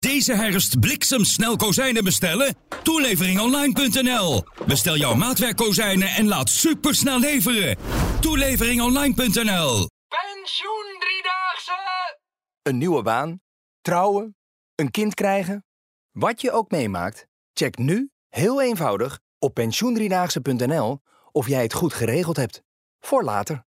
Deze 0.00 0.34
herfst 0.34 0.80
bliksemsnel 0.80 1.56
kozijnen 1.56 2.04
bestellen? 2.04 2.56
Toeleveringonline.nl. 2.82 4.44
Bestel 4.66 4.96
jouw 4.96 5.14
maatwerkkozijnen 5.14 6.08
en 6.08 6.28
laat 6.28 6.48
supersnel 6.48 7.18
leveren. 7.18 7.76
Toeleveringonline.nl. 8.20 9.88
Pensioen 10.08 10.96
Driedaagse! 11.00 12.18
Een 12.62 12.78
nieuwe 12.78 13.02
baan? 13.02 13.40
Trouwen? 13.80 14.36
Een 14.74 14.90
kind 14.90 15.14
krijgen? 15.14 15.64
Wat 16.10 16.40
je 16.40 16.52
ook 16.52 16.70
meemaakt, 16.70 17.26
check 17.52 17.78
nu, 17.78 18.10
heel 18.28 18.62
eenvoudig, 18.62 19.20
op 19.38 19.54
pensioendriedaagse.nl 19.54 21.00
of 21.32 21.48
jij 21.48 21.62
het 21.62 21.74
goed 21.74 21.94
geregeld 21.94 22.36
hebt. 22.36 22.62
Voor 23.00 23.24
later. 23.24 23.64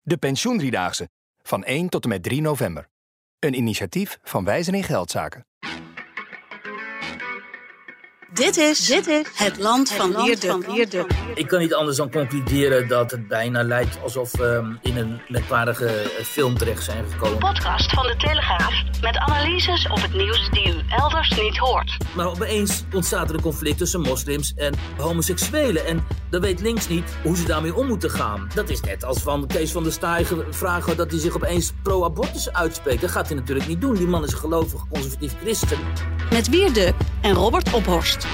De 0.00 0.16
Pensioendriedaagse. 0.16 1.08
Van 1.42 1.64
1 1.64 1.88
tot 1.88 2.02
en 2.02 2.08
met 2.08 2.22
3 2.22 2.40
november. 2.40 2.88
Een 3.38 3.54
initiatief 3.54 4.18
van 4.22 4.44
Wijzen 4.44 4.74
in 4.74 4.84
Geldzaken. 4.84 5.46
Dit 8.34 8.56
is, 8.56 8.86
dit 8.86 9.06
is 9.06 9.26
het 9.34 9.58
land 9.58 9.90
van 9.90 10.24
Wierde. 10.24 11.06
Ik 11.34 11.46
kan 11.46 11.58
niet 11.58 11.74
anders 11.74 11.96
dan 11.96 12.10
concluderen 12.10 12.88
dat 12.88 13.10
het 13.10 13.28
bijna 13.28 13.62
lijkt 13.62 13.98
alsof 14.02 14.32
we 14.32 14.76
in 14.82 14.96
een 14.96 15.20
merkwaardige 15.28 15.86
eh, 15.86 16.24
film 16.24 16.58
terecht 16.58 16.84
zijn 16.84 17.04
gekomen. 17.10 17.38
Podcast 17.38 17.90
van 17.90 18.06
de 18.06 18.16
Telegraaf 18.16 18.82
met 19.00 19.16
analyses 19.16 19.88
op 19.88 20.02
het 20.02 20.14
nieuws 20.14 20.50
die 20.50 20.68
u 20.68 20.80
elders 20.88 21.30
niet 21.40 21.56
hoort. 21.56 21.96
Maar 22.16 22.26
opeens 22.26 22.84
ontstaat 22.92 23.28
er 23.28 23.34
een 23.34 23.42
conflict 23.42 23.78
tussen 23.78 24.00
moslims 24.00 24.52
en 24.56 24.74
homoseksuelen. 24.96 25.86
En 25.86 26.04
dan 26.30 26.40
weet 26.40 26.60
links 26.60 26.88
niet 26.88 27.16
hoe 27.22 27.36
ze 27.36 27.44
daarmee 27.44 27.74
om 27.74 27.86
moeten 27.86 28.10
gaan. 28.10 28.48
Dat 28.54 28.70
is 28.70 28.80
net 28.80 29.04
als 29.04 29.18
van 29.18 29.46
Kees 29.46 29.72
van 29.72 29.82
der 29.82 29.92
Staaij 29.92 30.26
vragen 30.50 30.96
dat 30.96 31.10
hij 31.10 31.20
zich 31.20 31.34
opeens 31.34 31.72
pro-abortus 31.82 32.52
uitspreekt. 32.52 33.00
Dat 33.00 33.10
gaat 33.10 33.26
hij 33.26 33.36
natuurlijk 33.36 33.68
niet 33.68 33.80
doen. 33.80 33.94
Die 33.94 34.06
man 34.06 34.24
is 34.24 34.32
een 34.32 34.38
gelovig 34.38 34.88
conservatief 34.88 35.34
christen. 35.40 35.78
Met 36.30 36.48
Wierde 36.48 36.92
en 37.22 37.32
Robert 37.32 37.74
Ophorst. 37.74 38.26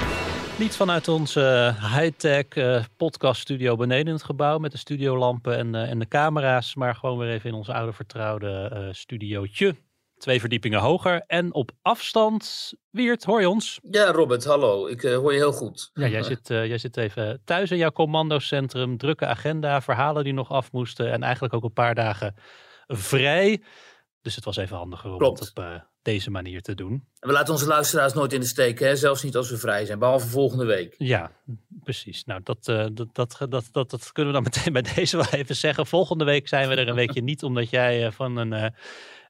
Niet 0.59 0.75
vanuit 0.75 1.07
onze 1.07 1.75
high-tech 1.79 2.45
uh, 2.55 2.83
podcaststudio 2.97 3.75
beneden 3.75 4.07
in 4.07 4.13
het 4.13 4.23
gebouw 4.23 4.57
met 4.57 4.71
de 4.71 4.77
studiolampen 4.77 5.57
en, 5.57 5.73
uh, 5.73 5.89
en 5.89 5.99
de 5.99 6.07
camera's, 6.07 6.75
maar 6.75 6.95
gewoon 6.95 7.17
weer 7.17 7.29
even 7.29 7.49
in 7.49 7.55
ons 7.55 7.69
oude 7.69 7.93
vertrouwde 7.93 8.71
uh, 8.73 8.93
studiootje. 8.93 9.75
Twee 10.17 10.39
verdiepingen 10.39 10.79
hoger 10.79 11.23
en 11.27 11.53
op 11.53 11.71
afstand. 11.81 12.73
Wiert, 12.89 13.23
hoor 13.23 13.39
je 13.39 13.49
ons? 13.49 13.79
Ja, 13.91 14.11
Robert, 14.11 14.45
hallo. 14.45 14.87
Ik 14.87 15.01
hoor 15.01 15.31
je 15.31 15.37
heel 15.37 15.53
goed. 15.53 15.89
Ja, 15.93 16.07
jij 16.07 16.23
zit, 16.23 16.47
jij 16.47 16.77
zit 16.77 16.97
even 16.97 17.41
thuis 17.45 17.71
in 17.71 17.77
jouw 17.77 17.91
commandocentrum. 17.91 18.97
Drukke 18.97 19.25
agenda, 19.25 19.81
verhalen 19.81 20.23
die 20.23 20.33
nog 20.33 20.49
af 20.51 20.71
moesten 20.71 21.11
en 21.11 21.23
eigenlijk 21.23 21.53
ook 21.53 21.63
een 21.63 21.73
paar 21.73 21.95
dagen 21.95 22.35
vrij. 22.87 23.63
Dus 24.21 24.35
het 24.35 24.45
was 24.45 24.57
even 24.57 24.77
handiger 24.77 25.13
om 25.13 25.23
het 25.23 25.55
op 25.55 25.90
deze 26.01 26.31
manier 26.31 26.61
te 26.61 26.75
doen. 26.75 26.91
En 27.19 27.27
we 27.27 27.33
laten 27.33 27.53
onze 27.53 27.67
luisteraars 27.67 28.13
nooit 28.13 28.33
in 28.33 28.39
de 28.39 28.45
steek, 28.45 28.79
hè? 28.79 28.95
zelfs 28.95 29.23
niet 29.23 29.35
als 29.35 29.49
we 29.49 29.57
vrij 29.57 29.85
zijn, 29.85 29.99
behalve 29.99 30.27
volgende 30.27 30.65
week. 30.65 30.95
Ja, 30.97 31.31
precies. 31.83 32.23
Nou, 32.23 32.41
dat, 32.43 32.67
uh, 32.67 32.85
dat, 32.93 33.07
dat, 33.13 33.37
dat, 33.49 33.69
dat, 33.71 33.89
dat, 33.89 34.11
kunnen 34.11 34.33
we 34.33 34.41
dan 34.41 34.49
meteen 34.53 34.73
bij 34.73 34.93
deze 34.95 35.17
wel 35.17 35.29
even 35.31 35.55
zeggen. 35.55 35.85
Volgende 35.85 36.23
week 36.23 36.47
zijn 36.47 36.69
we 36.69 36.75
er 36.75 36.87
een 36.87 36.95
weekje 36.95 37.21
niet, 37.21 37.43
omdat 37.43 37.69
jij 37.69 38.05
uh, 38.05 38.11
van 38.11 38.37
een 38.37 38.51
uh, 38.51 38.65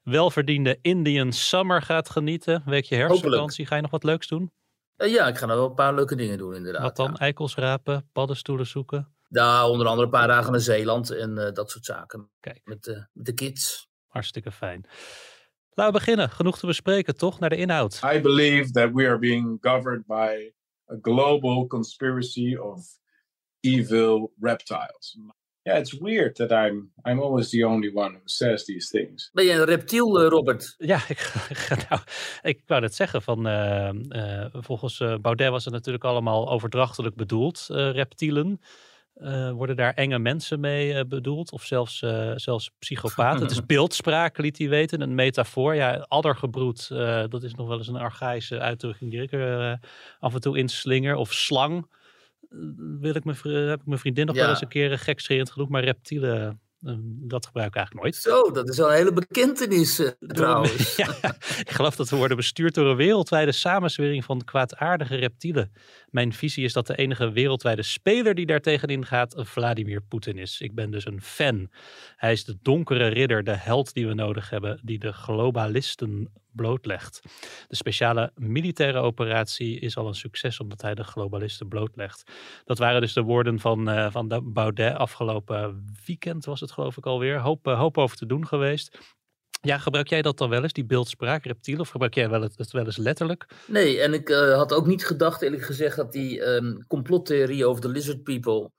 welverdiende 0.02 0.78
Indian 0.82 1.32
Summer 1.32 1.82
gaat 1.82 2.10
genieten. 2.10 2.54
Een 2.54 2.70
weekje 2.70 2.96
herfstvakantie. 2.96 3.66
Ga 3.66 3.76
je 3.76 3.82
nog 3.82 3.90
wat 3.90 4.04
leuks 4.04 4.28
doen? 4.28 4.52
ja, 4.96 5.26
ik 5.26 5.36
ga 5.36 5.46
nog 5.46 5.56
wel 5.56 5.68
een 5.68 5.74
paar 5.74 5.94
leuke 5.94 6.16
dingen 6.16 6.38
doen, 6.38 6.54
inderdaad. 6.54 6.82
Wat 6.82 6.96
dan? 6.96 7.10
Ja. 7.10 7.18
Eikels 7.18 7.54
rapen, 7.54 8.08
paddenstoelen 8.12 8.66
zoeken? 8.66 9.14
Ja, 9.28 9.68
onder 9.68 9.86
andere 9.86 10.04
een 10.04 10.12
paar 10.12 10.26
dagen 10.26 10.52
naar 10.52 10.60
Zeeland 10.60 11.10
en 11.10 11.50
dat 11.54 11.70
soort 11.70 11.84
zaken. 11.84 12.30
Kijk. 12.40 12.60
Met, 12.64 12.86
met 13.12 13.26
de 13.26 13.32
kids. 13.32 13.88
Hartstikke 14.06 14.52
fijn. 14.52 14.86
Laten 15.74 15.92
we 15.92 15.98
beginnen. 15.98 16.30
Genoeg 16.30 16.58
te 16.58 16.66
bespreken, 16.66 17.16
toch? 17.16 17.38
Naar 17.38 17.50
de 17.50 17.56
inhoud. 17.56 18.00
I 18.14 18.20
believe 18.20 18.70
that 18.70 18.90
we 18.92 19.06
are 19.06 19.18
being 19.18 19.58
governed 19.60 20.06
by 20.06 20.52
a 20.90 20.96
global 21.02 21.66
conspiracy 21.66 22.56
of 22.56 22.86
evil 23.60 24.32
reptiles. 24.40 25.18
Yeah, 25.62 25.78
it's 25.78 25.98
weird 25.98 26.36
that 26.36 26.50
I'm 26.50 26.92
I'm 27.08 27.20
always 27.20 27.50
the 27.50 27.64
only 27.64 27.90
one 27.94 28.12
who 28.12 28.20
says 28.24 28.64
these 28.64 28.88
things. 28.90 29.30
Ben 29.32 29.44
je 29.44 29.52
een 29.52 29.64
reptiel, 29.64 30.22
uh, 30.22 30.28
Robert? 30.28 30.74
Ja, 30.78 31.00
ik, 31.08 31.32
nou, 31.88 32.00
ik 32.42 32.62
wou 32.66 32.82
het 32.82 32.94
zeggen. 32.94 33.22
Van, 33.22 33.46
uh, 33.46 33.90
uh, 34.08 34.46
volgens 34.52 34.98
Baudet 35.20 35.50
was 35.50 35.64
het 35.64 35.72
natuurlijk 35.74 36.04
allemaal 36.04 36.50
overdrachtelijk 36.50 37.14
bedoeld, 37.14 37.66
reptielen. 37.68 38.60
Uh, 39.16 39.50
worden 39.50 39.76
daar 39.76 39.94
enge 39.94 40.18
mensen 40.18 40.60
mee 40.60 40.94
uh, 40.94 41.00
bedoeld? 41.08 41.52
Of 41.52 41.64
zelfs, 41.64 42.02
uh, 42.02 42.32
zelfs 42.34 42.70
psychopaten? 42.78 43.42
het 43.42 43.50
is 43.50 43.66
beeldspraak, 43.76 44.38
liet 44.38 44.58
hij 44.58 44.68
weten. 44.68 45.00
Een 45.00 45.14
metafoor. 45.14 45.74
Ja, 45.74 46.04
addergebroed, 46.08 46.88
dat 47.28 47.42
is 47.42 47.54
nog 47.54 47.68
wel 47.68 47.78
eens 47.78 47.88
een 47.88 47.96
archaïsche 47.96 48.60
uitdrukking 48.60 49.10
die 49.10 49.22
ik 49.22 49.32
er 49.32 49.78
af 50.20 50.34
en 50.34 50.40
toe 50.40 50.58
inslinger. 50.58 51.14
Of 51.14 51.32
slang. 51.32 51.86
Wil 53.00 53.14
ik 53.14 53.24
mijn, 53.24 53.36
heb 53.68 53.80
ik 53.80 53.86
mijn 53.86 53.98
vriendin 53.98 54.26
nog 54.26 54.34
ja. 54.34 54.40
wel 54.40 54.50
eens 54.50 54.60
een 54.60 54.68
keer 54.68 54.98
gekscherend 54.98 55.50
genoemd. 55.50 55.70
Maar 55.70 55.84
reptielen, 55.84 56.60
dat 57.28 57.46
gebruik 57.46 57.68
ik 57.68 57.76
eigenlijk 57.76 58.04
nooit. 58.04 58.16
Zo, 58.16 58.50
dat 58.50 58.68
is 58.68 58.76
wel 58.76 58.88
een 58.88 58.96
hele 58.96 59.12
bekentenis 59.12 60.00
uh, 60.00 60.08
trouwens. 60.18 60.96
ja, 61.02 61.14
ik 61.58 61.70
geloof 61.70 61.96
dat 61.96 62.08
we 62.08 62.16
worden 62.16 62.36
bestuurd 62.36 62.74
door 62.74 62.86
een 62.86 62.96
wereldwijde 62.96 63.52
samenzwering 63.52 64.24
van 64.24 64.44
kwaadaardige 64.44 65.16
reptielen. 65.16 65.72
Mijn 66.10 66.32
visie 66.32 66.64
is 66.64 66.72
dat 66.72 66.86
de 66.86 66.96
enige 66.96 67.30
wereldwijde 67.30 67.82
speler 67.82 68.34
die 68.34 68.46
daar 68.46 68.60
tegenin 68.60 69.06
gaat 69.06 69.34
Vladimir 69.36 70.02
Poetin 70.02 70.38
is. 70.38 70.60
Ik 70.60 70.74
ben 70.74 70.90
dus 70.90 71.06
een 71.06 71.22
fan. 71.22 71.70
Hij 72.16 72.32
is 72.32 72.44
de 72.44 72.58
donkere 72.62 73.06
ridder, 73.06 73.44
de 73.44 73.56
held 73.56 73.94
die 73.94 74.06
we 74.06 74.14
nodig 74.14 74.50
hebben, 74.50 74.80
die 74.82 74.98
de 74.98 75.12
globalisten 75.12 76.30
blootlegt. 76.52 77.20
De 77.68 77.76
speciale 77.76 78.32
militaire 78.34 78.98
operatie 78.98 79.80
is 79.80 79.96
al 79.96 80.06
een 80.06 80.14
succes 80.14 80.60
omdat 80.60 80.82
hij 80.82 80.94
de 80.94 81.04
globalisten 81.04 81.68
blootlegt. 81.68 82.30
Dat 82.64 82.78
waren 82.78 83.00
dus 83.00 83.12
de 83.12 83.22
woorden 83.22 83.58
van, 83.58 83.88
uh, 83.88 84.10
van 84.10 84.28
de 84.28 84.42
Baudet 84.42 84.94
afgelopen 84.96 85.84
weekend 86.06 86.44
was 86.44 86.60
het 86.60 86.72
geloof 86.72 86.96
ik 86.96 87.06
alweer. 87.06 87.38
Hoop, 87.38 87.66
uh, 87.66 87.78
hoop 87.78 87.98
over 87.98 88.16
te 88.16 88.26
doen 88.26 88.46
geweest. 88.46 88.98
Ja, 89.60 89.78
gebruik 89.78 90.08
jij 90.08 90.22
dat 90.22 90.38
dan 90.38 90.48
wel 90.48 90.62
eens, 90.62 90.72
die 90.72 90.84
beeldspraak, 90.84 91.44
reptiel, 91.44 91.80
of 91.80 91.88
gebruik 91.88 92.14
jij 92.14 92.30
wel 92.30 92.42
het, 92.42 92.58
het 92.58 92.70
wel 92.70 92.84
eens 92.84 92.96
letterlijk? 92.96 93.46
Nee, 93.66 94.00
en 94.00 94.12
ik 94.12 94.28
uh, 94.28 94.54
had 94.54 94.72
ook 94.72 94.86
niet 94.86 95.06
gedacht, 95.06 95.42
eerlijk 95.42 95.62
gezegd, 95.62 95.96
dat 95.96 96.12
die 96.12 96.40
um, 96.40 96.86
complottheorie 96.86 97.66
over 97.66 97.82
de 97.82 97.88
lizard 97.88 98.22
people 98.22 98.70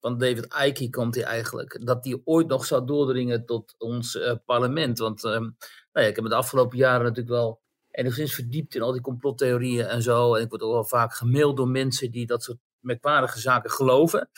van 0.00 0.18
David 0.18 0.56
Icke 0.64 0.90
komt 0.90 1.14
hij 1.14 1.24
eigenlijk, 1.24 1.86
dat 1.86 2.02
die 2.02 2.20
ooit 2.24 2.46
nog 2.46 2.64
zou 2.64 2.86
doordringen 2.86 3.46
tot 3.46 3.74
ons 3.78 4.18
parlement. 4.44 4.98
Want 4.98 5.24
um, 5.24 5.56
nou 5.96 6.08
ja, 6.08 6.14
ik 6.14 6.14
heb 6.14 6.24
me 6.24 6.30
de 6.30 6.42
afgelopen 6.42 6.78
jaren 6.78 7.02
natuurlijk 7.02 7.28
wel 7.28 7.60
enigszins 7.90 8.34
verdiept 8.34 8.74
in 8.74 8.82
al 8.82 8.92
die 8.92 9.00
complottheorieën 9.00 9.86
en 9.86 10.02
zo. 10.02 10.34
En 10.34 10.42
ik 10.42 10.48
word 10.48 10.62
ook 10.62 10.72
wel 10.72 10.84
vaak 10.84 11.14
gemaild 11.14 11.56
door 11.56 11.68
mensen 11.68 12.10
die 12.10 12.26
dat 12.26 12.42
soort 12.42 12.58
merkwaardige 12.80 13.40
zaken 13.40 13.70
geloven. 13.70 14.30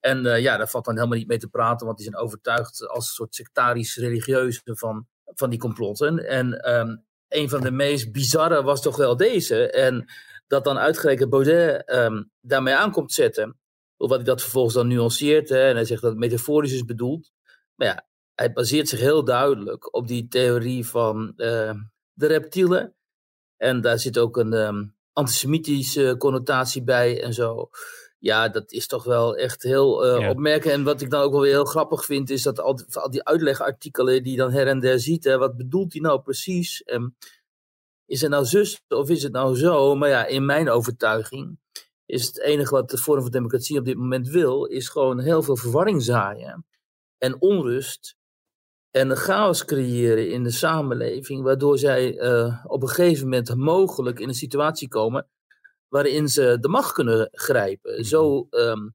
En 0.00 0.26
uh, 0.26 0.40
ja, 0.40 0.56
daar 0.56 0.68
valt 0.68 0.84
dan 0.84 0.94
helemaal 0.96 1.18
niet 1.18 1.26
mee 1.26 1.38
te 1.38 1.48
praten, 1.48 1.86
want 1.86 1.98
die 1.98 2.06
zijn 2.06 2.22
overtuigd 2.22 2.88
als 2.88 3.06
een 3.06 3.12
soort 3.12 3.34
sectarisch-religieuze 3.34 4.60
van, 4.64 5.06
van 5.24 5.50
die 5.50 5.58
complotten. 5.58 6.28
En 6.28 6.70
um, 6.74 7.04
een 7.28 7.48
van 7.48 7.60
de 7.60 7.70
meest 7.70 8.12
bizarre 8.12 8.62
was 8.62 8.82
toch 8.82 8.96
wel 8.96 9.16
deze. 9.16 9.70
En 9.70 10.04
dat 10.46 10.64
dan 10.64 10.78
uitgerekend 10.78 11.30
Baudet 11.30 11.92
um, 11.92 12.30
daarmee 12.40 12.74
aankomt 12.74 13.12
zetten. 13.12 13.58
Wat 13.96 14.10
hij 14.10 14.24
dat 14.24 14.40
vervolgens 14.40 14.74
dan 14.74 14.88
nuanceert. 14.88 15.48
Hè, 15.48 15.68
en 15.68 15.74
hij 15.74 15.84
zegt 15.84 16.02
dat 16.02 16.10
het 16.10 16.20
metaforisch 16.20 16.72
is 16.72 16.84
bedoeld. 16.84 17.32
Maar 17.74 17.88
ja, 17.88 18.08
hij 18.40 18.52
baseert 18.52 18.88
zich 18.88 19.00
heel 19.00 19.24
duidelijk 19.24 19.94
op 19.94 20.08
die 20.08 20.28
theorie 20.28 20.86
van 20.86 21.32
uh, 21.36 21.72
de 22.12 22.26
reptielen. 22.26 22.94
En 23.56 23.80
daar 23.80 23.98
zit 23.98 24.18
ook 24.18 24.36
een 24.36 24.52
um, 24.52 24.94
antisemitische 25.12 26.14
connotatie 26.18 26.82
bij 26.82 27.22
en 27.22 27.32
zo. 27.34 27.70
Ja, 28.18 28.48
dat 28.48 28.72
is 28.72 28.86
toch 28.86 29.04
wel 29.04 29.36
echt 29.36 29.62
heel 29.62 30.06
uh, 30.06 30.20
ja. 30.20 30.30
opmerkelijk. 30.30 30.76
En 30.78 30.84
wat 30.84 31.00
ik 31.00 31.10
dan 31.10 31.22
ook 31.22 31.32
wel 31.32 31.40
weer 31.40 31.52
heel 31.52 31.64
grappig 31.64 32.04
vind, 32.04 32.30
is 32.30 32.42
dat 32.42 32.60
al 32.60 32.76
die, 32.76 32.86
al 32.92 33.10
die 33.10 33.24
uitlegartikelen 33.24 34.22
die 34.22 34.32
je 34.32 34.38
dan 34.38 34.52
her 34.52 34.66
en 34.66 34.80
der 34.80 35.00
ziet, 35.00 35.24
hè, 35.24 35.38
wat 35.38 35.56
bedoelt 35.56 35.92
hij 35.92 36.02
nou 36.02 36.20
precies? 36.20 36.82
Um, 36.86 37.16
is 38.06 38.20
het 38.20 38.30
nou 38.30 38.44
zus 38.44 38.82
of 38.88 39.10
is 39.10 39.22
het 39.22 39.32
nou 39.32 39.56
zo? 39.56 39.94
Maar 39.94 40.08
ja, 40.08 40.26
in 40.26 40.44
mijn 40.44 40.70
overtuiging 40.70 41.58
is 42.06 42.26
het 42.26 42.40
enige 42.40 42.74
wat 42.74 42.90
de 42.90 42.98
Forum 42.98 43.22
voor 43.22 43.30
Democratie 43.30 43.78
op 43.78 43.84
dit 43.84 43.96
moment 43.96 44.28
wil, 44.28 44.64
is 44.64 44.88
gewoon 44.88 45.18
heel 45.18 45.42
veel 45.42 45.56
verwarring 45.56 46.02
zaaien 46.02 46.66
en 47.18 47.40
onrust 47.40 48.18
en 48.90 49.10
een 49.10 49.16
chaos 49.16 49.64
creëren 49.64 50.30
in 50.30 50.42
de 50.42 50.50
samenleving, 50.50 51.42
waardoor 51.42 51.78
zij 51.78 52.14
uh, 52.14 52.64
op 52.66 52.82
een 52.82 52.88
gegeven 52.88 53.24
moment 53.24 53.54
mogelijk 53.54 54.20
in 54.20 54.28
een 54.28 54.34
situatie 54.34 54.88
komen 54.88 55.26
waarin 55.88 56.28
ze 56.28 56.56
de 56.60 56.68
macht 56.68 56.92
kunnen 56.92 57.28
grijpen. 57.32 57.92
Mhm. 57.92 58.02
Zo, 58.02 58.46
um, 58.50 58.94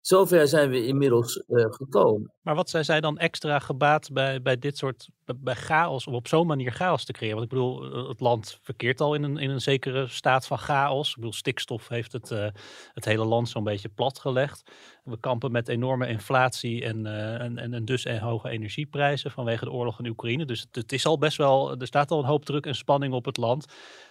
zover 0.00 0.48
zijn 0.48 0.70
we 0.70 0.86
inmiddels 0.86 1.42
uh, 1.48 1.64
gekomen. 1.68 2.32
Maar 2.42 2.54
wat 2.54 2.70
zijn 2.70 2.84
zij 2.84 3.00
dan 3.00 3.18
extra 3.18 3.58
gebaat 3.58 4.12
bij, 4.12 4.42
bij 4.42 4.58
dit 4.58 4.76
soort 4.76 5.08
bij 5.36 5.54
chaos, 5.54 6.06
om 6.06 6.14
op 6.14 6.28
zo'n 6.28 6.46
manier 6.46 6.72
chaos 6.72 7.04
te 7.04 7.12
creëren? 7.12 7.36
Want 7.36 7.52
ik 7.52 7.58
bedoel, 7.58 7.92
eh, 7.92 8.08
het 8.08 8.20
land 8.20 8.58
verkeert 8.62 9.00
al 9.00 9.14
in 9.14 9.22
een, 9.22 9.38
in 9.38 9.50
een 9.50 9.60
zekere 9.60 10.08
staat 10.08 10.46
van 10.46 10.58
chaos. 10.58 11.08
Ik 11.08 11.14
bedoel, 11.14 11.32
stikstof 11.32 11.88
heeft 11.88 12.12
het, 12.12 12.30
uh, 12.30 12.46
het 12.94 13.04
hele 13.04 13.24
land 13.24 13.48
zo'n 13.48 13.64
beetje 13.64 13.88
platgelegd. 13.88 14.62
We 15.04 15.18
kampen 15.20 15.52
met 15.52 15.68
enorme 15.68 16.08
inflatie 16.08 16.84
en, 16.84 17.06
uh, 17.06 17.40
en, 17.40 17.58
en, 17.58 17.84
dus 17.84 18.04
en 18.04 18.18
hoge 18.18 18.48
energieprijzen 18.48 19.30
vanwege 19.30 19.64
de 19.64 19.70
oorlog 19.72 19.98
in 19.98 20.08
Oekraïne. 20.08 20.44
Dus 20.44 20.60
het, 20.60 20.74
het, 20.74 20.92
is 20.92 21.06
al 21.06 21.18
best 21.18 21.36
wel, 21.36 21.76
er 21.80 21.86
staat 21.86 22.10
al 22.10 22.18
een 22.18 22.24
hoop 22.24 22.44
druk 22.44 22.66
en 22.66 22.74
spanning 22.74 23.12
op 23.12 23.24
het 23.24 23.36
land. 23.36 23.66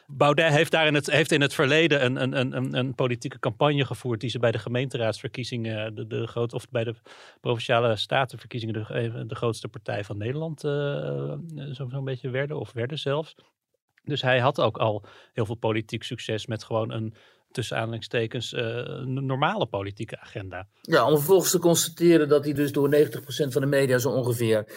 Baudet 0.07 0.53
heeft 0.53 0.71
daar 0.71 0.87
in 0.87 0.93
het, 0.93 1.11
heeft 1.11 1.31
in 1.31 1.41
het 1.41 1.53
verleden 1.53 2.05
een, 2.05 2.21
een, 2.21 2.55
een, 2.55 2.77
een 2.77 2.95
politieke 2.95 3.39
campagne 3.39 3.85
gevoerd 3.85 4.19
die 4.19 4.29
ze 4.29 4.39
bij 4.39 4.51
de 4.51 4.57
gemeenteraadsverkiezingen, 4.57 5.95
de, 5.95 6.07
de 6.07 6.27
groot, 6.27 6.53
of 6.53 6.69
bij 6.69 6.83
de 6.83 6.95
provinciale 7.41 7.95
statenverkiezingen, 7.95 8.73
de, 8.73 9.25
de 9.27 9.35
grootste 9.35 9.67
partij 9.67 10.03
van 10.03 10.17
Nederland 10.17 10.63
uh, 10.63 10.71
zo'n 11.71 11.89
zo 11.89 12.01
beetje 12.01 12.29
werden, 12.29 12.59
of 12.59 12.71
werden 12.71 12.99
zelfs. 12.99 13.35
Dus 14.03 14.21
hij 14.21 14.39
had 14.39 14.59
ook 14.59 14.77
al 14.77 15.05
heel 15.33 15.45
veel 15.45 15.55
politiek 15.55 16.03
succes 16.03 16.45
met 16.45 16.63
gewoon 16.63 16.91
een 16.91 17.15
tussen 17.51 17.77
aanhalingstekens 17.77 18.53
uh, 18.53 18.99
normale 19.05 19.65
politieke 19.65 20.19
agenda. 20.19 20.67
Ja, 20.81 21.09
om 21.09 21.15
vervolgens 21.15 21.51
te 21.51 21.59
constateren 21.59 22.29
dat 22.29 22.43
hij 22.45 22.53
dus 22.53 22.71
door 22.71 22.95
90% 22.95 22.97
van 23.27 23.61
de 23.61 23.67
media 23.67 23.97
zo 23.97 24.09
ongeveer 24.09 24.67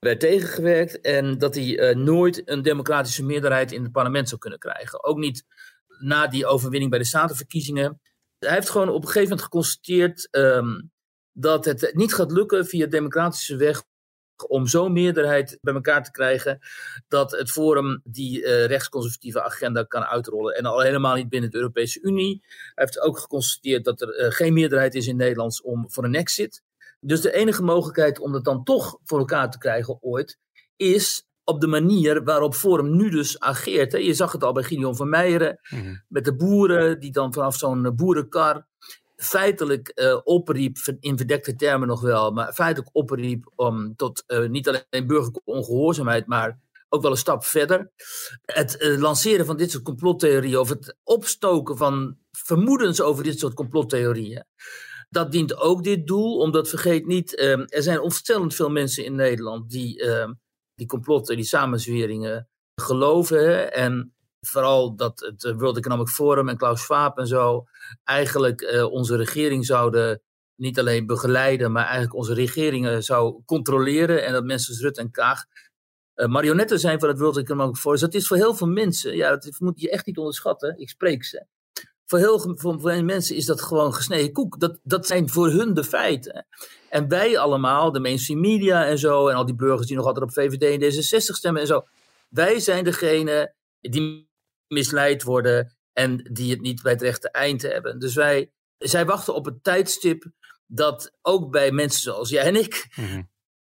werd 0.00 0.20
tegengewerkt 0.20 1.00
en 1.00 1.38
dat 1.38 1.54
hij 1.54 1.64
uh, 1.64 1.96
nooit 1.96 2.50
een 2.50 2.62
democratische 2.62 3.24
meerderheid 3.24 3.72
in 3.72 3.82
het 3.82 3.92
parlement 3.92 4.28
zou 4.28 4.40
kunnen 4.40 4.58
krijgen. 4.58 5.04
Ook 5.04 5.18
niet 5.18 5.44
na 5.98 6.26
die 6.26 6.46
overwinning 6.46 6.90
bij 6.90 6.98
de 7.00 7.06
statenverkiezingen. 7.06 8.00
Hij 8.38 8.54
heeft 8.54 8.70
gewoon 8.70 8.88
op 8.88 8.94
een 8.94 9.06
gegeven 9.06 9.28
moment 9.28 9.42
geconstateerd 9.42 10.28
um, 10.30 10.90
dat 11.32 11.64
het 11.64 11.90
niet 11.94 12.14
gaat 12.14 12.32
lukken 12.32 12.66
via 12.66 12.86
democratische 12.86 13.56
weg 13.56 13.84
om 14.42 14.66
zo'n 14.66 14.92
meerderheid 14.92 15.58
bij 15.60 15.74
elkaar 15.74 16.04
te 16.04 16.10
krijgen 16.10 16.58
dat 17.08 17.30
het 17.30 17.50
Forum 17.50 18.00
die 18.04 18.42
uh, 18.42 18.66
rechtsconservatieve 18.66 19.42
agenda 19.42 19.82
kan 19.82 20.04
uitrollen. 20.04 20.54
En 20.54 20.64
al 20.64 20.80
helemaal 20.80 21.14
niet 21.14 21.28
binnen 21.28 21.50
de 21.50 21.56
Europese 21.56 22.00
Unie. 22.02 22.42
Hij 22.48 22.84
heeft 22.84 23.00
ook 23.00 23.18
geconstateerd 23.18 23.84
dat 23.84 24.00
er 24.00 24.24
uh, 24.24 24.30
geen 24.30 24.52
meerderheid 24.52 24.94
is 24.94 25.06
in 25.06 25.16
Nederland 25.16 25.62
om 25.62 25.90
voor 25.90 26.04
een 26.04 26.14
exit. 26.14 26.62
Dus 27.00 27.20
de 27.20 27.32
enige 27.32 27.62
mogelijkheid 27.62 28.18
om 28.18 28.32
dat 28.32 28.44
dan 28.44 28.64
toch 28.64 28.98
voor 29.04 29.18
elkaar 29.18 29.50
te 29.50 29.58
krijgen 29.58 30.02
ooit, 30.02 30.38
is 30.76 31.26
op 31.44 31.60
de 31.60 31.66
manier 31.66 32.24
waarop 32.24 32.54
Forum 32.54 32.96
nu 32.96 33.10
dus 33.10 33.40
ageert. 33.40 33.92
Hè. 33.92 33.98
Je 33.98 34.14
zag 34.14 34.32
het 34.32 34.44
al 34.44 34.52
bij 34.52 34.62
Gideon 34.62 34.96
van 34.96 35.08
Meijeren, 35.08 35.58
mm 35.68 36.04
met 36.08 36.24
de 36.24 36.36
boeren 36.36 37.00
die 37.00 37.12
dan 37.12 37.32
vanaf 37.32 37.56
zo'n 37.56 37.92
boerenkar 37.96 38.66
feitelijk 39.16 39.92
uh, 39.94 40.20
opriep, 40.24 40.76
in 41.00 41.16
verdekte 41.16 41.56
termen 41.56 41.88
nog 41.88 42.00
wel, 42.00 42.30
maar 42.30 42.52
feitelijk 42.52 42.96
opriep 42.96 43.52
om 43.54 43.96
tot 43.96 44.24
uh, 44.26 44.48
niet 44.48 44.68
alleen 44.68 45.06
burgerlijke 45.06 45.40
ongehoorzaamheid, 45.44 46.26
maar 46.26 46.60
ook 46.88 47.02
wel 47.02 47.10
een 47.10 47.16
stap 47.16 47.44
verder. 47.44 47.90
Het 48.44 48.80
uh, 48.80 48.98
lanceren 48.98 49.46
van 49.46 49.56
dit 49.56 49.70
soort 49.70 49.84
complottheorieën, 49.84 50.58
of 50.58 50.68
het 50.68 50.96
opstoken 51.04 51.76
van 51.76 52.16
vermoedens 52.30 53.00
over 53.00 53.24
dit 53.24 53.38
soort 53.38 53.54
complottheorieën, 53.54 54.44
dat 55.08 55.32
dient 55.32 55.56
ook 55.56 55.84
dit 55.84 56.06
doel, 56.06 56.38
omdat 56.38 56.68
vergeet 56.68 57.06
niet, 57.06 57.40
er 57.40 57.82
zijn 57.82 58.00
ontstellend 58.00 58.54
veel 58.54 58.70
mensen 58.70 59.04
in 59.04 59.14
Nederland 59.14 59.70
die 59.70 60.04
die 60.76 60.86
complotten, 60.86 61.36
die 61.36 61.44
samenzweringen 61.44 62.48
geloven. 62.74 63.72
En 63.72 64.15
vooral 64.48 64.96
dat 64.96 65.20
het 65.20 65.54
World 65.56 65.76
Economic 65.76 66.08
Forum 66.08 66.48
en 66.48 66.56
Klaus 66.56 66.80
Schwab 66.80 67.18
en 67.18 67.26
zo 67.26 67.66
eigenlijk 68.04 68.60
uh, 68.60 68.92
onze 68.92 69.16
regering 69.16 69.66
zouden 69.66 70.20
niet 70.56 70.78
alleen 70.78 71.06
begeleiden, 71.06 71.72
maar 71.72 71.84
eigenlijk 71.84 72.14
onze 72.14 72.34
regeringen 72.34 73.02
zou 73.02 73.42
controleren 73.44 74.24
en 74.24 74.32
dat 74.32 74.44
mensen 74.44 74.66
zoals 74.66 74.82
Rutte 74.82 75.00
en 75.00 75.10
Kaag 75.10 75.44
uh, 76.16 76.26
marionetten 76.26 76.78
zijn 76.78 77.00
van 77.00 77.08
het 77.08 77.18
World 77.18 77.36
Economic 77.36 77.76
Forum. 77.76 77.98
Dus 77.98 78.10
dat 78.10 78.20
is 78.20 78.26
voor 78.26 78.36
heel 78.36 78.54
veel 78.54 78.66
mensen, 78.66 79.16
ja, 79.16 79.30
dat 79.30 79.50
moet 79.58 79.80
je 79.80 79.90
echt 79.90 80.06
niet 80.06 80.18
onderschatten, 80.18 80.78
ik 80.78 80.88
spreek 80.88 81.24
ze. 81.24 81.46
Voor 82.06 82.18
heel 82.18 82.56
veel 82.56 83.02
mensen 83.02 83.36
is 83.36 83.46
dat 83.46 83.62
gewoon 83.62 83.94
gesneden 83.94 84.32
koek. 84.32 84.60
Dat, 84.60 84.78
dat 84.82 85.06
zijn 85.06 85.28
voor 85.28 85.48
hun 85.48 85.74
de 85.74 85.84
feiten. 85.84 86.46
En 86.88 87.08
wij 87.08 87.38
allemaal, 87.38 87.92
de 87.92 88.00
mainstream 88.00 88.40
media 88.40 88.84
en 88.84 88.98
zo, 88.98 89.28
en 89.28 89.36
al 89.36 89.44
die 89.44 89.54
burgers 89.54 89.86
die 89.86 89.96
nog 89.96 90.06
altijd 90.06 90.24
op 90.24 90.32
VVD 90.32 90.62
en 90.62 90.80
D66 90.80 91.18
stemmen 91.18 91.60
en 91.60 91.66
zo, 91.66 91.86
wij 92.28 92.60
zijn 92.60 92.84
degene 92.84 93.54
die 93.80 94.28
misleid 94.68 95.22
worden 95.22 95.76
en 95.92 96.16
die 96.32 96.50
het 96.50 96.60
niet 96.60 96.82
bij 96.82 96.92
het 96.92 97.02
rechte 97.02 97.30
eind 97.30 97.62
hebben. 97.62 97.98
Dus 97.98 98.14
wij, 98.14 98.50
zij 98.78 99.04
wachten 99.04 99.34
op 99.34 99.44
het 99.44 99.62
tijdstip 99.62 100.24
dat 100.66 101.12
ook 101.22 101.50
bij 101.50 101.70
mensen 101.70 102.00
zoals 102.02 102.28
jij 102.28 102.44
en 102.44 102.56
ik 102.56 102.86
mhm. 102.96 103.22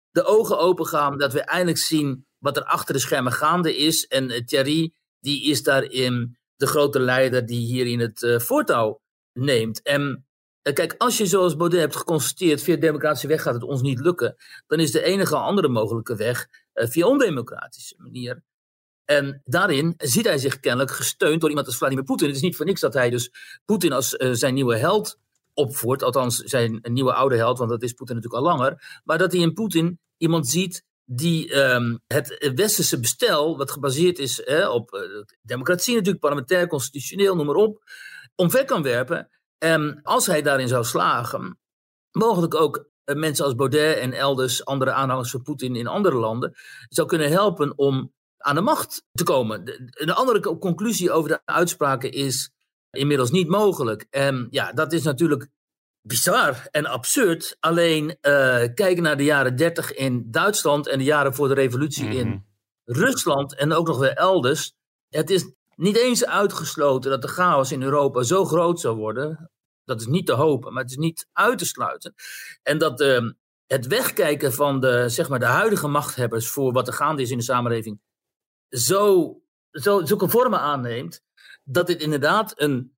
de 0.10 0.24
ogen 0.24 0.60
open 0.60 0.86
gaan, 0.86 1.18
dat 1.18 1.34
we 1.34 1.42
eindelijk 1.42 1.78
zien 1.78 2.26
wat 2.38 2.58
er 2.58 2.64
achter 2.64 2.94
de 2.94 3.00
schermen 3.00 3.32
gaande 3.32 3.78
is. 3.78 4.08
En 4.08 4.30
uh, 4.30 4.40
Thierry, 4.46 4.94
die 5.20 5.44
is 5.44 5.64
daarin 5.64 6.38
de 6.56 6.68
grote 6.68 7.00
leider 7.00 7.46
die 7.46 7.66
hier 7.66 7.86
in 7.86 8.00
het 8.00 8.22
uh, 8.22 8.40
voortouw 8.40 9.02
neemt. 9.34 9.82
En 9.82 10.26
uh, 10.64 10.74
kijk, 10.74 10.96
als 10.98 11.18
je 11.18 11.26
zoals 11.26 11.56
Baudet 11.56 11.80
hebt 11.80 11.96
geconstateerd, 11.96 12.62
via 12.62 12.76
democratische 12.76 13.28
weg 13.28 13.42
gaat 13.42 13.54
het 13.54 13.64
ons 13.64 13.82
niet 13.82 14.00
lukken, 14.00 14.36
dan 14.68 14.80
is 14.80 14.92
de 14.92 15.04
enige 15.04 15.36
andere 15.36 15.68
mogelijke 15.68 16.16
weg 16.16 16.48
via 16.74 17.08
ondemocratische 17.08 17.96
manier. 17.98 18.44
En 19.06 19.42
daarin 19.44 19.94
ziet 19.98 20.26
hij 20.26 20.38
zich 20.38 20.60
kennelijk 20.60 20.92
gesteund 20.92 21.42
door 21.42 21.50
iemand 21.50 21.68
als 21.68 21.78
Vladimir 21.78 22.04
Poetin. 22.04 22.28
Het 22.28 22.36
is 22.36 22.42
niet 22.42 22.56
voor 22.56 22.66
niks 22.66 22.82
dat 22.82 22.94
hij 22.94 23.10
dus 23.10 23.32
Poetin 23.66 23.92
als 23.92 24.14
uh, 24.14 24.30
zijn 24.34 24.54
nieuwe 24.54 24.78
held 24.78 25.20
opvoert. 25.54 26.04
Althans, 26.04 26.38
zijn 26.38 26.80
nieuwe 26.84 27.14
oude 27.14 27.36
held, 27.36 27.58
want 27.58 27.70
dat 27.70 27.84
is 27.84 27.94
Poetin 27.94 28.16
natuurlijk 28.16 28.44
al 28.44 28.50
langer. 28.50 29.02
Maar 29.04 29.18
dat 29.18 29.32
hij 29.32 29.42
in 29.42 29.54
Poetin 29.54 30.00
iemand 30.18 30.48
ziet 30.48 30.84
die 31.06 31.56
um, 31.56 32.00
het 32.08 32.52
westerse 32.56 33.00
bestel, 33.00 33.58
wat 33.58 33.72
gebaseerd 33.72 34.20
is 34.20 34.42
hè, 34.46 34.68
op 34.68 34.94
uh, 34.94 35.02
democratie 35.42 35.94
natuurlijk, 35.94 36.20
parlementair, 36.20 36.68
constitutioneel, 36.68 37.36
noem 37.36 37.46
maar 37.46 37.56
op, 37.56 37.84
omver 38.36 38.66
kan 38.66 38.84
werpen. 38.84 39.30
En 39.58 40.00
als 40.04 40.26
hij 40.26 40.42
daarin 40.42 40.68
zou 40.68 40.84
slagen, 40.84 41.60
mogelijk 42.12 42.56
ook 42.56 42.90
uh, 43.06 43.16
mensen 43.16 43.46
als 43.46 43.56
Baudet 43.56 43.98
en 43.98 44.14
elders, 44.14 44.66
andere 44.66 44.92
aanhangers 44.92 45.32
van 45.32 45.42
Poetin 45.42 45.76
in 45.76 45.88
andere 45.88 46.16
landen, 46.16 46.56
zou 46.90 47.08
kunnen 47.08 47.30
helpen 47.30 47.78
om 47.78 48.14
aan 48.42 48.56
de 48.56 48.62
macht 48.62 49.04
te 49.12 49.24
komen. 49.24 49.62
Een 49.90 50.12
andere 50.12 50.58
conclusie 50.58 51.12
over 51.12 51.30
de 51.30 51.42
uitspraken 51.46 52.12
is 52.12 52.52
inmiddels 52.90 53.32
niet 53.32 53.48
mogelijk. 53.48 54.06
En 54.10 54.48
ja, 54.50 54.72
dat 54.72 54.94
is 54.94 55.04
natuurlijk 55.04 55.50
bizar 56.02 56.68
en 56.72 56.86
absurd. 56.86 57.58
Alleen 57.60 58.06
uh, 58.10 58.14
kijken 58.74 59.04
naar 59.04 59.18
de 59.18 59.24
jaren 59.24 59.56
30 59.56 59.94
in 59.94 60.32
Duitsland 60.32 60.88
en 60.88 60.98
de 60.98 61.04
jaren 61.04 61.34
voor 61.34 61.48
de 61.48 61.54
revolutie 61.54 62.08
in 62.08 62.28
mhm. 62.28 62.40
Rusland 62.86 63.56
en 63.56 63.74
ook 63.74 63.88
nog 63.88 64.00
weer 64.00 64.14
elders. 64.14 64.74
Het 65.10 65.30
is 65.30 65.52
niet 65.76 65.98
eens 65.98 66.26
uitgesloten 66.26 67.12
dat 67.12 67.22
de 67.22 67.28
chaos 67.28 67.72
in 67.72 67.84
Europa 67.84 68.24
zo 68.24 68.46
groot 68.46 68.80
zou 68.80 68.96
worden. 68.96 69.52
Dat 69.84 70.00
is 70.02 70.08
niet 70.08 70.26
te 70.26 70.34
hopen, 70.34 70.74
maar 70.74 70.82
het 70.82 70.92
is 70.92 70.98
niet 70.98 71.28
uit 71.34 71.58
te 71.58 71.66
sluiten. 71.66 72.14
En 72.64 72.78
dat 72.78 73.02
uh, 73.02 73.30
het 73.68 73.88
wegkijken 73.88 74.54
van 74.54 74.80
de, 74.80 75.10
zeg 75.10 75.30
maar, 75.30 75.40
de 75.40 75.46
huidige 75.46 75.88
machthebbers 75.88 76.50
voor 76.50 76.74
wat 76.74 76.88
er 76.88 76.94
gaande 76.94 77.22
is 77.22 77.32
in 77.32 77.38
de 77.38 77.44
samenleving 77.44 78.00
zo, 78.72 79.36
zo, 79.72 80.06
zulke 80.06 80.30
vormen 80.30 80.60
aanneemt, 80.60 81.24
dat 81.64 81.88
dit 81.88 82.02
inderdaad 82.02 82.54
een, 82.56 82.96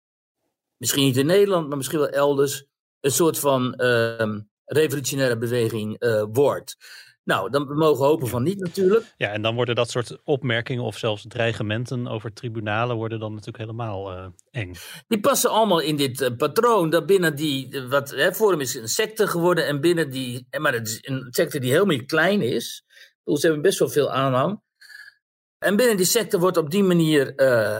misschien 0.77 1.03
niet 1.03 1.17
in 1.17 1.25
Nederland, 1.25 1.67
maar 1.67 1.77
misschien 1.77 1.99
wel 1.99 2.09
elders, 2.09 2.65
een 2.99 3.11
soort 3.11 3.39
van 3.39 3.73
uh, 3.77 4.37
revolutionaire 4.65 5.37
beweging 5.37 6.03
uh, 6.03 6.23
wordt. 6.31 6.77
Nou, 7.23 7.49
dan 7.49 7.77
mogen 7.77 8.01
we 8.01 8.05
hopen 8.05 8.27
van 8.27 8.43
niet 8.43 8.59
natuurlijk. 8.59 9.13
Ja, 9.17 9.29
en 9.29 9.41
dan 9.41 9.55
worden 9.55 9.75
dat 9.75 9.89
soort 9.89 10.17
opmerkingen 10.23 10.83
of 10.83 10.97
zelfs 10.97 11.25
dreigementen 11.27 12.07
over 12.07 12.33
tribunalen 12.33 12.95
worden 12.95 13.19
dan 13.19 13.31
natuurlijk 13.31 13.57
helemaal 13.57 14.11
uh, 14.11 14.25
eng. 14.51 14.73
Die 15.07 15.19
passen 15.19 15.49
allemaal 15.49 15.79
in 15.79 15.95
dit 15.95 16.21
uh, 16.21 16.29
patroon. 16.37 16.89
Dat 16.89 17.05
binnen 17.05 17.35
die, 17.35 17.81
wat 17.89 18.09
hè, 18.09 18.33
Forum 18.33 18.59
is 18.59 18.75
een 18.75 18.87
secte 18.87 19.27
geworden 19.27 19.65
en 19.65 19.81
binnen 19.81 20.09
die, 20.09 20.47
maar 20.59 20.73
het 20.73 20.87
is 20.87 20.97
een 21.01 21.27
secte 21.29 21.59
die 21.59 21.71
helemaal 21.71 22.05
klein 22.05 22.41
is. 22.41 22.83
Ze 23.23 23.39
hebben 23.41 23.61
best 23.61 23.79
wel 23.79 23.89
veel 23.89 24.11
aanhang. 24.11 24.61
En 25.63 25.75
binnen 25.75 25.97
die 25.97 26.05
sector 26.05 26.39
wordt 26.39 26.57
op 26.57 26.71
die 26.71 26.83
manier 26.83 27.33
uh, 27.35 27.79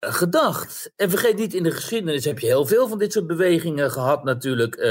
gedacht. 0.00 0.92
En 0.96 1.10
vergeet 1.10 1.36
niet, 1.36 1.54
in 1.54 1.62
de 1.62 1.70
geschiedenis 1.70 2.24
heb 2.24 2.38
je 2.38 2.46
heel 2.46 2.66
veel 2.66 2.88
van 2.88 2.98
dit 2.98 3.12
soort 3.12 3.26
bewegingen 3.26 3.90
gehad 3.90 4.24
natuurlijk. 4.24 4.76
Uh, 4.76 4.84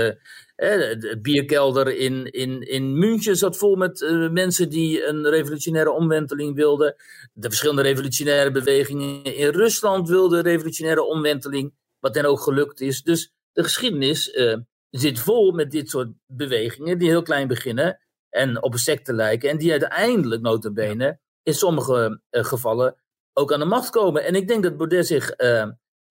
de 1.00 1.20
bierkelder 1.22 1.96
in, 1.96 2.32
in, 2.32 2.62
in 2.62 2.98
München 2.98 3.36
zat 3.36 3.58
vol 3.58 3.76
met 3.76 4.02
uh, 4.02 4.30
mensen 4.30 4.70
die 4.70 5.06
een 5.06 5.30
revolutionaire 5.30 5.92
omwenteling 5.92 6.56
wilden. 6.56 6.96
De 7.34 7.48
verschillende 7.48 7.82
revolutionaire 7.82 8.52
bewegingen 8.52 9.24
in 9.24 9.50
Rusland 9.50 10.10
wilden 10.10 10.42
revolutionaire 10.42 11.04
omwenteling, 11.04 11.74
wat 12.00 12.16
hen 12.16 12.26
ook 12.26 12.40
gelukt 12.40 12.82
is. 12.82 13.02
Dus 13.04 13.34
de 13.52 13.64
geschiedenis 13.64 14.32
zit 14.90 15.20
vol 15.20 15.52
met 15.52 15.72
dit 15.72 15.90
soort 15.90 16.10
bewegingen 16.28 16.98
die 16.98 17.10
heel 17.10 17.22
klein 17.22 17.48
beginnen 17.48 18.00
en 18.30 18.64
op 18.64 18.74
een 18.74 18.80
secte 18.80 19.14
lijken. 19.14 19.50
En 19.50 19.58
die 19.58 19.72
uiteindelijk, 19.72 20.42
notabene, 20.42 21.20
in 21.46 21.54
sommige 21.54 22.22
gevallen 22.32 22.96
ook 23.34 23.54
aan 23.54 23.60
de 23.60 23.66
macht 23.66 23.90
komen. 23.90 24.24
En 24.24 24.36
ik 24.36 24.48
denk 24.48 24.64
dat 24.64 24.78
Baudet 24.78 25.08
zich 25.08 25.36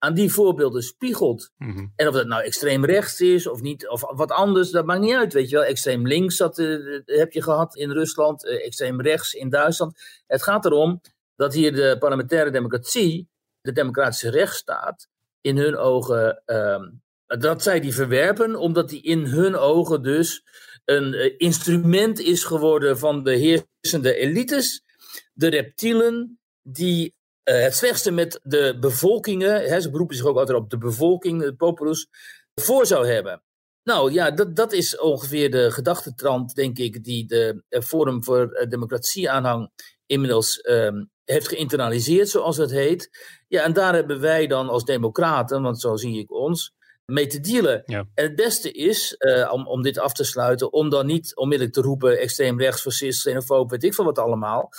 aan 0.05 0.14
die 0.14 0.33
voorbeelden 0.33 0.83
spiegelt. 0.83 1.50
Mhm. 1.59 1.87
En 1.97 2.09
of 2.09 2.14
dat 2.14 2.26
nou 2.26 2.43
extreem 2.43 2.85
rechts 2.85 3.21
is 3.21 3.47
of 3.47 3.61
niet, 3.61 3.88
of 3.88 4.05
wat 4.14 4.31
anders, 4.31 4.71
dat 4.71 4.85
maakt 4.85 5.00
niet 5.00 5.14
uit, 5.14 5.33
weet 5.33 5.50
je 5.50 5.57
wel. 5.57 5.64
Extreem 5.64 6.07
links 6.07 6.37
dat, 6.37 6.59
eh, 6.59 7.00
heb 7.05 7.33
je 7.33 7.43
gehad 7.43 7.76
in 7.76 7.91
Rusland, 7.91 8.45
uh, 8.45 8.67
extreem 8.67 9.00
rechts 9.00 9.35
in 9.35 9.49
Duitsland. 9.49 10.23
Het 10.26 10.43
gaat 10.43 10.64
erom 10.64 11.00
dat 11.37 11.55
hier 11.55 11.75
de 11.75 11.97
parlementaire 11.99 12.50
democratie, 12.50 13.29
de 13.61 13.73
democratische 13.73 14.31
rechtsstaat, 14.31 15.09
in 15.41 15.57
hun 15.57 15.76
ogen, 15.76 16.43
ehm, 16.45 16.91
dat 17.26 17.62
zij 17.62 17.81
die 17.81 17.95
verwerpen, 17.95 18.57
omdat 18.57 18.88
die 18.88 19.03
in 19.03 19.25
hun 19.25 19.57
ogen 19.57 20.03
dus 20.03 20.45
een 20.85 21.14
eh, 21.14 21.35
instrument 21.37 22.21
is 22.21 22.45
geworden 22.45 22.99
van 22.99 23.23
de 23.23 23.35
heersende 23.35 24.14
elites, 24.14 24.85
de 25.33 25.49
reptielen, 25.49 26.38
die 26.62 27.14
uh, 27.44 27.62
het 27.62 27.75
slechtste 27.75 28.11
met 28.11 28.40
de 28.42 28.76
bevolkingen, 28.80 29.62
hè, 29.62 29.80
ze 29.80 29.90
beroepen 29.90 30.16
zich 30.16 30.26
ook 30.26 30.38
altijd 30.38 30.59
op 30.59 30.71
de 30.71 30.78
bevolking, 30.78 31.42
de 31.42 31.54
populus, 31.54 32.09
voor 32.54 32.87
zou 32.87 33.06
hebben. 33.06 33.42
Nou 33.83 34.12
ja, 34.12 34.30
dat, 34.30 34.56
dat 34.56 34.73
is 34.73 34.99
ongeveer 34.99 35.50
de 35.50 35.71
gedachtetrand, 35.71 36.54
denk 36.54 36.78
ik, 36.78 37.04
die 37.04 37.26
de 37.26 37.62
Forum 37.68 38.25
voor 38.25 38.52
eh, 38.52 38.68
Democratie 38.68 39.30
aanhang 39.30 39.71
inmiddels 40.06 40.68
um, 40.68 41.11
heeft 41.25 41.49
geïnternaliseerd, 41.49 42.28
zoals 42.28 42.56
het 42.56 42.71
heet. 42.71 43.11
Ja, 43.49 43.62
en 43.62 43.73
daar 43.73 43.94
hebben 43.94 44.21
wij 44.21 44.47
dan 44.47 44.68
als 44.68 44.85
democraten, 44.85 45.62
want 45.62 45.80
zo 45.80 45.97
zie 45.97 46.18
ik 46.18 46.33
ons, 46.33 46.75
mee 47.12 47.26
te 47.26 47.40
dealen. 47.40 47.82
Ja. 47.87 48.06
En 48.14 48.25
het 48.25 48.37
beste 48.37 48.73
is, 48.73 49.14
uh, 49.18 49.52
om, 49.52 49.66
om 49.66 49.82
dit 49.82 49.99
af 49.99 50.12
te 50.12 50.25
sluiten, 50.25 50.73
om 50.73 50.88
dan 50.88 51.06
niet 51.06 51.37
onmiddellijk 51.37 51.76
te 51.76 51.82
roepen 51.82 52.18
extreem 52.18 52.61
rechts, 52.61 52.82
fascist, 52.82 53.20
xenofoob, 53.20 53.70
weet 53.70 53.84
ik 53.84 53.94
van 53.94 54.04
wat 54.04 54.18
allemaal 54.18 54.70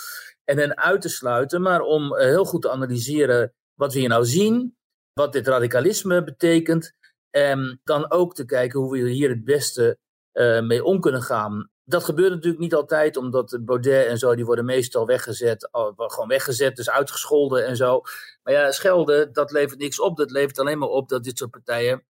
en 0.44 0.58
hen 0.58 0.76
uit 0.76 1.00
te 1.00 1.08
sluiten, 1.08 1.62
maar 1.62 1.80
om 1.80 2.14
eh, 2.14 2.26
heel 2.26 2.44
goed 2.44 2.62
te 2.62 2.70
analyseren 2.70 3.54
wat 3.74 3.92
we 3.92 3.98
hier 3.98 4.08
nou 4.08 4.24
zien, 4.24 4.76
wat 5.12 5.32
dit 5.32 5.46
radicalisme 5.46 6.24
betekent, 6.24 6.92
en 7.30 7.80
dan 7.84 8.10
ook 8.10 8.34
te 8.34 8.44
kijken 8.44 8.80
hoe 8.80 8.92
we 8.92 9.10
hier 9.10 9.28
het 9.28 9.44
beste 9.44 9.98
uh, 10.32 10.60
mee 10.60 10.84
om 10.84 11.00
kunnen 11.00 11.22
gaan. 11.22 11.70
Dat 11.88 12.04
gebeurt 12.04 12.30
natuurlijk 12.30 12.62
niet 12.62 12.74
altijd, 12.74 13.16
omdat 13.16 13.58
Baudet 13.60 14.06
en 14.06 14.18
zo, 14.18 14.34
die 14.34 14.44
worden 14.44 14.64
meestal 14.64 15.06
weggezet, 15.06 15.68
gewoon 15.96 16.28
weggezet, 16.28 16.76
dus 16.76 16.90
uitgescholden 16.90 17.66
en 17.66 17.76
zo. 17.76 18.00
Maar 18.42 18.54
ja, 18.54 18.72
schelden, 18.72 19.32
dat 19.32 19.50
levert 19.50 19.78
niks 19.78 20.00
op. 20.00 20.16
Dat 20.16 20.30
levert 20.30 20.58
alleen 20.58 20.78
maar 20.78 20.88
op 20.88 21.08
dat 21.08 21.24
dit 21.24 21.38
soort 21.38 21.50
partijen 21.50 22.04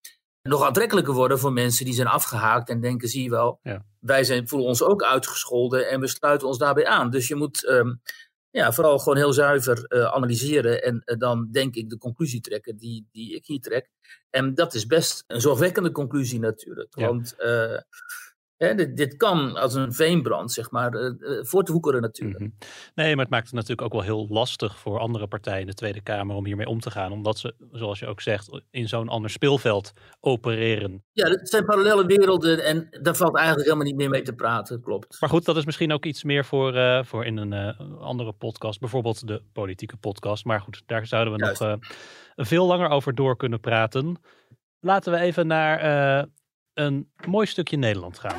nog 0.47 0.63
aantrekkelijker 0.65 1.15
worden 1.15 1.39
voor 1.39 1.53
mensen 1.53 1.85
die 1.85 1.95
zijn 1.95 2.07
afgehaakt 2.07 2.69
en 2.69 2.81
denken, 2.81 3.09
zie 3.09 3.23
je 3.23 3.31
wel, 3.31 3.59
ja. 3.63 3.85
wij 4.01 4.25
zijn, 4.25 4.49
voelen 4.49 4.69
ons 4.69 4.83
ook 4.83 5.03
uitgescholden 5.03 5.89
en 5.89 6.01
we 6.01 6.07
sluiten 6.07 6.49
ons 6.49 6.59
daarbij 6.59 6.87
aan. 6.87 7.11
Dus 7.11 7.29
je 7.29 7.35
moet 7.35 7.69
um, 7.69 8.01
ja, 8.51 8.73
vooral 8.73 8.99
gewoon 8.99 9.17
heel 9.17 9.33
zuiver 9.33 9.85
uh, 9.89 10.05
analyseren 10.05 10.83
en 10.83 11.03
uh, 11.05 11.17
dan 11.19 11.49
denk 11.51 11.75
ik 11.75 11.91
de 11.91 11.99
conclusie 11.99 12.41
trekken 12.41 12.77
die, 12.77 13.09
die 13.13 13.35
ik 13.35 13.47
hier 13.47 13.61
trek. 13.61 13.91
En 14.31 14.55
dat 14.55 14.75
is 14.75 14.87
best 14.87 15.25
een 15.27 15.41
zorgwekkende 15.41 15.91
conclusie 15.91 16.41
natuurlijk. 16.41 16.99
Ja. 16.99 17.07
Want 17.07 17.35
uh, 17.39 17.79
hè, 18.57 18.75
dit, 18.75 18.97
dit, 18.97 19.17
kan 19.17 19.57
als 19.57 19.75
een 19.75 19.93
veenbrand, 19.93 20.53
zeg 20.53 20.71
maar, 20.71 21.15
voortwoekeren 21.41 22.01
natuurlijk. 22.01 22.39
Mm 22.39 22.55
-hmm. 22.59 22.69
Nee, 22.95 23.15
maar 23.15 23.25
het 23.25 23.33
maakt 23.33 23.47
het 23.47 23.55
natuurlijk 23.55 23.83
ook 23.83 23.93
wel 23.93 24.03
heel 24.03 24.27
lastig 24.29 24.79
voor 24.79 24.99
andere 24.99 25.27
partijen 25.27 25.61
in 25.61 25.67
de 25.67 25.75
Tweede 25.75 26.03
Kamer 26.03 26.37
om 26.37 26.47
hiermee 26.47 26.67
om 26.67 26.81
te 26.81 26.91
gaan. 26.91 27.13
Omdat 27.13 27.39
ze, 27.39 27.55
zoals 27.73 27.99
je 27.99 28.07
ook 28.07 28.21
zegt, 28.21 28.61
in 28.71 28.89
zo'n 28.89 29.09
ander 29.09 29.31
speelveld 29.31 29.93
opereren. 30.21 31.05
Ja, 31.13 31.29
het 31.29 31.49
zijn 31.49 31.65
parallele 31.65 32.07
werelden 32.07 32.65
en 32.65 32.89
daar 33.03 33.17
valt 33.17 33.37
eigenlijk 33.37 33.67
helemaal 33.67 33.87
niet 33.87 33.97
meer 33.97 34.11
mee 34.11 34.23
te 34.23 34.35
praten, 34.35 34.81
klopt. 34.81 35.21
Maar 35.21 35.31
goed, 35.31 35.45
dat 35.45 35.57
is 35.57 35.65
misschien 35.65 35.93
ook 35.93 36.05
iets 36.05 36.25
meer 36.25 36.45
voor, 36.45 36.75
uh, 36.75 37.03
voor 37.03 37.25
in 37.25 37.37
een 37.37 37.53
uh, 37.81 38.01
andere 38.01 38.33
podcast, 38.33 38.81
bijvoorbeeld 38.81 39.27
de 39.27 39.43
politieke 39.53 39.97
podcast. 39.97 40.45
Maar 40.45 40.61
goed, 40.61 40.83
daar 40.87 41.07
zouden 41.07 41.33
we 41.33 41.45
Juist. 41.45 41.61
nog 41.61 41.71
uh, 41.71 41.77
veel 42.47 42.67
langer 42.67 42.89
over 42.89 43.15
door 43.15 43.37
kunnen 43.37 43.61
praten. 43.61 44.21
Laten 44.81 45.13
we 45.13 45.19
even 45.19 45.47
naar 45.47 46.27
een 46.77 47.09
mooi 47.27 47.47
stukje 47.47 47.77
Nederland 47.77 48.19
gaan. 48.19 48.39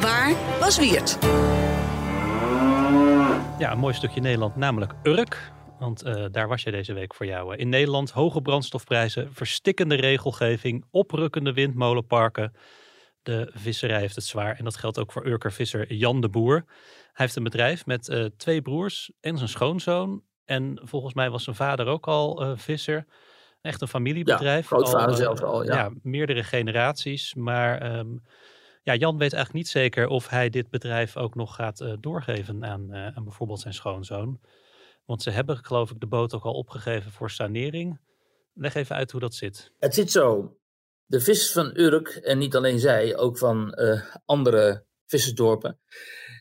Waar 0.00 0.34
was 0.60 0.78
Wiert? 0.78 1.18
Ja, 3.58 3.72
een 3.72 3.78
mooi 3.78 3.94
stukje 3.94 4.20
Nederland, 4.20 4.56
namelijk 4.56 4.92
Urk. 5.02 5.52
Want 5.78 6.06
uh, 6.06 6.24
daar 6.30 6.48
was 6.48 6.62
je 6.62 6.70
deze 6.70 6.92
week 6.92 7.14
voor 7.14 7.26
jou. 7.26 7.56
In 7.56 7.68
Nederland 7.68 8.10
hoge 8.10 8.42
brandstofprijzen, 8.42 9.32
verstikkende 9.32 9.94
regelgeving, 9.94 10.84
oprukkende 10.90 11.52
windmolenparken. 11.52 12.52
De 13.22 13.50
visserij 13.52 14.00
heeft 14.00 14.14
het 14.14 14.24
zwaar 14.24 14.56
en 14.56 14.64
dat 14.64 14.76
geldt 14.76 14.98
ook 14.98 15.12
voor 15.12 15.26
Urker-visser 15.26 15.92
Jan 15.92 16.20
de 16.20 16.28
Boer. 16.28 16.64
Hij 17.12 17.24
heeft 17.24 17.36
een 17.36 17.42
bedrijf 17.42 17.86
met 17.86 18.08
uh, 18.08 18.24
twee 18.36 18.62
broers 18.62 19.12
en 19.20 19.36
zijn 19.36 19.48
schoonzoon. 19.48 20.22
En 20.44 20.80
volgens 20.82 21.14
mij 21.14 21.30
was 21.30 21.44
zijn 21.44 21.56
vader 21.56 21.86
ook 21.86 22.06
al 22.06 22.42
uh, 22.42 22.52
visser. 22.56 23.06
Echt 23.64 23.80
een 23.80 23.88
familiebedrijf. 23.88 24.70
Ja, 24.70 24.76
grootvader 24.76 25.08
al, 25.08 25.16
zelf 25.16 25.42
al, 25.42 25.64
ja. 25.64 25.74
ja. 25.74 25.92
Meerdere 26.02 26.42
generaties. 26.42 27.34
Maar 27.34 27.96
um, 27.98 28.22
ja, 28.82 28.94
Jan 28.94 29.18
weet 29.18 29.32
eigenlijk 29.32 29.64
niet 29.64 29.68
zeker 29.68 30.06
of 30.06 30.28
hij 30.28 30.50
dit 30.50 30.70
bedrijf 30.70 31.16
ook 31.16 31.34
nog 31.34 31.54
gaat 31.54 31.80
uh, 31.80 31.92
doorgeven 32.00 32.64
aan, 32.64 32.94
uh, 32.94 33.06
aan 33.06 33.24
bijvoorbeeld 33.24 33.60
zijn 33.60 33.74
schoonzoon. 33.74 34.40
Want 35.04 35.22
ze 35.22 35.30
hebben 35.30 35.56
geloof 35.56 35.90
ik 35.90 36.00
de 36.00 36.06
boot 36.06 36.34
ook 36.34 36.44
al 36.44 36.52
opgegeven 36.52 37.10
voor 37.10 37.30
sanering. 37.30 38.00
Leg 38.54 38.74
even 38.74 38.96
uit 38.96 39.10
hoe 39.10 39.20
dat 39.20 39.34
zit. 39.34 39.72
Het 39.78 39.94
zit 39.94 40.10
zo. 40.10 40.56
De 41.06 41.20
vissers 41.20 41.52
van 41.52 41.78
Urk, 41.78 42.08
en 42.08 42.38
niet 42.38 42.56
alleen 42.56 42.78
zij, 42.78 43.16
ook 43.16 43.38
van 43.38 43.78
uh, 43.80 44.02
andere 44.24 44.84
vissersdorpen. 45.06 45.78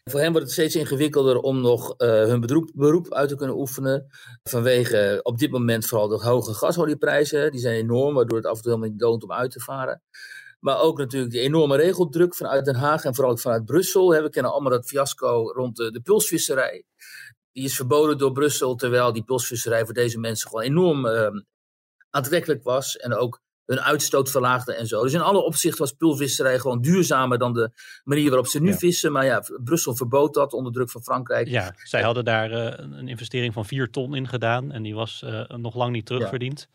Voor 0.04 0.20
hen 0.20 0.32
wordt 0.32 0.46
het 0.46 0.56
steeds 0.56 0.76
ingewikkelder 0.76 1.38
om 1.40 1.62
nog 1.62 1.94
uh, 1.98 2.10
hun 2.10 2.40
beroep, 2.40 2.72
beroep, 2.74 3.14
uit 3.14 3.30
te 3.30 3.36
kunnen 3.36 3.58
oefenen. 3.58 4.08
Vanwege 4.44 5.20
op 5.24 5.38
dit 5.38 5.52
moment 5.52 5.86
vooral 5.86 6.08
de 6.08 6.24
hoge 6.24 6.54
gasolieprijzen. 6.54 7.52
Die 7.52 7.60
zijn 7.60 7.76
enorm, 7.76 8.16
waardoor 8.16 8.38
het 8.38 8.48
af 8.48 8.56
en 8.56 8.62
toe 8.62 8.72
helemaal 8.72 8.92
niet 8.92 9.02
loont 9.02 9.24
om 9.24 9.32
uit 9.32 9.52
te 9.52 9.60
varen. 9.60 10.02
Maar 10.60 10.80
ook 10.80 10.98
natuurlijk 10.98 11.32
die 11.32 11.42
enorme 11.42 11.76
regeldruk 11.76 12.36
vanuit 12.36 12.66
Den 12.66 12.76
Haag 12.76 13.04
en 13.04 13.16
vooral 13.16 13.32
ook 13.34 13.40
vanuit 13.40 13.66
Brussel. 13.66 14.10
We 14.10 14.30
kennen 14.30 14.52
allemaal 14.52 14.72
dat 14.72 14.86
fiasco 14.86 15.52
rond 15.52 15.76
de, 15.76 15.92
de 15.92 16.02
pulsvisserij. 16.02 16.84
Die 17.52 17.64
is 17.64 17.76
verboden 17.76 18.18
door 18.18 18.32
Brussel, 18.32 18.76
terwijl 18.76 19.14
die 19.14 19.24
pulsvisserij 19.24 19.86
voor 19.86 19.94
deze 19.94 20.20
mensen 20.20 20.50
gewoon 20.50 20.64
enorm 20.64 21.06
uh, 21.06 21.28
aantrekkelijk 22.10 22.64
was. 22.64 22.98
En 22.98 23.14
ook 23.14 23.42
hun 23.66 23.82
uitstoot 23.82 24.32
verlaagde 24.32 24.74
en 24.76 24.88
zo. 24.88 25.04
Dus 25.04 25.14
in 25.14 25.22
alle 25.22 25.44
opzichten 25.44 25.80
was 25.80 25.92
pulsvisserij 25.92 26.60
gewoon 26.60 26.82
duurzamer 26.82 27.38
dan 27.38 27.54
de 27.54 27.70
manier 28.04 28.28
waarop 28.28 28.48
ze 28.48 28.62
nu 28.62 28.70
Ja. 28.70 28.78
vissen. 28.78 29.12
Maar 29.12 29.26
ja, 29.26 29.44
Brussel 29.64 29.96
verbood 29.96 30.34
dat 30.34 30.54
onder 30.54 30.72
druk 30.72 30.90
van 30.90 31.02
Frankrijk. 31.04 31.48
Ja, 31.48 31.76
zij 31.84 32.02
hadden 32.02 32.26
daar 32.26 32.52
eh, 32.52 32.86
een 32.98 33.08
investering 33.08 33.54
van 33.54 33.66
4 33.66 33.90
ton 33.90 34.16
in 34.16 34.28
gedaan. 34.28 34.72
En 34.72 34.84
die 34.84 34.96
was 34.96 35.22
eh, 35.26 35.48
nog 35.50 35.76
lang 35.76 35.92
niet 35.92 36.06
terugverdiend. 36.06 36.68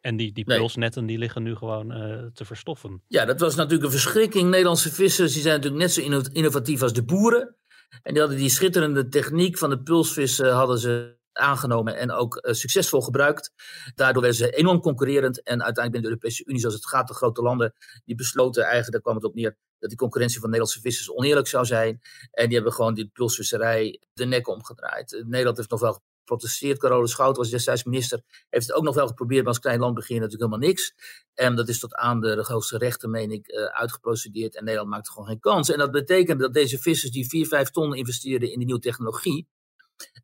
En 0.00 0.16
die, 0.16 0.32
die 0.32 0.44
pulsnetten 0.44 1.06
die 1.06 1.18
liggen 1.18 1.42
nu 1.42 1.54
gewoon 1.54 1.92
eh, 1.92 2.18
te 2.34 2.44
verstoffen. 2.44 3.02
Ja, 3.08 3.24
dat 3.24 3.40
was 3.40 3.54
natuurlijk 3.54 3.84
een 3.84 3.90
verschrikking. 3.90 4.50
Nederlandse 4.50 4.92
vissers 4.92 5.32
die 5.32 5.42
zijn 5.42 5.54
natuurlijk 5.54 5.82
net 5.82 5.92
zo 5.92 6.00
inno- 6.00 6.22
innovatief 6.32 6.82
als 6.82 6.92
de 6.92 7.02
boeren. 7.04 7.54
En 8.02 8.12
die 8.12 8.20
hadden 8.22 8.38
die 8.40 8.48
schitterende 8.50 9.08
techniek 9.08 9.58
van 9.58 9.70
de 9.70 9.82
pulsvissen 9.82 10.52
hadden 10.52 10.78
ze 10.78 11.18
aangenomen 11.32 11.96
en 11.96 12.10
ook 12.10 12.36
eh, 12.36 12.52
succesvol 12.54 13.00
gebruikt. 13.00 13.52
Daardoor 13.94 14.22
werden 14.22 14.40
ze 14.40 14.50
enorm 14.50 14.80
concurrerend. 14.80 15.42
En 15.42 15.62
uiteindelijk 15.62 15.90
binnen 15.92 16.02
de 16.02 16.08
Europese 16.08 16.44
Unie, 16.44 16.60
zoals 16.60 16.74
het 16.74 16.86
gaat, 16.86 17.08
de 17.08 17.14
grote 17.14 17.42
landen, 17.42 17.74
die 18.04 18.14
besloten 18.14 18.62
eigenlijk, 18.62 18.92
daar 18.92 19.02
kwam 19.02 19.14
het 19.14 19.24
op 19.24 19.34
neer, 19.34 19.56
dat 19.78 19.88
die 19.88 19.98
concurrentie 19.98 20.40
van 20.40 20.50
Nederlandse 20.50 20.80
vissers 20.80 21.10
oneerlijk 21.10 21.46
zou 21.46 21.64
zijn. 21.64 22.00
En 22.30 22.44
die 22.46 22.54
hebben 22.54 22.72
gewoon 22.72 22.94
die 22.94 23.10
pulsvisserij 23.12 24.00
de 24.12 24.24
nek 24.24 24.48
omgedraaid. 24.48 25.14
Eh, 25.14 25.24
Nederland 25.24 25.56
heeft 25.56 25.70
nog 25.70 25.80
wel 25.80 26.00
geprotesteerd. 26.30 26.78
Carola 26.78 27.06
Schout 27.06 27.36
was 27.36 27.50
destijds 27.50 27.84
minister. 27.84 28.22
Heeft 28.48 28.66
het 28.66 28.76
ook 28.76 28.84
nog 28.84 28.94
wel 28.94 29.06
geprobeerd, 29.06 29.40
maar 29.40 29.52
als 29.52 29.58
klein 29.58 29.80
land 29.80 29.94
begin 29.94 30.20
natuurlijk 30.20 30.42
helemaal 30.42 30.68
niks. 30.68 30.94
En 31.34 31.56
dat 31.56 31.68
is 31.68 31.78
tot 31.78 31.94
aan 31.94 32.20
de 32.20 32.44
hoogste 32.48 32.78
rechten, 32.78 33.10
meen 33.10 33.30
ik, 33.30 33.46
eh, 33.46 33.64
uitgeprocedeerd. 33.64 34.56
En 34.56 34.64
Nederland 34.64 34.90
maakte 34.90 35.10
gewoon 35.10 35.28
geen 35.28 35.40
kans. 35.40 35.70
En 35.70 35.78
dat 35.78 35.90
betekende 35.90 36.42
dat 36.42 36.54
deze 36.54 36.78
vissers 36.78 37.12
die 37.12 37.28
4, 37.28 37.46
5 37.46 37.70
ton 37.70 37.94
investeerden 37.94 38.50
in 38.52 38.56
die 38.56 38.66
nieuwe 38.66 38.80
technologie, 38.80 39.48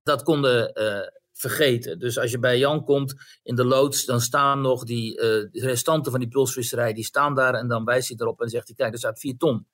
dat 0.03 0.23
konden 0.23 0.73
eh, 0.73 1.09
vergeten. 1.33 1.99
Dus 1.99 2.19
als 2.19 2.31
je 2.31 2.39
bij 2.39 2.59
Jan 2.59 2.85
komt 2.85 3.15
in 3.43 3.55
de 3.55 3.65
loods, 3.65 4.05
dan 4.05 4.21
staan 4.21 4.61
nog 4.61 4.85
die 4.85 5.21
eh, 5.21 5.63
restanten 5.63 6.11
van 6.11 6.21
die 6.21 6.29
pulsvisserij, 6.29 6.93
die 6.93 7.05
staan 7.05 7.35
daar 7.35 7.55
en 7.55 7.69
dan 7.69 7.85
wijst 7.85 8.09
hij 8.09 8.17
erop 8.21 8.41
en 8.41 8.49
zegt 8.49 8.67
hij, 8.67 8.77
kijk, 8.77 8.93
er 8.93 8.99
staat 8.99 9.19
4 9.19 9.37
ton. 9.37 9.67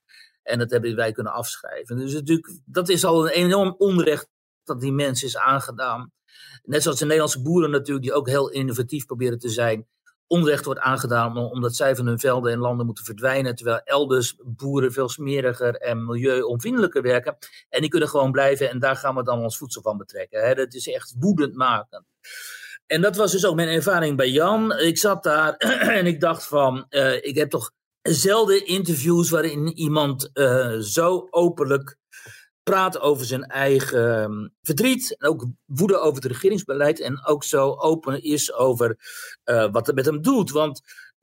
En 0.42 0.58
dat 0.58 0.70
hebben 0.70 0.96
wij 0.96 1.12
kunnen 1.12 1.32
afschrijven. 1.32 1.96
Dus 1.96 2.12
natuurlijk, 2.12 2.58
dat 2.64 2.88
is 2.88 3.04
al 3.04 3.24
een 3.26 3.32
enorm 3.32 3.74
onrecht 3.78 4.28
dat 4.64 4.80
die 4.80 4.92
mensen 4.92 5.26
is 5.26 5.36
aangedaan. 5.36 6.12
Net 6.62 6.82
zoals 6.82 6.98
de 6.98 7.04
Nederlandse 7.04 7.42
boeren 7.42 7.70
natuurlijk, 7.70 8.04
die 8.04 8.14
ook 8.14 8.28
heel 8.28 8.50
innovatief 8.50 9.06
proberen 9.06 9.38
te 9.38 9.48
zijn. 9.48 9.86
Onrecht 10.32 10.64
wordt 10.64 10.80
aangedaan 10.80 11.36
om- 11.36 11.50
omdat 11.52 11.74
zij 11.74 11.96
van 11.96 12.06
hun 12.06 12.18
velden 12.18 12.52
en 12.52 12.58
landen 12.58 12.86
moeten 12.86 13.04
verdwijnen. 13.04 13.54
Terwijl 13.54 13.80
elders 13.84 14.34
boeren 14.44 14.92
veel 14.92 15.08
smeriger 15.08 15.74
en 15.74 16.04
milieuonvriendelijker 16.04 17.02
werken. 17.02 17.36
En 17.68 17.80
die 17.80 17.90
kunnen 17.90 18.08
gewoon 18.08 18.32
blijven 18.32 18.70
en 18.70 18.78
daar 18.78 18.96
gaan 18.96 19.14
we 19.14 19.22
dan 19.22 19.42
ons 19.42 19.58
voedsel 19.58 19.82
van 19.82 19.98
betrekken. 19.98 20.46
Hè. 20.46 20.54
Dat 20.54 20.74
is 20.74 20.88
echt 20.88 21.14
woedend 21.18 21.54
maken. 21.54 22.06
En 22.86 23.00
dat 23.00 23.16
was 23.16 23.32
dus 23.32 23.46
ook 23.46 23.54
mijn 23.54 23.68
ervaring 23.68 24.16
bij 24.16 24.28
Jan. 24.30 24.78
Ik 24.78 24.98
zat 24.98 25.22
daar 25.22 25.56
en 25.98 26.06
ik 26.06 26.20
dacht 26.20 26.46
van, 26.46 26.86
eh, 26.88 27.24
ik 27.24 27.34
heb 27.36 27.50
toch 27.50 27.70
zelden 28.02 28.66
interviews 28.66 29.30
waarin 29.30 29.66
iemand 29.66 30.30
uh, 30.34 30.78
zo 30.78 31.26
openlijk 31.30 31.96
praat 32.62 33.00
over 33.00 33.26
zijn 33.26 33.44
eigen 33.44 34.22
um, 34.22 34.54
verdriet. 34.62 35.16
En 35.18 35.28
ook 35.28 35.46
woede 35.64 35.98
over 35.98 36.22
het 36.22 36.32
regeringsbeleid. 36.32 37.00
En 37.00 37.26
ook 37.26 37.44
zo 37.44 37.74
open 37.74 38.22
is 38.22 38.52
over 38.52 38.96
uh, 39.44 39.72
wat 39.72 39.86
het 39.86 39.96
met 39.96 40.04
hem 40.04 40.22
doet. 40.22 40.50
Want 40.50 40.80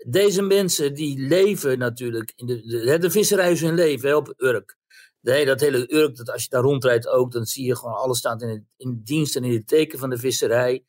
deze 0.07 0.41
mensen 0.41 0.93
die 0.93 1.19
leven 1.27 1.77
natuurlijk. 1.77 2.33
In 2.35 2.45
de, 2.45 2.61
de, 2.61 2.97
de 2.97 3.11
visserij 3.11 3.51
is 3.51 3.61
hun 3.61 3.75
leven 3.75 4.09
hè, 4.09 4.15
op 4.15 4.33
Urk. 4.37 4.77
Nee, 5.21 5.45
dat 5.45 5.59
hele 5.59 5.93
Urk, 5.93 6.15
dat 6.15 6.31
als 6.31 6.43
je 6.43 6.49
daar 6.49 6.61
rondrijdt 6.61 7.07
ook, 7.07 7.31
dan 7.31 7.45
zie 7.45 7.65
je 7.65 7.75
gewoon 7.75 7.95
alles 7.95 8.17
staat 8.17 8.41
in, 8.41 8.67
in 8.77 9.01
dienst 9.03 9.35
en 9.35 9.43
in 9.43 9.53
het 9.53 9.67
teken 9.67 9.99
van 9.99 10.09
de 10.09 10.17
visserij. 10.17 10.83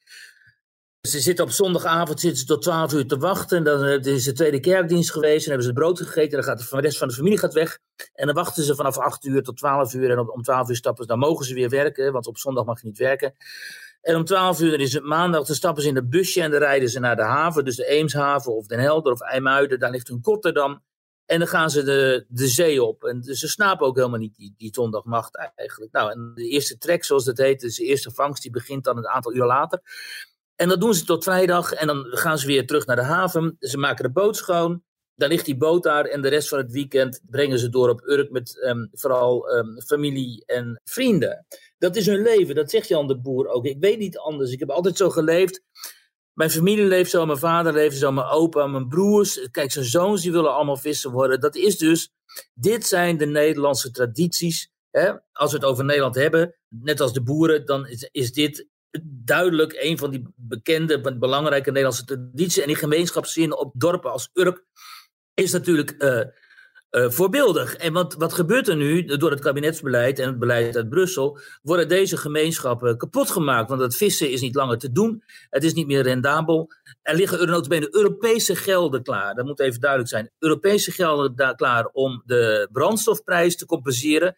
Ze 1.09 1.21
zitten 1.21 1.45
op 1.45 1.51
zondagavond 1.51 2.21
zitten 2.21 2.41
ze 2.41 2.47
tot 2.47 2.63
12 2.63 2.93
uur 2.93 3.07
te 3.07 3.19
wachten. 3.19 3.57
En 3.57 3.65
dan 3.65 3.85
eh, 3.85 4.15
is 4.15 4.25
de 4.25 4.33
tweede 4.33 4.61
kerkdienst 4.61 5.13
geweest. 5.13 5.45
En 5.45 5.49
hebben 5.51 5.67
ze 5.67 5.73
brood 5.73 5.99
gegeten. 5.99 6.39
En 6.39 6.45
dan 6.45 6.57
gaat 6.57 6.71
de 6.71 6.81
rest 6.81 6.99
van 6.99 7.09
de 7.09 7.15
familie 7.15 7.39
gaat 7.39 7.53
weg. 7.53 7.79
En 8.13 8.27
dan 8.27 8.35
wachten 8.35 8.65
ze 8.65 8.75
vanaf 8.75 8.99
8 8.99 9.25
uur 9.25 9.43
tot 9.43 9.57
12 9.57 9.95
uur. 9.95 10.11
En 10.11 10.19
om 10.19 10.43
12 10.43 10.69
uur 10.69 10.77
stappen 10.77 11.03
ze. 11.03 11.09
Dan 11.09 11.19
mogen 11.19 11.45
ze 11.45 11.55
weer 11.55 11.69
werken. 11.69 12.13
Want 12.13 12.27
op 12.27 12.39
zondag 12.39 12.65
mag 12.65 12.81
je 12.81 12.87
niet 12.87 12.99
werken. 12.99 13.35
En 14.01 14.17
om 14.17 14.25
12 14.25 14.61
uur 14.61 14.81
is 14.81 14.93
het 14.93 15.05
maandag. 15.05 15.47
Dan 15.47 15.57
stappen 15.57 15.83
ze 15.83 15.89
in 15.89 15.97
een 15.97 16.09
busje. 16.09 16.43
En 16.43 16.51
dan 16.51 16.61
rijden 16.61 16.89
ze 16.89 17.01
naar 17.01 17.17
de 17.17 17.23
haven. 17.23 17.65
Dus 17.65 17.77
de 17.77 17.87
Eemshaven 17.87 18.57
of 18.57 18.67
Den 18.67 18.79
Helder 18.79 19.13
of 19.13 19.21
IJmuiden. 19.21 19.79
Daar 19.79 19.91
ligt 19.91 20.09
hun 20.09 20.19
Rotterdam. 20.23 20.83
En 21.27 21.39
dan 21.39 21.49
gaan 21.49 21.71
ze 21.71 21.83
de, 21.83 22.25
de 22.29 22.49
zee 22.49 22.83
op. 22.83 23.05
En 23.05 23.21
dus 23.21 23.39
ze 23.39 23.49
snapen 23.49 23.87
ook 23.87 23.97
helemaal 23.97 24.19
niet 24.19 24.37
die, 24.37 24.55
die 24.57 24.75
zondagnacht 24.75 25.37
eigenlijk. 25.55 25.93
Nou, 25.93 26.11
en 26.11 26.33
de 26.35 26.49
eerste 26.49 26.79
trek, 26.79 27.05
zoals 27.05 27.25
dat 27.25 27.39
heet, 27.39 27.61
dus 27.61 27.77
de 27.77 27.85
eerste 27.85 28.11
vangst, 28.11 28.43
die 28.43 28.51
begint 28.51 28.85
dan 28.85 28.97
een 28.97 29.09
aantal 29.09 29.35
uur 29.35 29.45
later. 29.45 29.81
En 30.61 30.69
dat 30.69 30.81
doen 30.81 30.95
ze 30.95 31.05
tot 31.05 31.25
vrijdag. 31.25 31.73
En 31.73 31.87
dan 31.87 32.07
gaan 32.11 32.39
ze 32.39 32.47
weer 32.47 32.67
terug 32.67 32.87
naar 32.87 32.97
de 32.97 33.03
haven. 33.03 33.57
Ze 33.59 33.79
maken 33.79 34.05
de 34.05 34.11
boot 34.11 34.37
schoon. 34.37 34.83
Dan 35.15 35.29
ligt 35.29 35.45
die 35.45 35.57
boot 35.57 35.83
daar. 35.83 36.05
En 36.05 36.23
de 36.23 36.29
rest 36.29 36.49
van 36.49 36.59
het 36.59 36.73
weekend 36.73 37.21
brengen 37.31 37.59
ze 37.59 37.69
door 37.69 37.89
op 37.89 38.03
Urk 38.05 38.31
met 38.31 38.63
um, 38.65 38.89
vooral 38.93 39.53
um, 39.53 39.81
familie 39.83 40.43
en 40.47 40.81
vrienden. 40.85 41.47
Dat 41.79 41.97
is 41.97 42.07
hun 42.07 42.23
leven. 42.23 42.55
Dat 42.55 42.71
zegt 42.71 42.89
Jan 42.89 43.07
de 43.07 43.21
Boer 43.21 43.49
ook. 43.49 43.67
Ik 43.67 43.77
weet 43.81 43.99
niet 43.99 44.19
anders. 44.19 44.53
Ik 44.53 44.59
heb 44.59 44.71
altijd 44.71 44.97
zo 44.97 45.11
geleefd. 45.11 45.63
Mijn 46.33 46.51
familie 46.51 46.85
leeft 46.85 47.11
zo, 47.11 47.27
mijn 47.27 47.39
vader 47.39 47.73
leeft 47.73 47.97
zo, 47.97 48.13
mijn 48.13 48.27
opa, 48.27 48.67
mijn 48.67 48.89
broers. 48.89 49.49
Kijk, 49.51 49.73
zijn 49.73 49.85
zoons 49.85 50.23
die 50.23 50.33
willen 50.33 50.55
allemaal 50.55 50.77
vissen 50.77 51.11
worden. 51.11 51.41
Dat 51.41 51.57
is 51.57 51.79
dus, 51.79 52.11
dit 52.55 52.87
zijn 52.87 53.17
de 53.17 53.27
Nederlandse 53.27 53.91
tradities. 53.91 54.71
Hè? 54.91 55.13
Als 55.33 55.51
we 55.53 55.57
het 55.57 55.67
over 55.67 55.85
Nederland 55.85 56.15
hebben, 56.15 56.55
net 56.69 57.01
als 57.01 57.13
de 57.13 57.23
boeren, 57.23 57.67
dan 57.67 57.87
is, 57.87 58.09
is 58.13 58.33
dit 58.33 58.69
duidelijk 59.03 59.77
een 59.81 59.99
van 59.99 60.11
die 60.11 60.27
bekende, 60.37 61.17
belangrijke 61.19 61.69
Nederlandse 61.71 62.05
tradities. 62.05 62.59
En 62.59 62.67
die 62.67 62.77
gemeenschapszin 62.77 63.57
op 63.57 63.73
dorpen 63.77 64.13
als 64.13 64.31
Urk 64.33 64.65
is 65.35 65.53
natuurlijk 65.53 65.95
uh, 65.99 66.21
uh, 66.91 67.11
voorbeeldig. 67.11 67.77
En 67.77 67.93
wat, 67.93 68.15
wat 68.15 68.33
gebeurt 68.33 68.69
er 68.69 68.77
nu 68.77 69.05
door 69.05 69.31
het 69.31 69.41
kabinetsbeleid 69.41 70.19
en 70.19 70.27
het 70.27 70.39
beleid 70.39 70.77
uit 70.77 70.89
Brussel? 70.89 71.39
Worden 71.63 71.89
deze 71.89 72.17
gemeenschappen 72.17 72.97
kapot 72.97 73.31
gemaakt? 73.31 73.69
Want 73.69 73.81
het 73.81 73.97
vissen 73.97 74.31
is 74.31 74.41
niet 74.41 74.55
langer 74.55 74.79
te 74.79 74.93
doen. 74.93 75.23
Het 75.51 75.65
is 75.65 75.73
niet 75.73 75.87
meer 75.87 76.03
rendabel. 76.03 76.71
Er 77.03 77.15
liggen 77.15 77.41
er 77.41 77.95
Europese 77.95 78.57
gelden 78.57 79.03
klaar. 79.03 79.35
Dat 79.35 79.45
moet 79.45 79.61
even 79.61 79.81
duidelijk 79.81 80.11
zijn. 80.11 80.31
Europese 80.39 80.91
gelden 80.91 81.37
daar 81.37 81.55
klaar 81.55 81.87
om 81.87 82.23
de 82.25 82.69
brandstofprijs 82.73 83.57
te 83.57 83.67
compenseren 83.67 84.35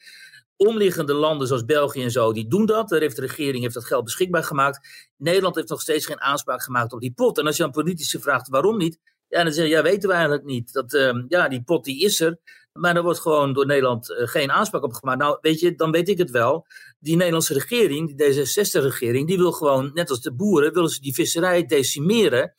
omliggende 0.56 1.14
landen 1.14 1.46
zoals 1.46 1.64
België 1.64 2.02
en 2.02 2.10
zo, 2.10 2.32
die 2.32 2.48
doen 2.48 2.66
dat. 2.66 2.90
Heeft 2.90 3.16
de 3.16 3.22
regering 3.22 3.62
heeft 3.62 3.74
dat 3.74 3.84
geld 3.84 4.04
beschikbaar 4.04 4.44
gemaakt. 4.44 5.10
Nederland 5.16 5.54
heeft 5.54 5.68
nog 5.68 5.80
steeds 5.80 6.06
geen 6.06 6.20
aanspraak 6.20 6.62
gemaakt 6.62 6.92
op 6.92 7.00
die 7.00 7.12
pot. 7.12 7.38
En 7.38 7.46
als 7.46 7.56
je 7.56 7.64
aan 7.64 7.70
politici 7.70 8.18
vraagt 8.18 8.48
waarom 8.48 8.76
niet, 8.76 8.98
ja, 9.28 9.44
dan 9.44 9.52
zeggen 9.52 9.74
ja, 9.74 9.82
weten 9.82 10.08
we 10.08 10.14
eigenlijk 10.14 10.44
niet. 10.44 10.72
Dat, 10.72 10.92
uh, 10.92 11.24
ja, 11.28 11.48
die 11.48 11.62
pot 11.62 11.84
die 11.84 12.04
is 12.04 12.20
er, 12.20 12.38
maar 12.72 12.96
er 12.96 13.02
wordt 13.02 13.20
gewoon 13.20 13.52
door 13.52 13.66
Nederland 13.66 14.10
uh, 14.10 14.16
geen 14.26 14.50
aanspraak 14.50 14.82
op 14.82 14.92
gemaakt. 14.92 15.18
Nou, 15.18 15.38
weet 15.40 15.60
je, 15.60 15.74
dan 15.74 15.90
weet 15.90 16.08
ik 16.08 16.18
het 16.18 16.30
wel. 16.30 16.66
Die 16.98 17.16
Nederlandse 17.16 17.54
regering, 17.54 18.16
die 18.16 18.34
D66-regering, 18.34 19.26
die 19.26 19.36
wil 19.36 19.52
gewoon, 19.52 19.90
net 19.94 20.10
als 20.10 20.20
de 20.20 20.34
boeren, 20.34 20.72
willen 20.72 20.88
ze 20.88 21.00
die 21.00 21.14
visserij 21.14 21.66
decimeren. 21.66 22.54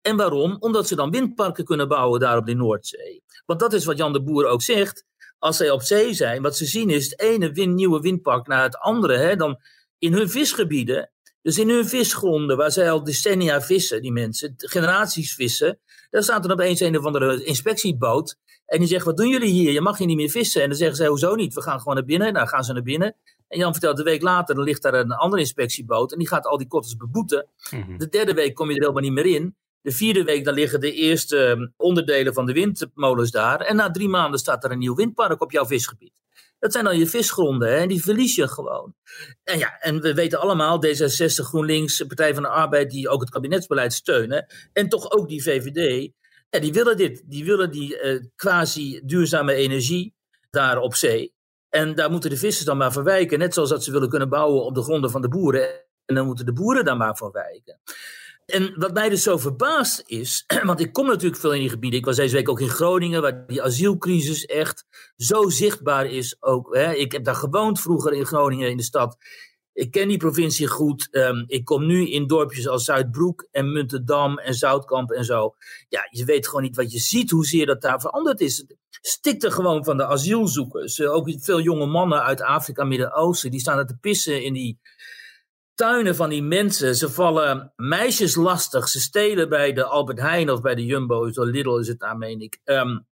En 0.00 0.16
waarom? 0.16 0.56
Omdat 0.58 0.88
ze 0.88 0.96
dan 0.96 1.10
windparken 1.10 1.64
kunnen 1.64 1.88
bouwen 1.88 2.20
daar 2.20 2.36
op 2.36 2.46
de 2.46 2.54
Noordzee. 2.54 3.22
Want 3.46 3.60
dat 3.60 3.72
is 3.72 3.84
wat 3.84 3.96
Jan 3.96 4.12
de 4.12 4.22
Boer 4.22 4.46
ook 4.46 4.62
zegt 4.62 5.04
als 5.38 5.56
zij 5.56 5.70
op 5.70 5.82
zee 5.82 6.14
zijn, 6.14 6.42
wat 6.42 6.56
ze 6.56 6.64
zien 6.64 6.90
is 6.90 7.10
het 7.10 7.20
ene 7.20 7.66
nieuwe 7.66 8.00
windpark 8.00 8.46
naar 8.46 8.62
het 8.62 8.78
andere. 8.78 9.16
Hè, 9.16 9.36
dan 9.36 9.60
in 9.98 10.12
hun 10.12 10.30
visgebieden, 10.30 11.10
dus 11.42 11.58
in 11.58 11.68
hun 11.68 11.88
visgronden, 11.88 12.56
waar 12.56 12.72
zij 12.72 12.90
al 12.90 13.04
decennia 13.04 13.62
vissen, 13.62 14.02
die 14.02 14.12
mensen, 14.12 14.54
generaties 14.56 15.34
vissen, 15.34 15.78
daar 16.10 16.22
staat 16.22 16.44
er 16.44 16.52
opeens 16.52 16.80
een 16.80 16.98
of 16.98 17.04
andere 17.04 17.44
inspectieboot. 17.44 18.36
En 18.66 18.78
die 18.78 18.88
zegt, 18.88 19.04
wat 19.04 19.16
doen 19.16 19.28
jullie 19.28 19.50
hier? 19.50 19.72
Je 19.72 19.80
mag 19.80 19.98
hier 19.98 20.06
niet 20.06 20.16
meer 20.16 20.30
vissen. 20.30 20.62
En 20.62 20.68
dan 20.68 20.76
zeggen 20.76 20.96
zij, 20.96 21.06
hoezo 21.06 21.34
niet? 21.34 21.54
We 21.54 21.62
gaan 21.62 21.78
gewoon 21.78 21.94
naar 21.94 22.04
binnen. 22.04 22.32
Nou, 22.32 22.48
gaan 22.48 22.64
ze 22.64 22.72
naar 22.72 22.82
binnen. 22.82 23.16
En 23.48 23.58
Jan 23.58 23.72
vertelt, 23.72 23.98
een 23.98 24.04
week 24.04 24.22
later, 24.22 24.54
dan 24.54 24.64
ligt 24.64 24.82
daar 24.82 24.94
een 24.94 25.12
andere 25.12 25.42
inspectieboot. 25.42 26.12
En 26.12 26.18
die 26.18 26.28
gaat 26.28 26.46
al 26.46 26.58
die 26.58 26.66
kotters 26.66 26.96
beboeten. 26.96 27.48
Mhm. 27.70 27.96
De 27.98 28.08
derde 28.08 28.34
week 28.34 28.54
kom 28.54 28.68
je 28.68 28.74
er 28.74 28.80
helemaal 28.80 29.02
niet 29.02 29.12
meer 29.12 29.26
in. 29.26 29.56
De 29.84 29.92
vierde 29.92 30.24
week 30.24 30.44
dan 30.44 30.54
liggen 30.54 30.80
de 30.80 30.92
eerste 30.92 31.44
ehm, 31.44 31.66
onderdelen 31.76 32.34
van 32.34 32.46
de 32.46 32.52
windmolens 32.52 33.30
daar. 33.30 33.60
En 33.60 33.76
na 33.76 33.90
drie 33.90 34.08
maanden 34.08 34.40
staat 34.40 34.64
er 34.64 34.70
een 34.70 34.78
nieuw 34.78 34.94
windpark 34.94 35.42
op 35.42 35.50
jouw 35.50 35.66
visgebied. 35.66 36.12
Dat 36.58 36.72
zijn 36.72 36.84
dan 36.84 36.98
je 36.98 37.06
visgronden 37.06 37.68
hè, 37.68 37.76
en 37.76 37.88
die 37.88 38.02
verlies 38.02 38.34
je 38.34 38.48
gewoon. 38.48 38.94
En 39.42 39.58
ja, 39.58 39.78
en 39.78 40.00
we 40.00 40.14
weten 40.14 40.40
allemaal, 40.40 40.84
D66, 40.86 41.44
GroenLinks, 41.44 42.02
Partij 42.02 42.34
van 42.34 42.42
de 42.42 42.48
Arbeid, 42.48 42.90
die 42.90 43.08
ook 43.08 43.20
het 43.20 43.30
kabinetsbeleid 43.30 43.92
steunen. 43.92 44.46
En 44.72 44.88
toch 44.88 45.10
ook 45.10 45.28
die 45.28 45.42
VVD. 45.42 46.12
Ja, 46.50 46.60
die 46.60 46.72
willen 46.72 46.96
dit. 46.96 47.22
Die 47.26 47.44
willen 47.44 47.70
die 47.70 48.02
uh, 48.02 48.20
quasi 48.36 49.00
duurzame 49.04 49.54
energie 49.54 50.14
daar 50.50 50.78
op 50.78 50.94
zee. 50.94 51.34
En 51.68 51.94
daar 51.94 52.10
moeten 52.10 52.30
de 52.30 52.36
vissers 52.36 52.66
dan 52.66 52.76
maar 52.76 52.92
verwijken. 52.92 53.38
Net 53.38 53.54
zoals 53.54 53.70
dat 53.70 53.84
ze 53.84 53.92
willen 53.92 54.08
kunnen 54.08 54.28
bouwen 54.28 54.64
op 54.64 54.74
de 54.74 54.82
gronden 54.82 55.10
van 55.10 55.22
de 55.22 55.28
boeren. 55.28 55.68
En 56.04 56.14
dan 56.14 56.26
moeten 56.26 56.46
de 56.46 56.52
boeren 56.52 56.84
daar 56.84 56.96
maar 56.96 57.16
voor 57.16 57.32
wijken. 57.32 57.80
En 58.46 58.74
wat 58.76 58.94
mij 58.94 59.08
dus 59.08 59.22
zo 59.22 59.38
verbaast 59.38 60.02
is, 60.06 60.44
want 60.62 60.80
ik 60.80 60.92
kom 60.92 61.06
natuurlijk 61.06 61.40
veel 61.40 61.52
in 61.52 61.60
die 61.60 61.68
gebieden. 61.68 61.98
Ik 61.98 62.04
was 62.04 62.16
deze 62.16 62.34
week 62.34 62.48
ook 62.48 62.60
in 62.60 62.68
Groningen, 62.68 63.22
waar 63.22 63.46
die 63.46 63.62
asielcrisis 63.62 64.44
echt 64.44 64.84
zo 65.16 65.48
zichtbaar 65.48 66.06
is 66.06 66.36
ook. 66.42 66.74
Hè. 66.74 66.94
Ik 66.94 67.12
heb 67.12 67.24
daar 67.24 67.34
gewoond 67.34 67.80
vroeger 67.80 68.12
in 68.12 68.26
Groningen, 68.26 68.70
in 68.70 68.76
de 68.76 68.82
stad. 68.82 69.16
Ik 69.72 69.90
ken 69.90 70.08
die 70.08 70.16
provincie 70.16 70.66
goed. 70.66 71.08
Um, 71.10 71.44
ik 71.46 71.64
kom 71.64 71.86
nu 71.86 72.10
in 72.10 72.26
dorpjes 72.26 72.68
als 72.68 72.84
Zuidbroek 72.84 73.48
en 73.50 73.72
Muntendam 73.72 74.38
en 74.38 74.54
Zoutkamp 74.54 75.10
en 75.10 75.24
zo. 75.24 75.54
Ja, 75.88 76.08
je 76.10 76.24
weet 76.24 76.46
gewoon 76.46 76.62
niet 76.62 76.76
wat 76.76 76.92
je 76.92 76.98
ziet, 76.98 77.30
hoezeer 77.30 77.66
dat 77.66 77.80
daar 77.80 78.00
veranderd 78.00 78.40
is. 78.40 78.66
Stikt 78.90 79.44
er 79.44 79.52
gewoon 79.52 79.84
van 79.84 79.96
de 79.96 80.06
asielzoekers. 80.06 81.00
Ook 81.00 81.34
veel 81.38 81.60
jonge 81.60 81.86
mannen 81.86 82.22
uit 82.22 82.42
Afrika, 82.42 82.84
Midden-Oosten, 82.84 83.50
die 83.50 83.60
staan 83.60 83.78
er 83.78 83.86
te 83.86 83.96
pissen 84.00 84.42
in 84.42 84.52
die 84.52 84.78
tuinen 85.74 86.16
van 86.16 86.28
die 86.28 86.42
mensen. 86.42 86.94
Ze 86.94 87.10
vallen 87.10 87.72
meisjes 87.76 88.34
lastig. 88.36 88.88
Ze 88.88 89.00
stelen 89.00 89.48
bij 89.48 89.72
de 89.72 89.84
Albert 89.84 90.20
Heijn 90.20 90.50
of 90.50 90.60
bij 90.60 90.74
de 90.74 90.84
Jumbo. 90.84 91.32
Zo 91.32 91.44
Lidl 91.44 91.78
is 91.78 91.88
het 91.88 91.98
daar, 91.98 92.16
meen 92.16 92.40
ik. 92.40 92.60
Um, 92.64 93.06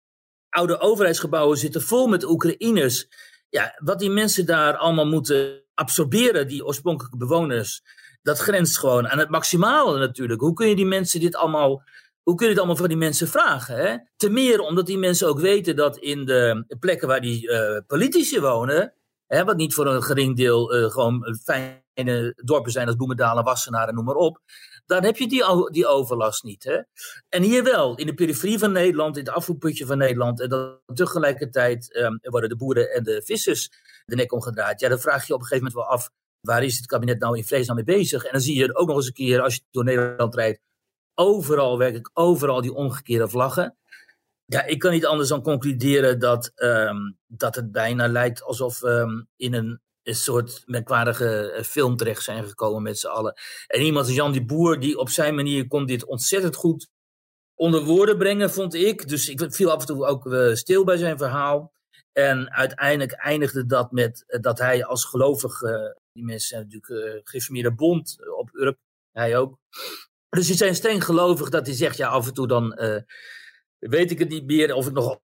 oude 0.49 0.79
overheidsgebouwen 0.79 1.57
zitten 1.57 1.81
vol 1.81 2.07
met 2.07 2.23
Oekraïners. 2.23 3.07
Ja, 3.49 3.79
wat 3.83 3.99
die 3.99 4.09
mensen 4.09 4.45
daar 4.45 4.77
allemaal 4.77 5.05
moeten 5.05 5.63
absorberen, 5.73 6.47
die 6.47 6.65
oorspronkelijke 6.65 7.17
bewoners, 7.17 7.81
dat 8.21 8.39
grenst 8.39 8.77
gewoon 8.79 9.07
aan 9.07 9.19
het 9.19 9.29
maximale 9.29 9.99
natuurlijk. 9.99 10.41
Hoe 10.41 10.53
kun 10.53 10.67
je 10.67 10.75
die 10.75 10.85
mensen 10.85 11.19
dit 11.19 11.35
allemaal, 11.35 11.83
hoe 12.23 12.35
kun 12.35 12.45
je 12.45 12.51
dit 12.51 12.57
allemaal 12.57 12.77
van 12.77 12.87
die 12.87 12.97
mensen 12.97 13.27
vragen? 13.27 13.75
Hè? 13.75 13.97
Te 14.15 14.29
meer 14.29 14.59
omdat 14.59 14.85
die 14.85 14.97
mensen 14.97 15.27
ook 15.27 15.39
weten 15.39 15.75
dat 15.75 15.97
in 15.97 16.25
de 16.25 16.65
plekken 16.79 17.07
waar 17.07 17.21
die 17.21 17.49
uh, 17.49 17.77
politici 17.87 18.39
wonen, 18.39 18.93
wat 19.45 19.57
niet 19.57 19.73
voor 19.73 19.87
een 19.87 20.03
gering 20.03 20.35
deel 20.35 20.75
uh, 20.75 20.91
gewoon 20.91 21.37
fijn 21.43 21.83
kleine 21.93 22.33
dorpen 22.43 22.71
zijn 22.71 22.87
als 22.87 22.95
Bloemendaal, 22.95 23.43
Wassenaar 23.43 23.87
en 23.87 23.95
noem 23.95 24.05
maar 24.05 24.15
op. 24.15 24.39
Dan 24.85 25.03
heb 25.03 25.17
je 25.17 25.27
die, 25.27 25.71
die 25.71 25.87
overlast 25.87 26.43
niet. 26.43 26.63
Hè? 26.63 26.81
En 27.29 27.43
hier 27.43 27.63
wel, 27.63 27.95
in 27.95 28.05
de 28.05 28.13
periferie 28.13 28.59
van 28.59 28.71
Nederland, 28.71 29.17
in 29.17 29.25
het 29.25 29.33
afvoerputje 29.33 29.85
van 29.85 29.97
Nederland. 29.97 30.41
En 30.41 30.49
dan 30.49 30.79
tegelijkertijd 30.93 31.95
um, 31.95 32.19
worden 32.21 32.49
de 32.49 32.55
boeren 32.55 32.93
en 32.93 33.03
de 33.03 33.21
vissers 33.25 33.69
de 34.05 34.15
nek 34.15 34.31
omgedraaid. 34.31 34.79
Ja, 34.79 34.89
dan 34.89 34.99
vraag 34.99 35.27
je 35.27 35.33
op 35.33 35.39
een 35.39 35.45
gegeven 35.45 35.71
moment 35.71 35.87
wel 35.87 35.97
af, 35.97 36.09
waar 36.41 36.63
is 36.63 36.77
het 36.77 36.85
kabinet 36.85 37.19
nou 37.19 37.37
in 37.37 37.45
vlees 37.45 37.73
mee 37.73 37.83
bezig? 37.83 38.23
En 38.23 38.31
dan 38.31 38.41
zie 38.41 38.57
je 38.57 38.75
ook 38.75 38.87
nog 38.87 38.95
eens 38.95 39.07
een 39.07 39.13
keer, 39.13 39.41
als 39.41 39.55
je 39.55 39.61
door 39.71 39.83
Nederland 39.83 40.35
rijdt, 40.35 40.59
overal, 41.13 41.77
werkelijk 41.77 42.09
overal 42.13 42.61
die 42.61 42.73
omgekeerde 42.73 43.29
vlaggen. 43.29 43.77
Ja, 44.45 44.65
ik 44.65 44.79
kan 44.79 44.91
niet 44.91 45.05
anders 45.05 45.29
dan 45.29 45.41
concluderen 45.41 46.19
dat, 46.19 46.51
um, 46.55 47.17
dat 47.27 47.55
het 47.55 47.71
bijna 47.71 48.07
lijkt 48.07 48.43
alsof 48.43 48.81
um, 48.81 49.27
in 49.35 49.53
een 49.53 49.81
een 50.03 50.15
soort 50.15 50.63
merkwaardige 50.65 51.51
eh, 51.51 51.63
film 51.63 51.97
terecht 51.97 52.23
zijn 52.23 52.47
gekomen 52.47 52.81
met 52.81 52.99
z'n 52.99 53.07
allen. 53.07 53.33
En 53.67 53.81
iemand 53.81 54.05
als 54.05 54.15
Jan 54.15 54.31
die 54.31 54.45
Boer, 54.45 54.79
die 54.79 54.97
op 54.97 55.09
zijn 55.09 55.35
manier 55.35 55.67
kon 55.67 55.85
dit 55.85 56.05
ontzettend 56.05 56.55
goed 56.55 56.89
onder 57.55 57.83
woorden 57.83 58.17
brengen, 58.17 58.51
vond 58.51 58.73
ik. 58.73 59.07
Dus 59.07 59.29
ik 59.29 59.53
viel 59.53 59.71
af 59.71 59.79
en 59.79 59.85
toe 59.85 60.05
ook 60.05 60.25
uh, 60.25 60.53
stil 60.53 60.83
bij 60.83 60.97
zijn 60.97 61.17
verhaal. 61.17 61.71
En 62.11 62.51
uiteindelijk 62.51 63.11
eindigde 63.11 63.65
dat 63.65 63.91
met 63.91 64.23
uh, 64.27 64.39
dat 64.41 64.59
hij 64.59 64.85
als 64.85 65.05
gelovige, 65.05 65.99
die 66.11 66.23
mensen 66.23 66.47
zijn 66.47 66.61
natuurlijk 66.61 67.15
uh, 67.15 67.21
gereformeerde 67.23 67.73
bond 67.73 68.17
op 68.37 68.49
Urk, 68.53 68.77
hij 69.11 69.37
ook. 69.37 69.57
Dus 70.29 70.47
die 70.47 70.55
zijn 70.55 70.75
streng 70.75 71.03
gelovig 71.05 71.49
dat 71.49 71.65
hij 71.65 71.75
zegt, 71.75 71.97
ja 71.97 72.07
af 72.07 72.27
en 72.27 72.33
toe 72.33 72.47
dan 72.47 72.73
weet 73.89 74.11
ik 74.11 74.19
het 74.19 74.29
niet 74.29 74.45
meer 74.45 74.73
of 74.73 74.87
ik 74.87 74.93
nog 74.93 75.19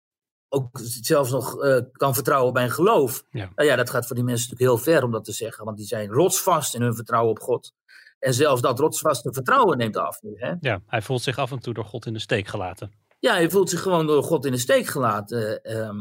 ook 0.50 0.70
zelfs 1.02 1.32
nog 1.32 1.64
eh, 1.64 1.82
kan 1.92 2.14
vertrouwen 2.14 2.54
bij 2.54 2.64
een 2.64 2.72
geloof. 2.72 3.26
Ja. 3.30 3.52
Nou 3.56 3.70
ja, 3.70 3.76
dat 3.76 3.90
gaat 3.90 4.06
voor 4.08 4.16
die 4.16 4.26
mensen 4.26 4.50
natuurlijk 4.50 4.84
heel 4.84 4.94
ver 4.94 5.04
om 5.04 5.12
dat 5.12 5.26
te 5.26 5.32
zeggen, 5.32 5.66
want 5.66 5.78
die 5.78 5.86
zijn 5.86 6.10
rotsvast 6.10 6.76
in 6.76 6.82
hun 6.82 6.96
vertrouwen 6.96 7.32
op 7.32 7.40
God. 7.40 7.74
En 8.20 8.34
zelfs 8.34 8.62
dat 8.62 8.80
rotsvaste 8.80 9.34
vertrouwen 9.34 9.78
neemt 9.78 9.98
af 9.98 10.22
nu. 10.22 10.34
Hè? 10.36 10.54
Ja, 10.60 10.82
hij 10.86 11.02
voelt 11.02 11.22
zich 11.22 11.38
af 11.38 11.52
en 11.52 11.60
toe 11.60 11.74
door 11.74 11.86
God 11.86 12.06
in 12.06 12.14
de 12.14 12.20
steek 12.20 12.48
gelaten. 12.48 12.92
Ja, 13.20 13.34
hij 13.34 13.50
voelt 13.50 13.70
zich 13.70 13.82
gewoon 13.82 14.08
door 14.08 14.24
God 14.24 14.46
in 14.46 14.52
de 14.52 14.58
steek 14.58 14.86
gelaten. 14.88 15.64
ehm. 15.64 16.00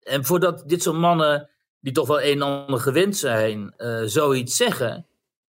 en 0.00 0.24
voordat 0.24 0.68
dit 0.68 0.82
soort 0.82 0.96
mannen, 0.96 1.50
die 1.80 1.92
toch 1.92 2.06
wel 2.06 2.22
een 2.22 2.32
en 2.32 2.42
ander 2.42 2.80
gewend 2.80 3.16
zijn, 3.16 3.74
eh, 3.76 4.02
zoiets 4.04 4.56
zeggen, 4.56 5.06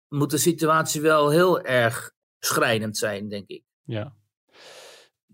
moet 0.08 0.32
de 0.32 0.38
situatie 0.38 1.02
wel 1.02 1.30
heel 1.30 1.62
erg 1.62 2.12
schrijnend 2.40 2.98
zijn, 2.98 3.30
denk 3.30 3.48
ik. 3.48 3.64
Ja. 3.84 4.14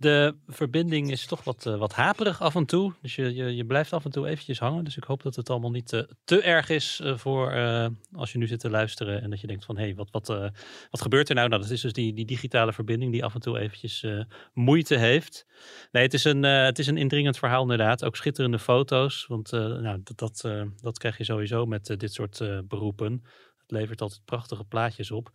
De 0.02 0.36
verbinding 0.48 1.12
is 1.12 1.26
toch 1.26 1.44
wat, 1.44 1.66
eh, 1.66 1.78
wat 1.78 1.94
haperig 1.94 2.42
af 2.42 2.56
en 2.56 2.66
toe. 2.66 2.94
Dus 3.02 3.16
je, 3.16 3.36
je, 3.36 3.56
je 3.56 3.66
blijft 3.66 3.94
af 3.94 4.06
en 4.06 4.12
toe 4.12 4.28
eventjes 4.28 4.60
hangen. 4.60 4.84
Dus 4.84 4.98
ik 4.98 5.04
hoop 5.04 5.24
dat 5.24 5.36
het 5.36 5.50
allemaal 5.50 5.72
niet 5.72 5.88
te, 5.88 6.10
te 6.24 6.42
erg 6.42 6.70
is 6.70 7.00
eh, 7.04 7.18
voor 7.18 7.52
eh, 7.52 7.88
als 8.14 8.32
je 8.32 8.38
nu 8.38 8.48
zit 8.48 8.60
te 8.60 8.70
luisteren. 8.70 9.22
En 9.22 9.30
dat 9.30 9.42
je 9.42 9.48
denkt 9.48 9.66
van, 9.66 9.78
hé, 9.78 9.84
hey, 9.84 9.96
wat, 9.96 10.12
wat, 10.12 10.30
eh, 10.30 10.48
wat 10.90 11.02
gebeurt 11.02 11.30
er 11.30 11.36
nou? 11.36 11.50
Nou, 11.50 11.62
dat 11.62 11.72
is 11.72 11.82
dus 11.82 11.94
die, 11.94 12.14
die 12.14 12.26
digitale 12.26 12.74
verbinding 12.74 13.12
die 13.12 13.24
af 13.24 13.34
en 13.34 13.40
toe 13.40 13.60
eventjes 13.60 14.04
eh, 14.04 14.24
moeite 14.54 14.98
heeft. 14.98 15.46
Nee, 15.92 16.04
het 16.04 16.14
is, 16.14 16.24
een, 16.24 16.46
eh, 16.46 16.64
het 16.64 16.80
is 16.80 16.88
een 16.88 16.98
indringend 16.98 17.38
verhaal 17.38 17.62
inderdaad. 17.62 18.04
Ook 18.04 18.16
schitterende 18.16 18.60
foto's. 18.60 19.26
Want 19.28 19.54
eh, 19.54 19.60
nou, 19.60 20.02
dat, 20.04 20.18
dat, 20.18 20.42
eh, 20.46 20.64
dat 20.82 20.98
krijg 20.98 21.18
je 21.18 21.24
sowieso 21.24 21.66
met 21.66 21.90
eh, 21.90 21.98
dit 21.98 22.14
soort 22.14 22.42
eh, 22.42 22.60
beroepen. 22.68 23.24
Het 23.62 23.72
levert 23.72 24.02
altijd 24.02 24.26
prachtige 24.26 24.64
plaatjes 24.64 25.12
op. 25.12 25.32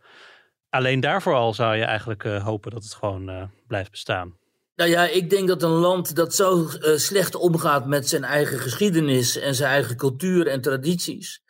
Alleen 0.69 0.99
daarvoor 0.99 1.33
al 1.33 1.53
zou 1.53 1.75
je 1.75 1.83
eigenlijk 1.83 2.23
eh, 2.23 2.43
hopen 2.43 2.71
dat 2.71 2.83
het 2.83 2.93
gewoon 2.93 3.29
eh, 3.29 3.43
blijft 3.67 3.91
bestaan. 3.91 4.35
Nou 4.77 4.89
ja, 4.89 5.07
ik 5.07 5.29
denk 5.29 5.47
dat 5.47 5.63
een 5.63 5.69
land 5.69 6.15
dat 6.15 6.35
zo 6.35 6.67
eh, 6.67 6.97
slecht 6.97 7.35
omgaat 7.35 7.85
met 7.85 8.09
zijn 8.09 8.23
eigen 8.23 8.59
geschiedenis 8.59 9.37
en 9.37 9.55
zijn 9.55 9.69
eigen 9.71 9.95
cultuur 9.95 10.47
en 10.47 10.61
tradities. 10.61 11.41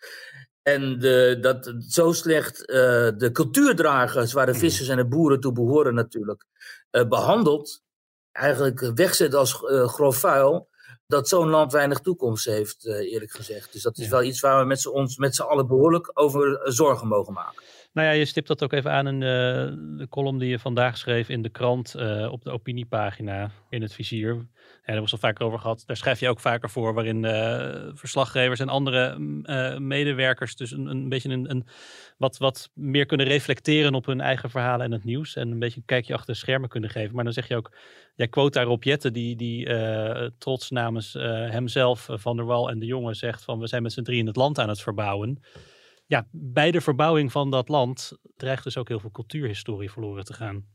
En 0.61 0.99
de, 0.99 1.37
dat 1.41 1.73
zo 1.87 2.11
slecht 2.11 2.65
eh, 2.65 2.77
de 3.17 3.29
cultuurdragers, 3.31 4.33
waar 4.33 4.45
de 4.45 4.53
vissers 4.53 4.87
en 4.87 4.97
de 4.97 5.07
boeren 5.07 5.39
toe 5.39 5.51
behoren 5.51 5.93
natuurlijk, 5.93 6.45
eh, 6.89 7.07
behandelt. 7.07 7.81
Eigenlijk 8.31 8.91
wegzet 8.95 9.33
als 9.35 9.53
grof 9.85 10.17
vuil. 10.17 10.69
Dat 11.07 11.27
zo'n 11.29 11.49
land 11.49 11.71
weinig 11.71 11.99
toekomst 11.99 12.45
heeft, 12.45 12.85
eerlijk 12.85 13.31
gezegd. 13.31 13.73
Dus 13.73 13.81
dat 13.81 13.97
is 13.97 14.03
Ja. 14.05 14.11
wel 14.11 14.23
iets 14.23 14.39
waar 14.39 14.59
we 14.59 14.65
met 14.65 14.81
z'n, 14.81 14.89
ons 14.89 15.17
met 15.17 15.35
z'n 15.35 15.41
allen 15.41 15.67
behoorlijk 15.67 16.11
over 16.13 16.59
zorgen 16.63 17.07
mogen 17.07 17.33
maken. 17.33 17.63
Nou 17.97 18.09
ja, 18.09 18.15
je 18.15 18.25
stipt 18.25 18.47
dat 18.47 18.63
ook 18.63 18.73
even 18.73 18.91
aan 18.91 19.07
in 19.07 19.19
de, 19.19 19.95
de 19.97 20.07
column 20.07 20.37
die 20.37 20.49
je 20.49 20.59
vandaag 20.59 20.97
schreef 20.97 21.29
in 21.29 21.41
de 21.41 21.49
krant 21.49 21.95
eh, 21.95 22.31
op 22.31 22.43
de 22.43 22.51
opiniepagina 22.51 23.51
in 23.69 23.81
het 23.81 23.93
vizier. 23.93 24.35
Ja, 24.35 24.93
daar 24.93 25.01
het 25.01 25.11
al 25.11 25.17
vaker 25.17 25.45
over 25.45 25.59
gehad. 25.59 25.83
Daar 25.85 25.97
schrijf 25.97 26.19
je 26.19 26.29
ook 26.29 26.39
vaker 26.39 26.69
voor, 26.69 26.93
waarin 26.93 27.25
eh, 27.25 27.91
verslaggevers 27.93 28.59
en 28.59 28.69
andere 28.69 29.17
mm, 29.17 29.45
eh, 29.45 29.77
medewerkers 29.77 30.55
dus 30.55 30.71
een, 30.71 30.85
een 30.85 31.09
beetje 31.09 31.29
een, 31.29 31.49
een, 31.49 31.65
wat, 32.17 32.37
wat 32.37 32.69
meer 32.73 33.05
kunnen 33.05 33.27
reflecteren 33.27 33.93
op 33.93 34.05
hun 34.05 34.21
eigen 34.21 34.49
verhalen 34.49 34.85
en 34.85 34.91
het 34.91 35.03
nieuws. 35.03 35.35
En 35.35 35.51
een 35.51 35.59
beetje 35.59 35.79
een 35.79 35.85
kijkje 35.85 36.13
achter 36.13 36.33
de 36.33 36.39
schermen 36.39 36.69
kunnen 36.69 36.89
geven. 36.89 37.15
Maar 37.15 37.23
dan 37.23 37.33
zeg 37.33 37.47
je 37.47 37.55
ook, 37.55 37.71
jij 38.15 38.27
quote 38.27 38.57
daar 38.57 38.67
Rob 38.67 38.83
Jetten, 38.83 39.13
die, 39.13 39.35
die 39.35 39.65
eh, 39.65 40.29
trots 40.37 40.69
namens 40.69 41.15
eh, 41.15 41.49
hemzelf, 41.49 42.09
eh, 42.09 42.17
Van 42.17 42.35
der 42.35 42.45
Wal 42.45 42.69
en 42.69 42.79
de 42.79 42.85
jongen 42.85 43.15
zegt 43.15 43.43
van 43.43 43.59
we 43.59 43.67
zijn 43.67 43.83
met 43.83 43.93
z'n 43.93 44.01
drieën 44.01 44.27
het 44.27 44.35
land 44.35 44.59
aan 44.59 44.69
het 44.69 44.81
verbouwen 44.81 45.41
ja, 46.07 46.27
bij 46.31 46.71
de 46.71 46.81
verbouwing 46.81 47.31
van 47.31 47.51
dat 47.51 47.69
land 47.69 48.17
dreigt 48.35 48.63
dus 48.63 48.77
ook 48.77 48.87
heel 48.87 48.99
veel 48.99 49.11
cultuurhistorie 49.11 49.91
verloren 49.91 50.25
te 50.25 50.33
gaan. 50.33 50.65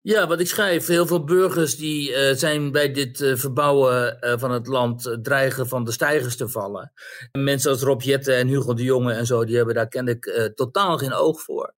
Ja, 0.00 0.26
wat 0.26 0.40
ik 0.40 0.46
schrijf, 0.46 0.86
heel 0.86 1.06
veel 1.06 1.24
burgers 1.24 1.76
die 1.76 2.14
eh, 2.14 2.36
zijn 2.36 2.72
bij 2.72 2.92
dit 2.92 3.20
eh, 3.20 3.34
verbouwen 3.34 4.20
eh, 4.20 4.38
van 4.38 4.50
het 4.50 4.66
land 4.66 5.18
dreigen 5.22 5.68
van 5.68 5.84
de 5.84 5.92
stijgers 5.92 6.36
te 6.36 6.48
vallen. 6.48 6.92
En 7.32 7.44
mensen 7.44 7.70
als 7.70 7.82
Rob 7.82 8.00
Jette 8.00 8.32
en 8.32 8.48
Hugo 8.48 8.74
de 8.74 8.82
Jonge 8.82 9.12
en 9.12 9.26
zo, 9.26 9.44
die 9.44 9.56
hebben 9.56 9.74
daar 9.74 9.88
kennelijk 9.88 10.52
totaal 10.54 10.98
geen 10.98 11.12
oog 11.12 11.40
voor. 11.40 11.74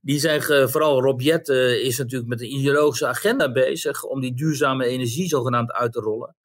Die 0.00 0.18
zeggen, 0.18 0.70
vooral 0.70 1.02
Rob 1.02 1.20
Jette 1.20 1.82
is 1.82 1.98
natuurlijk 1.98 2.30
met 2.30 2.40
een 2.40 2.54
ideologische 2.54 3.06
agenda 3.06 3.52
bezig 3.52 4.04
om 4.04 4.20
die 4.20 4.34
duurzame 4.34 4.86
energie 4.86 5.28
zogenaamd 5.28 5.72
uit 5.72 5.92
te 5.92 6.00
rollen. 6.00 6.36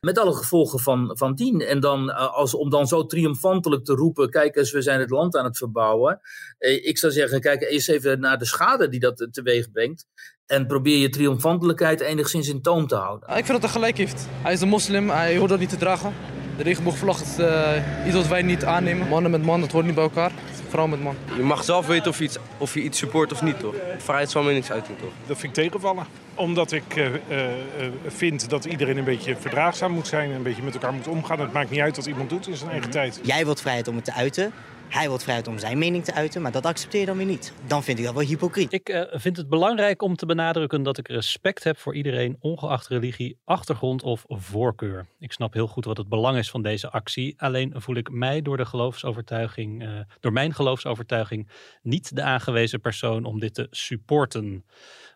Met 0.00 0.18
alle 0.18 0.34
gevolgen 0.34 0.80
van, 0.80 1.10
van 1.12 1.34
dien. 1.34 1.60
En 1.60 1.80
dan, 1.80 2.10
eh, 2.10 2.34
als, 2.34 2.54
om 2.54 2.70
dan 2.70 2.86
zo 2.86 3.06
triomfantelijk 3.06 3.84
te 3.84 3.94
roepen: 3.94 4.30
kijk 4.30 4.56
eens, 4.56 4.72
we 4.72 4.82
zijn 4.82 5.00
het 5.00 5.10
land 5.10 5.36
aan 5.36 5.44
het 5.44 5.58
verbouwen. 5.58 6.20
Eh, 6.58 6.86
ik 6.86 6.98
zou 6.98 7.12
zeggen: 7.12 7.40
kijk 7.40 7.62
eens 7.62 7.86
even 7.86 8.20
naar 8.20 8.38
de 8.38 8.44
schade 8.44 8.88
die 8.88 9.00
dat 9.00 9.28
teweeg 9.30 9.70
brengt. 9.70 10.06
En 10.46 10.66
probeer 10.66 10.98
je 10.98 11.08
triomfantelijkheid 11.08 12.00
enigszins 12.00 12.48
in 12.48 12.62
toom 12.62 12.86
te 12.86 12.94
houden. 12.94 13.28
Ik 13.28 13.34
vind 13.34 13.48
dat 13.48 13.60
hij 13.60 13.70
gelijk 13.70 13.96
heeft. 13.96 14.26
Hij 14.42 14.52
is 14.52 14.60
een 14.60 14.68
moslim, 14.68 15.10
hij 15.10 15.36
hoort 15.36 15.50
dat 15.50 15.58
niet 15.58 15.68
te 15.68 15.76
dragen. 15.76 16.14
De 16.60 16.66
regenboogvlag 16.66 17.20
is 17.20 17.38
eh, 17.38 18.06
iets 18.06 18.14
wat 18.14 18.26
wij 18.26 18.42
niet 18.42 18.64
aannemen. 18.64 19.08
Mannen 19.08 19.30
met 19.30 19.42
man, 19.42 19.60
dat 19.60 19.72
hoort 19.72 19.84
niet 19.84 19.94
bij 19.94 20.04
elkaar. 20.04 20.30
Vrouw 20.68 20.86
met 20.86 21.02
man. 21.02 21.16
Je 21.36 21.42
mag 21.42 21.64
zelf 21.64 21.86
weten 21.86 22.10
of 22.10 22.18
je 22.18 22.24
iets, 22.24 22.38
of 22.58 22.74
je 22.74 22.82
iets 22.82 22.98
support 22.98 23.32
of 23.32 23.42
niet, 23.42 23.60
toch? 23.60 23.74
Vrijheid 23.98 24.32
van 24.32 24.44
meningsuiting, 24.44 24.98
toch? 24.98 25.10
Dat 25.26 25.38
vind 25.38 25.56
ik 25.56 25.64
tegenvallen. 25.64 26.06
Omdat 26.34 26.72
ik 26.72 26.96
eh, 26.96 27.06
eh, 27.06 27.14
eh, 27.28 27.92
vind 28.06 28.50
dat 28.50 28.64
iedereen 28.64 28.96
een 28.96 29.04
beetje 29.04 29.36
verdraagzaam 29.36 29.92
moet 29.92 30.06
zijn 30.06 30.30
en 30.30 30.36
een 30.36 30.42
beetje 30.42 30.62
met 30.62 30.74
elkaar 30.74 30.92
moet 30.92 31.08
omgaan. 31.08 31.40
Het 31.40 31.52
maakt 31.52 31.70
niet 31.70 31.80
uit 31.80 31.96
wat 31.96 32.06
iemand 32.06 32.30
doet 32.30 32.46
in 32.46 32.56
zijn 32.56 32.70
eigen 32.70 32.90
tijd. 32.90 33.20
Jij 33.22 33.44
wilt 33.44 33.60
vrijheid 33.60 33.88
om 33.88 33.96
het 33.96 34.04
te 34.04 34.14
uiten. 34.14 34.52
Hij 34.90 35.08
wil 35.08 35.18
vrijheid 35.18 35.46
om 35.48 35.58
zijn 35.58 35.78
mening 35.78 36.04
te 36.04 36.14
uiten, 36.14 36.42
maar 36.42 36.52
dat 36.52 36.66
accepteer 36.66 37.00
je 37.00 37.06
dan 37.06 37.16
weer 37.16 37.26
niet. 37.26 37.52
Dan 37.66 37.82
vind 37.82 37.98
ik 37.98 38.04
dat 38.04 38.14
wel 38.14 38.22
hypocriet. 38.22 38.72
Ik 38.72 38.88
eh, 38.88 39.02
vind 39.20 39.36
het 39.36 39.48
belangrijk 39.48 40.02
om 40.02 40.16
te 40.16 40.26
benadrukken 40.26 40.82
dat 40.82 40.98
ik 40.98 41.08
respect 41.08 41.64
heb 41.64 41.78
voor 41.78 41.94
iedereen, 41.94 42.36
ongeacht 42.40 42.86
religie, 42.86 43.38
achtergrond 43.44 44.02
of 44.02 44.24
voorkeur. 44.28 45.06
Ik 45.18 45.32
snap 45.32 45.52
heel 45.52 45.66
goed 45.66 45.84
wat 45.84 45.96
het 45.96 46.08
belang 46.08 46.36
is 46.38 46.50
van 46.50 46.62
deze 46.62 46.90
actie. 46.90 47.34
Alleen 47.40 47.72
voel 47.76 47.96
ik 47.96 48.10
mij 48.10 48.42
door 48.42 48.56
de 48.56 48.64
geloofsovertuiging, 48.64 49.82
eh, 49.82 49.88
door 50.20 50.32
mijn 50.32 50.54
geloofsovertuiging, 50.54 51.48
niet 51.82 52.16
de 52.16 52.22
aangewezen 52.22 52.80
persoon 52.80 53.24
om 53.24 53.38
dit 53.38 53.54
te 53.54 53.66
supporten. 53.70 54.64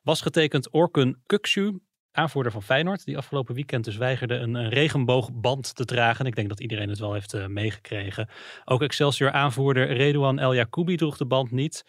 Was 0.03 0.21
getekend 0.21 0.71
Orkun 0.71 1.23
Kuksu, 1.27 1.79
aanvoerder 2.15 2.53
van 2.53 2.63
Feyenoord, 2.63 3.05
die 3.05 3.17
afgelopen 3.17 3.55
weekend 3.55 3.85
dus 3.85 3.97
weigerde 3.97 4.35
een, 4.35 4.69
regenboogband 4.69 5.75
te 5.75 5.85
dragen. 5.85 6.27
Ik 6.27 6.35
denk 6.35 6.49
dat 6.49 6.61
iedereen 6.61 6.89
het 6.89 6.99
wel 6.99 7.13
heeft 7.13 7.35
eh, 7.35 7.47
meegekregen. 7.47 8.29
Ook 8.65 8.83
Excelsior-aanvoerder 8.83 9.93
Redouan 9.93 10.39
El 10.39 10.55
Yacoubi 10.55 10.97
droeg 10.97 11.17
de 11.17 11.27
band 11.27 11.51
niet. 11.51 11.85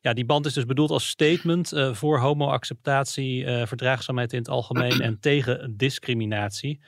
Ja, 0.00 0.12
die 0.12 0.24
band 0.24 0.46
is 0.46 0.52
dus 0.52 0.66
bedoeld 0.66 0.90
als 0.90 1.08
statement 1.08 1.72
eh, 1.72 1.94
voor 1.94 2.18
homo-acceptatie, 2.18 3.44
eh, 3.44 3.66
verdraagzaamheid 3.66 4.32
in 4.32 4.38
het 4.38 4.48
algemeen 4.48 5.00
en 5.00 5.20
tegen 5.20 5.76
discriminatie. 5.76 6.80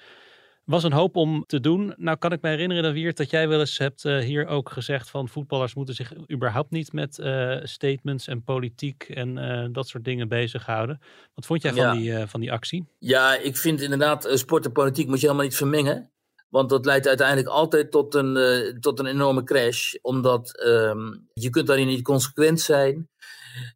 Was 0.64 0.84
een 0.84 0.92
hoop 0.92 1.16
om 1.16 1.44
te 1.46 1.60
doen. 1.60 1.94
Nou 1.96 2.16
kan 2.16 2.32
ik 2.32 2.42
me 2.42 2.48
herinneren, 2.48 2.92
Wiert, 2.92 3.16
dat 3.16 3.30
jij 3.30 3.48
wel 3.48 3.60
eens 3.60 3.78
hebt 3.78 4.04
eh, 4.04 4.18
hier 4.18 4.46
ook 4.46 4.70
gezegd 4.70 5.10
van 5.10 5.28
voetballers 5.28 5.74
moeten 5.74 5.94
zich 5.94 6.12
überhaupt 6.32 6.70
niet 6.70 6.92
met 6.92 7.18
eh, 7.18 7.56
statements 7.62 8.28
en 8.28 8.42
politiek 8.42 9.02
en 9.02 9.38
eh, 9.38 9.68
dat 9.72 9.88
soort 9.88 10.04
dingen 10.04 10.28
bezighouden. 10.28 11.00
Wat 11.34 11.46
vond 11.46 11.62
jij 11.62 11.72
van, 11.72 11.96
die, 11.96 12.26
van 12.26 12.40
die 12.40 12.52
actie? 12.52 12.86
Ja, 12.98 13.36
ik 13.36 13.56
vind 13.56 13.80
inderdaad, 13.80 14.28
sport 14.32 14.64
en 14.64 14.72
politiek 14.72 15.06
moet 15.06 15.20
je 15.20 15.26
helemaal 15.26 15.46
niet 15.46 15.56
vermengen. 15.56 16.10
Want 16.48 16.70
dat 16.70 16.84
leidt 16.84 17.08
uiteindelijk 17.08 17.48
altijd 17.48 17.90
tot 17.90 18.14
een, 18.14 18.76
tot 18.80 18.98
een 18.98 19.06
enorme 19.06 19.44
crash. 19.44 19.94
Omdat 20.02 20.58
ehm, 20.58 21.14
je 21.32 21.50
kunt 21.50 21.66
daarin 21.66 21.86
niet 21.86 22.02
consequent 22.02 22.60
zijn. 22.60 23.08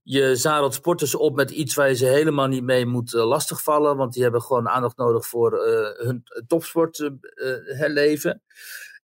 Je 0.02 0.36
zadelt 0.36 0.74
sporters 0.74 1.14
op 1.14 1.34
met 1.34 1.50
iets 1.50 1.74
waar 1.74 1.88
je 1.88 1.94
ze 1.94 2.06
helemaal 2.06 2.46
niet 2.46 2.62
mee 2.62 2.86
moet 2.86 3.14
eh, 3.14 3.26
lastigvallen. 3.26 3.96
Want 3.96 4.12
die 4.12 4.22
hebben 4.22 4.42
gewoon 4.42 4.68
aandacht 4.68 4.96
nodig 4.96 5.26
voor 5.26 5.58
eh, 5.58 6.06
hun 6.06 6.22
topsportleven. 6.46 8.42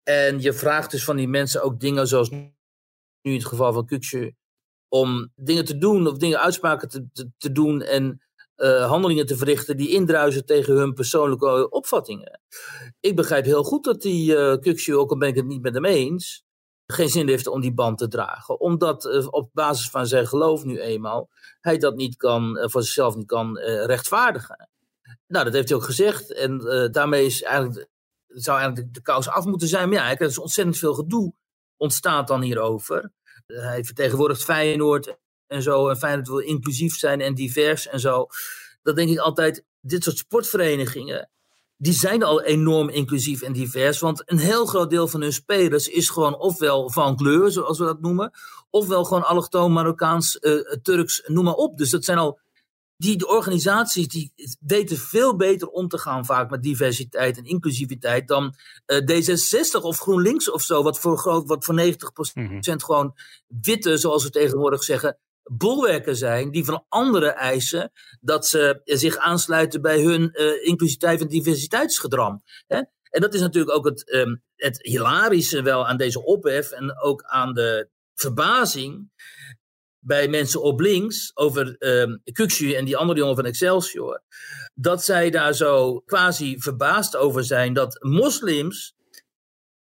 en 0.03 0.41
je 0.41 0.53
vraagt 0.53 0.91
dus 0.91 1.03
van 1.03 1.15
die 1.15 1.27
mensen 1.27 1.63
ook 1.63 1.79
dingen 1.79 2.07
zoals 2.07 2.29
nu 2.29 2.53
in 3.21 3.33
het 3.33 3.45
geval 3.45 3.73
van 3.73 3.85
Kuksje. 3.85 4.33
Om 4.87 5.31
dingen 5.35 5.65
te 5.65 5.77
doen 5.77 6.07
of 6.07 6.17
dingen 6.17 6.39
uitspraken 6.39 6.89
te, 6.89 7.07
te, 7.37 7.51
doen 7.51 7.81
en 7.81 8.21
eh, 8.55 8.87
handelingen 8.89 9.25
te 9.25 9.37
verrichten 9.37 9.77
die 9.77 9.89
indruisen 9.89 10.45
tegen 10.45 10.75
hun 10.75 10.93
persoonlijke 10.93 11.69
opvattingen. 11.69 12.41
Ik 12.99 13.15
begrijp 13.15 13.45
heel 13.45 13.63
goed 13.63 13.83
dat 13.83 14.01
die 14.01 14.31
uh, 14.31 14.99
ook 14.99 15.11
al 15.11 15.17
ben 15.17 15.29
ik 15.29 15.35
het 15.35 15.45
niet 15.45 15.61
met 15.61 15.73
hem 15.73 15.85
eens, 15.85 16.45
geen 16.91 17.09
zin 17.09 17.27
heeft 17.27 17.47
om 17.47 17.61
die 17.61 17.73
band 17.73 17.97
te 17.97 18.07
dragen. 18.07 18.59
Omdat 18.59 19.05
uh, 19.05 19.27
op 19.29 19.49
basis 19.53 19.89
van 19.89 20.07
zijn 20.07 20.27
geloof 20.27 20.63
nu 20.63 20.79
eenmaal 20.79 21.29
hij 21.59 21.77
dat 21.77 21.95
niet 21.95 22.17
kan, 22.17 22.57
uh, 22.57 22.67
voor 22.67 22.83
zichzelf 22.83 23.15
niet 23.15 23.27
kan 23.27 23.57
uh, 23.57 23.85
rechtvaardigen. 23.85 24.69
Nou, 25.27 25.45
dat 25.45 25.53
heeft 25.53 25.69
hij 25.69 25.77
ook 25.77 25.83
gezegd. 25.83 26.33
En 26.33 26.57
daarmee 26.91 27.25
is 27.25 27.43
eigenlijk, 27.43 27.89
zou 28.27 28.59
eigenlijk 28.59 28.93
de 28.93 29.01
kous 29.01 29.29
af 29.29 29.45
moeten 29.45 29.67
zijn. 29.67 29.89
Maar 29.89 29.97
ja, 29.97 30.09
er 30.11 30.21
is 30.21 30.37
ontzettend 30.37 30.77
veel 30.77 30.93
gedoe 30.93 31.33
ontstaat 31.77 32.27
dan 32.27 32.41
hierover. 32.41 33.11
hij 33.45 33.83
vertegenwoordigt 33.83 34.43
Feyenoord 34.43 35.17
en 35.47 35.61
zo. 35.61 35.89
En 35.89 35.97
Feyenoord 35.97 36.27
wil 36.27 36.37
inclusief 36.37 36.97
zijn 36.97 37.21
en 37.21 37.35
divers 37.35 37.87
en 37.87 37.99
zo. 37.99 38.27
Dat 38.81 38.95
denk 38.95 39.09
ik 39.09 39.17
altijd, 39.17 39.65
dit 39.81 40.03
soort 40.03 40.17
sportverenigingen, 40.17 41.29
die 41.81 41.93
zijn 41.93 42.23
al 42.23 42.41
enorm 42.41 42.89
inclusief 42.89 43.41
en 43.41 43.53
divers. 43.53 43.99
Want 43.99 44.23
een 44.25 44.37
heel 44.37 44.65
groot 44.65 44.89
deel 44.89 45.07
van 45.07 45.21
hun 45.21 45.33
spelers 45.33 45.87
is 45.87 46.09
gewoon 46.09 46.39
ofwel 46.39 46.89
van 46.89 47.15
kleur, 47.15 47.51
zoals 47.51 47.79
we 47.79 47.85
dat 47.85 48.01
noemen. 48.01 48.31
Ofwel 48.69 49.03
gewoon 49.03 49.23
allochtoon, 49.23 49.73
Marokkaans, 49.73 50.37
uh, 50.41 50.61
Turks, 50.81 51.23
noem 51.25 51.43
maar 51.43 51.53
op. 51.53 51.77
Dus 51.77 51.89
dat 51.89 52.05
zijn 52.05 52.17
al 52.17 52.39
die 52.97 53.17
de 53.17 53.27
organisaties 53.27 54.07
die 54.07 54.33
weten 54.59 54.97
veel 54.97 55.35
beter 55.35 55.67
om 55.67 55.87
te 55.87 55.97
gaan 55.97 56.25
vaak 56.25 56.49
met 56.49 56.63
diversiteit 56.63 57.37
en 57.37 57.43
inclusiviteit 57.43 58.27
dan 58.27 58.55
uh, 58.85 58.97
D66 58.97 59.81
of 59.81 59.99
GroenLinks 59.99 60.51
of 60.51 60.61
zo, 60.61 60.83
wat 60.83 60.99
voor, 60.99 61.17
groot, 61.17 61.47
wat 61.47 61.65
voor 61.65 61.79
90% 61.79 61.85
mm 62.33 62.59
gewoon 62.61 63.15
witte, 63.61 63.97
zoals 63.97 64.23
we 64.23 64.29
tegenwoordig 64.29 64.83
zeggen, 64.83 65.17
bolwerken 65.43 66.15
zijn 66.15 66.51
die 66.51 66.65
van 66.65 66.85
anderen 66.89 67.35
eisen 67.35 67.91
dat 68.19 68.47
ze 68.47 68.81
zich 68.83 69.17
aansluiten 69.17 69.81
bij 69.81 70.01
hun 70.01 70.29
uh, 70.33 70.67
inclusiviteit 70.67 71.21
en 71.21 71.27
diversiteitsgedram. 71.27 72.43
Hè? 72.67 72.81
En 73.09 73.21
dat 73.21 73.33
is 73.33 73.41
natuurlijk 73.41 73.75
ook 73.75 73.85
het, 73.85 74.13
um, 74.13 74.43
het 74.55 74.81
hilarische 74.81 75.61
wel 75.61 75.87
aan 75.87 75.97
deze 75.97 76.23
ophef 76.23 76.71
en 76.71 77.01
ook 77.01 77.23
aan 77.23 77.53
de 77.53 77.89
verbazing 78.13 79.09
bij 80.03 80.27
mensen 80.27 80.61
op 80.61 80.79
links 80.79 81.31
over 81.33 81.75
um, 81.79 82.21
en 82.75 82.85
die 82.85 82.97
andere 82.97 83.19
jongen 83.19 83.35
van 83.35 83.45
Excelsior, 83.45 84.23
dat 84.73 85.03
zij 85.03 85.29
daar 85.29 85.53
zo 85.53 85.99
quasi 85.99 86.59
verbaasd 86.59 87.15
over 87.15 87.43
zijn 87.43 87.73
dat 87.73 88.03
moslims 88.03 88.95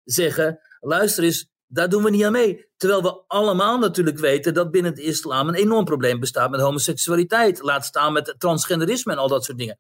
zeggen, 0.04 0.60
luister 0.80 1.24
eens, 1.24 1.48
daar 1.68 1.88
doen 1.88 2.02
we 2.02 2.10
niet 2.10 2.24
aan 2.24 2.32
mee. 2.32 2.66
Terwijl 2.76 3.02
we 3.02 3.22
allemaal 3.26 3.78
natuurlijk 3.78 4.18
weten 4.18 4.54
dat 4.54 4.70
binnen 4.70 4.90
het 4.90 5.00
islam 5.00 5.48
een 5.48 5.54
enorm 5.54 5.84
probleem 5.84 6.20
bestaat 6.20 6.50
met 6.50 6.60
homoseksualiteit. 6.60 7.62
Laat 7.62 7.84
staan 7.84 8.12
met 8.12 8.34
transgenderisme 8.38 9.12
en 9.12 9.18
al 9.18 9.28
dat 9.28 9.44
soort 9.44 9.58
dingen. 9.58 9.78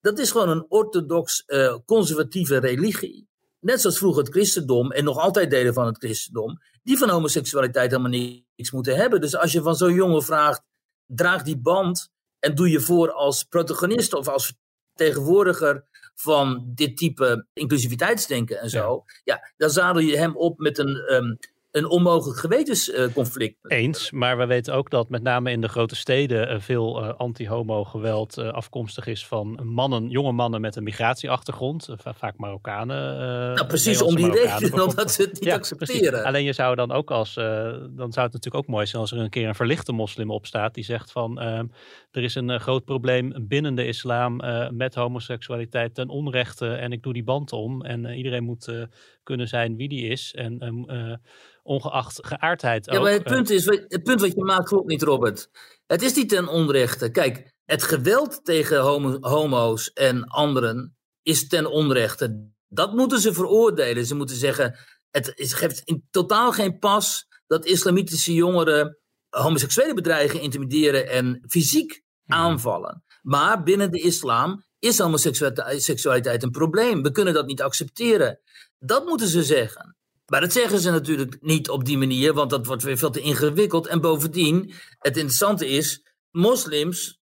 Dat 0.00 0.18
is 0.18 0.30
gewoon 0.30 0.48
een 0.48 0.66
orthodox 0.68 1.42
uh, 1.46 1.76
conservatieve 1.86 2.56
religie. 2.56 3.28
Net 3.60 3.80
zoals 3.80 3.98
vroeger 3.98 4.22
het 4.22 4.32
christendom 4.32 4.92
en 4.92 5.04
nog 5.04 5.18
altijd 5.18 5.50
delen 5.50 5.74
van 5.74 5.86
het 5.86 5.98
christendom. 5.98 6.58
Die 6.82 6.98
van 6.98 7.08
homoseksualiteit 7.08 7.90
helemaal 7.90 8.10
niks 8.56 8.70
moeten 8.70 8.96
hebben. 8.96 9.20
Dus 9.20 9.36
als 9.36 9.52
je 9.52 9.62
van 9.62 9.76
zo'n 9.76 9.94
jongen 9.94 10.22
vraagt, 10.22 10.62
draag 11.06 11.42
die 11.42 11.58
band 11.58 12.10
en 12.38 12.54
doe 12.54 12.70
je 12.70 12.80
voor 12.80 13.12
als 13.12 13.44
protagonist 13.44 14.14
of 14.14 14.28
als 14.28 14.54
vertegenwoordiger 14.94 15.84
van 16.20 16.62
dit 16.74 16.96
type 16.96 17.46
inclusiviteitsdenken 17.52 18.60
en 18.60 18.70
zo. 18.70 19.04
Ja, 19.24 19.52
dan 19.56 19.70
zadel 19.70 20.02
je 20.02 20.16
hem 20.16 20.36
op 20.36 20.58
met 20.58 20.78
een, 20.78 21.14
um, 21.14 21.38
een 21.70 21.88
onmogelijk 21.88 22.38
gewetensconflict. 22.38 23.56
Eens, 23.62 24.10
maar 24.10 24.38
we 24.38 24.46
weten 24.46 24.74
ook 24.74 24.90
dat 24.90 25.08
met 25.08 25.22
name 25.22 25.50
in 25.50 25.60
de 25.60 25.68
grote 25.68 25.96
steden 25.96 26.48
eh, 26.48 26.60
veel 26.60 27.02
uh, 27.02 27.14
anti-homo 27.16 27.84
geweld 27.84 28.38
uh, 28.38 28.52
afkomstig 28.52 29.06
is 29.06 29.26
van 29.26 29.60
mannen, 29.62 30.08
jonge 30.08 30.32
mannen 30.32 30.60
met 30.60 30.76
een 30.76 30.82
migratieachtergrond, 30.82 31.88
vaak 31.96 32.36
Marokkanen. 32.36 33.16
nou, 33.54 33.66
precies 33.66 34.02
om 34.02 34.16
die 34.16 34.30
reden, 34.30 34.82
omdat 34.88 35.12
ze 35.12 35.22
het 35.22 35.32
niet 35.32 35.44
ja, 35.44 35.54
accepteren. 35.54 36.00
Precies. 36.00 36.26
Alleen 36.26 36.44
je 36.44 36.52
zou 36.52 36.74
dan 36.74 36.92
ook 36.92 37.10
als, 37.10 37.34
dan 37.34 37.90
zou 37.94 38.06
het 38.06 38.14
natuurlijk 38.14 38.54
ook 38.54 38.66
mooi 38.66 38.86
zijn 38.86 39.02
als 39.02 39.12
er 39.12 39.18
een 39.18 39.30
keer 39.30 39.48
een 39.48 39.54
verlichte 39.54 39.92
moslim 39.92 40.30
opstaat 40.30 40.74
die 40.74 40.84
zegt 40.84 41.12
van 41.12 41.40
ehm, 41.40 41.66
er 42.10 42.22
is 42.22 42.34
een 42.34 42.60
groot 42.60 42.84
probleem 42.84 43.46
binnen 43.48 43.74
de 43.74 43.86
islam 43.86 44.36
met 44.70 44.94
homoseksualiteit 44.94 45.94
ten 45.94 46.08
onrechte 46.08 46.68
en 46.68 46.92
ik 46.92 47.02
doe 47.02 47.12
die 47.12 47.24
band 47.24 47.52
om 47.52 47.82
en 47.82 48.06
iedereen 48.06 48.44
moet 48.44 48.88
kunnen 49.22 49.48
zijn 49.48 49.76
wie 49.76 49.88
die 49.88 50.08
is 50.08 50.34
en 50.34 50.58
ehm, 50.58 51.16
ongeacht 51.62 52.26
geaardheid 52.26 52.84
ja, 52.84 53.00
maar 53.00 53.12
het 53.12 53.22
punt, 53.22 53.50
is, 53.50 53.64
het 53.64 54.02
punt 54.02 54.20
wat 54.20 54.32
je 54.34 54.44
maakt 54.44 54.68
klopt 54.68 54.88
niet, 54.88 55.02
Robert. 55.02 55.48
Het 55.86 56.02
is 56.02 56.14
niet 56.14 56.28
ten 56.28 56.48
onrechte. 56.48 57.10
Kijk, 57.10 57.52
het 57.64 57.82
geweld 57.82 58.44
tegen 58.44 58.80
homo, 58.80 59.16
homo's 59.20 59.92
en 59.92 60.24
anderen 60.24 60.96
is 61.22 61.48
ten 61.48 61.66
onrechte. 61.66 62.50
Dat 62.68 62.92
moeten 62.92 63.20
ze 63.20 63.32
veroordelen. 63.32 64.06
Ze 64.06 64.14
moeten 64.14 64.36
zeggen, 64.36 64.78
het 65.10 65.32
geeft 65.36 65.80
in 65.84 66.06
totaal 66.10 66.52
geen 66.52 66.78
pas 66.78 67.26
dat 67.46 67.64
islamitische 67.64 68.34
jongeren 68.34 68.98
homoseksuele 69.30 69.94
bedreigen, 69.94 70.40
intimideren 70.40 71.08
en 71.08 71.44
fysiek 71.48 72.02
aanvallen. 72.26 73.04
Maar 73.22 73.62
binnen 73.62 73.90
de 73.90 74.00
islam 74.00 74.64
is 74.78 74.98
homoseksualiteit 74.98 76.42
een 76.42 76.50
probleem. 76.50 77.02
We 77.02 77.10
kunnen 77.10 77.34
dat 77.34 77.46
niet 77.46 77.62
accepteren. 77.62 78.40
Dat 78.78 79.06
moeten 79.06 79.28
ze 79.28 79.42
zeggen. 79.42 79.96
Maar 80.30 80.40
dat 80.40 80.52
zeggen 80.52 80.80
ze 80.80 80.90
natuurlijk 80.90 81.36
niet 81.40 81.68
op 81.68 81.84
die 81.84 81.98
manier, 81.98 82.34
want 82.34 82.50
dat 82.50 82.66
wordt 82.66 82.82
weer 82.82 82.98
veel 82.98 83.10
te 83.10 83.20
ingewikkeld. 83.20 83.86
En 83.86 84.00
bovendien, 84.00 84.72
het 84.98 85.16
interessante 85.16 85.68
is, 85.68 86.02
moslims 86.30 87.20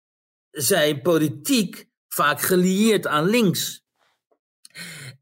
zijn 0.49 1.01
politiek 1.01 1.87
vaak 2.07 2.41
gelieerd 2.41 3.07
aan 3.07 3.29
links. 3.29 3.83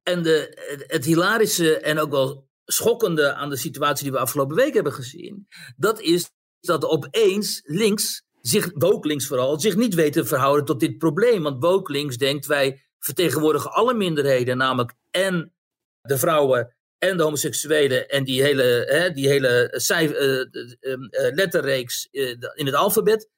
En 0.03 0.23
de, 0.23 0.57
het 0.87 1.05
hilarische 1.05 1.79
en 1.79 1.99
ook 1.99 2.11
wel 2.11 2.49
schokkende 2.65 3.33
aan 3.33 3.49
de 3.49 3.57
situatie 3.57 4.03
die 4.03 4.13
we 4.13 4.19
afgelopen 4.19 4.55
week 4.55 4.73
hebben 4.73 4.93
gezien, 4.93 5.47
dat 5.77 6.01
is 6.01 6.31
dat 6.59 6.85
opeens 6.85 7.61
links, 7.65 8.23
zich, 8.41 8.71
woke 8.73 9.07
links 9.07 9.27
vooral, 9.27 9.59
zich 9.59 9.75
niet 9.75 9.93
weten 9.93 10.27
verhouden 10.27 10.65
tot 10.65 10.79
dit 10.79 10.97
probleem. 10.97 11.43
Want 11.43 11.63
woke 11.63 11.91
links 11.91 12.17
denkt 12.17 12.45
wij 12.45 12.85
vertegenwoordigen 12.99 13.71
alle 13.71 13.93
minderheden, 13.93 14.57
namelijk 14.57 14.93
en 15.11 15.53
de 16.01 16.17
vrouwen 16.17 16.77
en 16.99 17.17
de 17.17 17.23
homoseksuelen 17.23 18.09
en 18.09 18.23
die 18.23 18.41
hele, 18.41 18.85
hè, 18.87 19.11
die 19.11 19.27
hele 19.27 19.73
cijfer, 19.75 20.47
uh, 20.49 20.65
uh, 20.79 21.33
letterreeks 21.33 22.07
in 22.55 22.65
het 22.65 22.73
alfabet. 22.73 23.29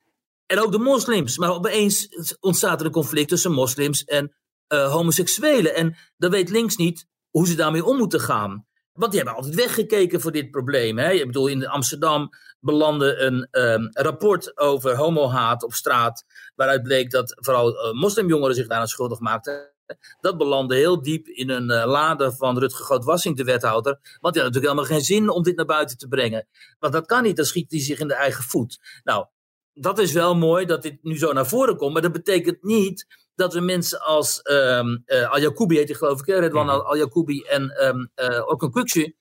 En 0.45 0.59
ook 0.59 0.71
de 0.71 0.79
moslims. 0.79 1.37
Maar 1.37 1.53
opeens 1.53 2.07
ontstaat 2.39 2.79
er 2.79 2.85
een 2.85 2.91
conflict 2.91 3.29
tussen 3.29 3.51
moslims 3.51 4.03
en 4.03 4.35
homoseksuelen. 4.67 5.75
En 5.75 5.97
dan 6.17 6.31
weet 6.31 6.49
links 6.49 6.75
niet 6.75 7.05
hoe 7.29 7.47
ze 7.47 7.55
daarmee 7.55 7.85
om 7.85 7.97
moeten 7.97 8.19
gaan. 8.19 8.65
Want 8.91 9.11
die 9.11 9.21
hebben 9.21 9.39
altijd 9.39 9.55
weggekeken 9.55 10.21
voor 10.21 10.31
dit 10.31 10.51
probleem. 10.51 10.97
Hè? 10.97 11.11
Ik 11.11 11.25
bedoel, 11.25 11.47
in 11.47 11.67
Amsterdam 11.67 12.29
belandde 12.59 13.15
een 13.15 13.47
um, 13.51 13.89
rapport 13.91 14.57
over 14.57 14.95
homohaat 14.95 15.63
op 15.63 15.73
straat. 15.73 16.23
Waaruit 16.55 16.83
bleek 16.83 17.11
dat 17.11 17.35
vooral 17.39 17.93
moslimjongeren 17.93 18.55
zich 18.55 18.67
daar 18.67 18.79
aan 18.79 18.87
schuldig 18.87 19.19
maakten. 19.19 19.70
Dat 20.19 20.37
belandde 20.37 20.75
heel 20.75 21.01
diep 21.01 21.27
in 21.27 21.49
een 21.49 21.71
uh, 21.71 21.85
lade 21.85 22.31
van 22.31 22.57
Rutger 22.57 22.85
Groot-Wassing, 22.85 23.37
de 23.37 23.43
wethouder. 23.43 23.91
Want 24.19 24.33
die 24.33 24.43
had 24.43 24.53
natuurlijk 24.53 24.73
helemaal 24.73 24.85
geen 24.85 25.01
zin 25.01 25.29
om 25.29 25.43
dit 25.43 25.55
naar 25.55 25.65
buiten 25.65 25.97
te 25.97 26.07
brengen. 26.07 26.47
Want 26.79 26.93
dat 26.93 27.05
kan 27.05 27.23
niet, 27.23 27.35
dan 27.35 27.45
schiet 27.45 27.71
hij 27.71 27.79
zich 27.79 27.99
in 27.99 28.07
de 28.07 28.13
eigen 28.13 28.43
voet. 28.43 28.79
Nou, 29.03 29.25
dat 29.73 29.99
is 29.99 30.11
wel 30.11 30.35
mooi 30.35 30.65
dat 30.65 30.81
dit 30.81 31.03
nu 31.03 31.17
zo 31.17 31.33
naar 31.33 31.47
voren 31.47 31.77
komt. 31.77 31.93
Maar 31.93 32.01
dat 32.01 32.11
betekent 32.11 32.63
niet 32.63 33.05
dat 33.35 33.53
we 33.53 33.59
mensen 33.59 34.01
als 34.01 34.39
um, 34.43 35.03
uh, 35.05 35.31
Al-Yacoubi, 35.31 35.77
heet 35.77 35.87
hij 35.87 35.97
geloof 35.97 36.19
ik, 36.19 36.25
Redwan 36.25 36.65
mm 36.65 36.69
Al-Yacoubi 36.69 37.41
en 37.41 37.87
um, 37.87 38.11
uh, 38.15 38.49
ook 38.49 38.61
een 38.61 38.71
Kukje, 38.71 39.15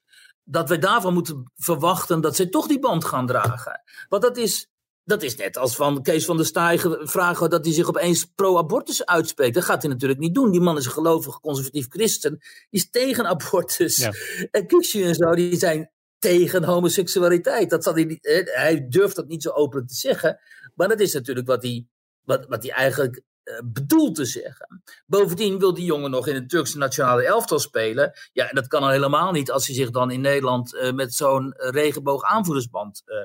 dat 0.44 0.68
wij 0.68 0.78
daarvan 0.78 1.14
moeten 1.14 1.52
verwachten 1.56 2.20
dat 2.20 2.36
zij 2.36 2.46
toch 2.46 2.66
die 2.66 2.78
band 2.78 3.04
gaan 3.04 3.26
dragen. 3.26 3.82
Want 4.08 4.22
dat 4.22 4.36
is 4.36 4.69
dat 5.10 5.22
is 5.22 5.36
net 5.36 5.56
als 5.56 5.76
van 5.76 6.02
Kees 6.02 6.24
van 6.24 6.36
der 6.36 6.46
Staaij 6.46 6.78
vragen 7.00 7.50
dat 7.50 7.64
hij 7.64 7.74
zich 7.74 7.88
opeens 7.88 8.24
pro-abortus 8.24 9.06
uitspreekt. 9.06 9.54
Dat 9.54 9.64
gaat 9.64 9.82
hij 9.82 9.90
natuurlijk 9.90 10.20
niet 10.20 10.34
doen. 10.34 10.50
Die 10.50 10.60
man 10.60 10.76
is 10.76 10.84
een 10.84 10.90
gelovig 10.90 11.40
conservatief 11.40 11.86
christen. 11.88 12.30
Die 12.38 12.80
is 12.80 12.90
tegen 12.90 13.26
abortus. 13.26 13.96
Ja. 13.96 14.12
En 14.50 14.66
Kuksje 14.66 15.04
en 15.04 15.14
zo, 15.14 15.34
die 15.34 15.56
zijn 15.56 15.90
tegen 16.18 16.64
homoseksualiteit. 16.64 17.70
Dat 17.70 17.84
zal 17.84 17.94
hij, 17.94 18.04
niet, 18.04 18.48
hij 18.54 18.86
durft 18.88 19.16
dat 19.16 19.28
niet 19.28 19.42
zo 19.42 19.50
openlijk 19.50 19.88
te 19.88 19.94
zeggen. 19.94 20.40
Maar 20.74 20.88
dat 20.88 21.00
is 21.00 21.12
natuurlijk 21.12 21.46
wat 21.46 21.62
hij, 21.62 21.86
wat, 22.24 22.46
wat 22.48 22.62
hij 22.62 22.72
eigenlijk 22.72 23.22
uh, 23.50 23.60
bedoelt 23.64 24.14
te 24.14 24.24
zeggen. 24.24 24.82
Bovendien 25.06 25.58
wil 25.58 25.74
die 25.74 25.84
jongen 25.84 26.10
nog 26.10 26.26
in 26.26 26.34
het 26.34 26.48
Turkse 26.48 26.78
nationale 26.78 27.24
elftal 27.24 27.58
spelen. 27.58 28.12
Ja, 28.32 28.48
en 28.48 28.54
dat 28.54 28.66
kan 28.66 28.82
al 28.82 28.90
helemaal 28.90 29.32
niet 29.32 29.50
als 29.50 29.66
hij 29.66 29.76
zich 29.76 29.90
dan 29.90 30.10
in 30.10 30.20
Nederland 30.20 30.74
uh, 30.74 30.92
met 30.92 31.14
zo'n 31.14 31.54
regenboog 31.56 32.22
aanvoerdersband 32.22 33.02
uh, 33.06 33.16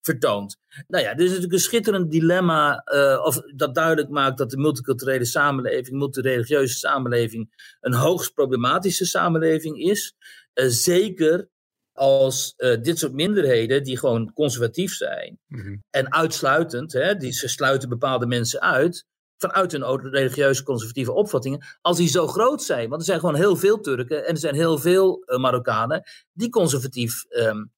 vertoont. 0.00 0.56
Nou 0.86 1.04
ja, 1.04 1.10
dit 1.10 1.20
is 1.20 1.28
natuurlijk 1.28 1.52
een 1.52 1.58
schitterend 1.58 2.10
dilemma. 2.10 2.84
of 3.24 3.40
dat 3.54 3.74
duidelijk 3.74 4.08
maakt 4.08 4.38
dat 4.38 4.50
de 4.50 4.56
multiculturele 4.56 5.24
samenleving, 5.24 5.98
multireligieuze 5.98 6.78
samenleving, 6.78 7.76
een 7.80 7.94
hoogst 7.94 8.34
problematische 8.34 9.04
samenleving 9.04 9.78
is. 9.78 10.14
zeker 10.54 11.48
als 11.94 12.54
uh, 12.56 12.82
dit 12.82 12.98
soort 12.98 13.12
minderheden, 13.12 13.82
die 13.82 13.98
gewoon 13.98 14.32
conservatief 14.32 14.94
zijn 14.94 15.38
mm 15.46 15.60
-hmm. 15.60 15.82
en 15.90 16.12
uitsluitend, 16.12 16.92
hè, 16.92 17.16
die, 17.16 17.32
ze 17.32 17.48
sluiten 17.48 17.88
bepaalde 17.88 18.26
mensen 18.26 18.60
uit, 18.60 19.06
vanuit 19.50 19.72
hun 19.72 20.10
religieuze 20.10 20.62
conservatieve 20.62 21.12
opvattingen, 21.12 21.64
als 21.80 21.96
die 21.96 22.08
zo 22.08 22.26
groot 22.26 22.62
zijn. 22.62 22.88
Want 22.88 23.00
er 23.00 23.06
zijn 23.06 23.20
gewoon 23.20 23.34
heel 23.34 23.56
veel 23.56 23.80
Turken 23.80 24.26
en 24.26 24.30
er 24.30 24.38
zijn 24.38 24.54
heel 24.54 24.78
veel 24.78 25.22
uh, 25.26 25.38
Marokkanen 25.38 26.02
die 26.32 26.48
conservatief, 26.48 27.24
um, 27.28 27.72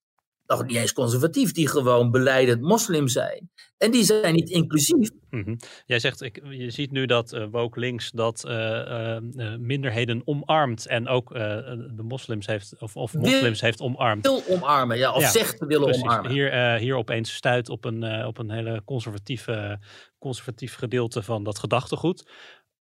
nog 0.47 0.67
niet 0.67 0.77
eens 0.77 0.93
conservatief, 0.93 1.53
die 1.53 1.69
gewoon 1.69 2.11
beleidend 2.11 2.61
moslim 2.61 3.09
zijn. 3.09 3.51
En 3.79 3.91
die 3.91 4.05
zijn 4.05 4.35
niet 4.35 4.51
inclusief. 4.51 5.11
Mm 5.31 5.43
-hmm. 5.43 5.57
Jij 5.87 5.99
zegt, 5.99 6.23
ik, 6.23 6.43
je 6.49 6.71
ziet 6.71 6.91
nu 6.91 7.07
dat 7.07 7.33
uh, 7.33 7.47
woke 7.51 7.81
links 7.81 8.11
dat 8.11 8.45
uh, 8.49 8.53
uh, 8.53 9.57
minderheden 9.59 10.23
omarmt 10.25 10.87
en 10.87 11.09
ook 11.09 11.29
de 11.35 12.03
moslims 12.03 12.47
heeft, 12.47 12.75
of, 12.79 12.97
of 12.97 13.15
moslims 13.15 13.61
heeft 13.61 13.81
omarmd. 13.81 14.27
Wil 14.27 14.43
omarmen, 14.49 14.99
ja, 14.99 15.13
of 15.13 15.23
ja, 15.23 15.31
zegt 15.31 15.59
te 15.59 15.67
willen 15.67 15.85
precies. 15.85 16.03
omarmen. 16.03 16.31
Hier, 16.31 16.77
hier 16.79 16.97
opeens 16.97 17.35
stuit 17.35 17.69
op 17.69 17.85
een, 17.85 18.27
op 18.27 18.39
een 18.39 18.51
hele 18.51 18.83
conservatieve, 18.85 19.79
conservatief 20.19 20.75
gedeelte 20.75 21.23
van 21.23 21.45
dat 21.45 21.59
gedachtegoed. 21.59 22.31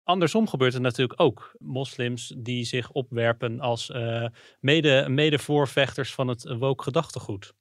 Andersom 0.05 0.47
gebeurt 0.47 0.73
het 0.73 0.81
natuurlijk 0.81 1.21
ook. 1.21 1.51
Moslims 1.59 2.33
die 2.37 2.65
zich 2.65 2.91
opwerpen 2.91 3.59
als 3.59 3.91
mede, 4.59 5.05
mede 5.09 5.39
voorvechters 5.39 6.13
van 6.13 6.27
het 6.27 6.57
woke 6.57 6.83
gedachtegoed. 6.83 7.53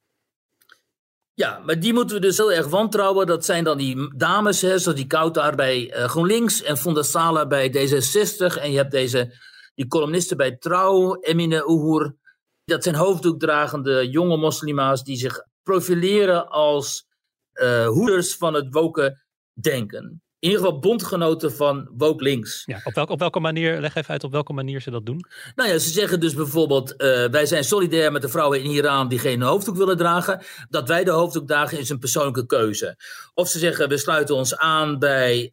Ja, 1.35 1.59
maar 1.59 1.81
die 1.81 1.93
moeten 1.93 2.17
we 2.17 2.23
dus 2.23 2.37
heel 2.37 2.53
erg 2.53 2.69
wantrouwen. 2.69 3.27
Dat 3.27 3.45
zijn 3.45 3.65
dan 3.65 3.79
die 3.79 4.17
dames, 4.17 4.61
hè, 4.61 4.79
zoals 4.79 4.99
die 4.99 5.07
Kautar 5.07 5.55
bij 5.55 5.97
uh, 5.97 6.05
GroenLinks 6.05 6.63
en 6.63 6.77
Fonda 6.77 7.03
Sala 7.03 7.47
bij 7.47 7.69
D66. 7.69 8.61
En 8.61 8.71
je 8.71 8.77
hebt 8.77 8.91
deze, 8.91 9.35
die 9.75 9.87
columnisten 9.87 10.37
bij 10.37 10.57
Trouw, 10.57 11.21
Emine 11.21 11.65
Uhur. 11.67 12.17
Dat 12.65 12.83
zijn 12.83 12.95
hoofddoekdragende 12.95 14.09
jonge 14.11 14.37
moslima's 14.37 15.05
die 15.05 15.17
zich 15.17 15.47
profileren 15.63 16.49
als 16.49 17.07
uh, 17.53 17.87
hoeders 17.87 18.37
van 18.37 18.55
het 18.55 18.67
woke 18.71 19.23
denken 19.61 20.24
in 20.45 20.51
ieder 20.51 20.65
geval 20.65 20.81
bondgenoten 20.81 21.53
van 21.53 21.89
Woke 21.97 22.23
Links. 22.23 22.63
Ja, 22.67 22.81
op, 22.85 22.95
welke, 22.95 23.13
op 23.13 23.19
welke 23.19 23.41
manier, 23.41 23.81
leg 23.81 23.95
even 23.95 24.11
uit 24.11 24.25
op 24.25 24.33
welke 24.33 24.53
manier 24.53 24.81
ze 24.81 24.91
dat 24.91 25.07
doen. 25.07 25.25
Nou 25.55 25.69
ja, 25.69 25.79
ze 25.79 25.91
zeggen 25.91 26.21
dus 26.21 26.35
bijvoorbeeld, 26.35 26.91
uh, 26.91 27.29
wij 27.29 27.47
zijn 27.47 27.65
solidair 27.65 28.13
met 28.13 28.23
de 28.23 28.29
vrouwen 28.29 28.63
in 28.63 28.71
Iran 28.71 29.09
die 29.09 29.19
geen 29.19 29.43
hoofddoek 29.43 29.77
willen 29.77 29.97
dragen. 29.97 30.43
Dat 30.69 30.89
wij 30.89 31.05
de 31.05 31.11
hoofddoek 31.11 31.47
dragen 31.47 31.79
is 31.79 31.89
een 31.89 31.99
persoonlijke 31.99 32.47
keuze. 32.47 32.97
Of 33.35 33.49
ze 33.49 33.59
zeggen, 33.59 33.89
we 33.89 33.99
sluiten 33.99 34.35
ons 34.35 34.57
aan 34.57 34.99
bij 34.99 35.43
uh, 35.43 35.51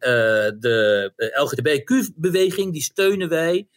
de 0.58 1.32
LGTBQ-beweging, 1.34 2.72
die 2.72 2.82
steunen 2.82 3.28
wij. 3.28 3.68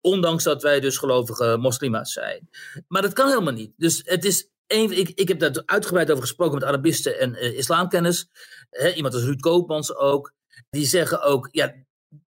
Ondanks 0.00 0.44
dat 0.44 0.62
wij 0.62 0.80
dus 0.80 0.98
gelovige 0.98 1.56
moslima's 1.60 2.12
zijn. 2.12 2.48
Maar 2.88 3.02
dat 3.02 3.12
kan 3.12 3.28
helemaal 3.28 3.52
niet. 3.52 3.72
Dus 3.76 4.02
het 4.04 4.24
is 4.24 4.50
een, 4.66 4.98
ik, 4.98 5.08
ik 5.08 5.28
heb 5.28 5.38
daar 5.38 5.62
uitgebreid 5.64 6.10
over 6.10 6.22
gesproken 6.22 6.54
met 6.54 6.64
Arabisten 6.68 7.18
en 7.18 7.34
uh, 7.34 7.58
islamkennis. 7.58 8.28
He, 8.70 8.92
iemand 8.92 9.14
als 9.14 9.22
Ruud 9.22 9.40
Koopmans 9.40 9.96
ook 9.96 10.34
die 10.70 10.86
zeggen 10.86 11.22
ook, 11.22 11.48
ja, 11.50 11.74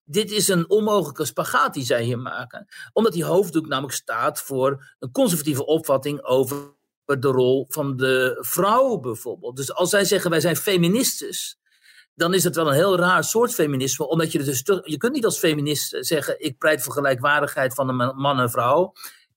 dit 0.05 0.31
is 0.31 0.49
een 0.49 0.71
onmogelijke 0.71 1.25
spagaat 1.25 1.75
die 1.75 1.85
zij 1.85 2.03
hier 2.03 2.19
maken. 2.19 2.67
Omdat 2.93 3.13
die 3.13 3.25
hoofddoek 3.25 3.67
namelijk 3.67 3.95
staat 3.95 4.41
voor 4.41 4.95
een 4.99 5.11
conservatieve 5.11 5.67
opvatting 5.67 6.23
over 6.23 6.77
de 7.05 7.29
rol 7.29 7.67
van 7.69 7.97
de 7.97 8.39
vrouw 8.41 8.99
bijvoorbeeld. 8.99 9.57
Dus 9.57 9.73
als 9.75 9.91
zij 9.91 10.05
zeggen 10.05 10.31
wij 10.31 10.41
zijn 10.41 10.57
feministes, 10.57 11.59
dan 12.15 12.35
is 12.35 12.45
het 12.45 12.57
wel 12.57 12.69
een 12.69 12.75
heel 12.75 12.97
raar 12.97 13.25
soort 13.25 13.55
feminisme. 13.55 14.09
Omdat 14.09 14.33
je 14.33 14.39
dus 14.43 14.63
je 14.85 14.97
kunt 14.97 15.13
niet 15.13 15.25
als 15.25 15.39
feminist 15.39 15.97
zeggen 16.01 16.41
ik 16.41 16.59
pleit 16.59 16.83
voor 16.83 16.93
gelijkwaardigheid 16.93 17.75
van 17.75 17.89
een 17.89 18.17
man 18.17 18.41
en 18.41 18.51
vrouw. 18.51 18.93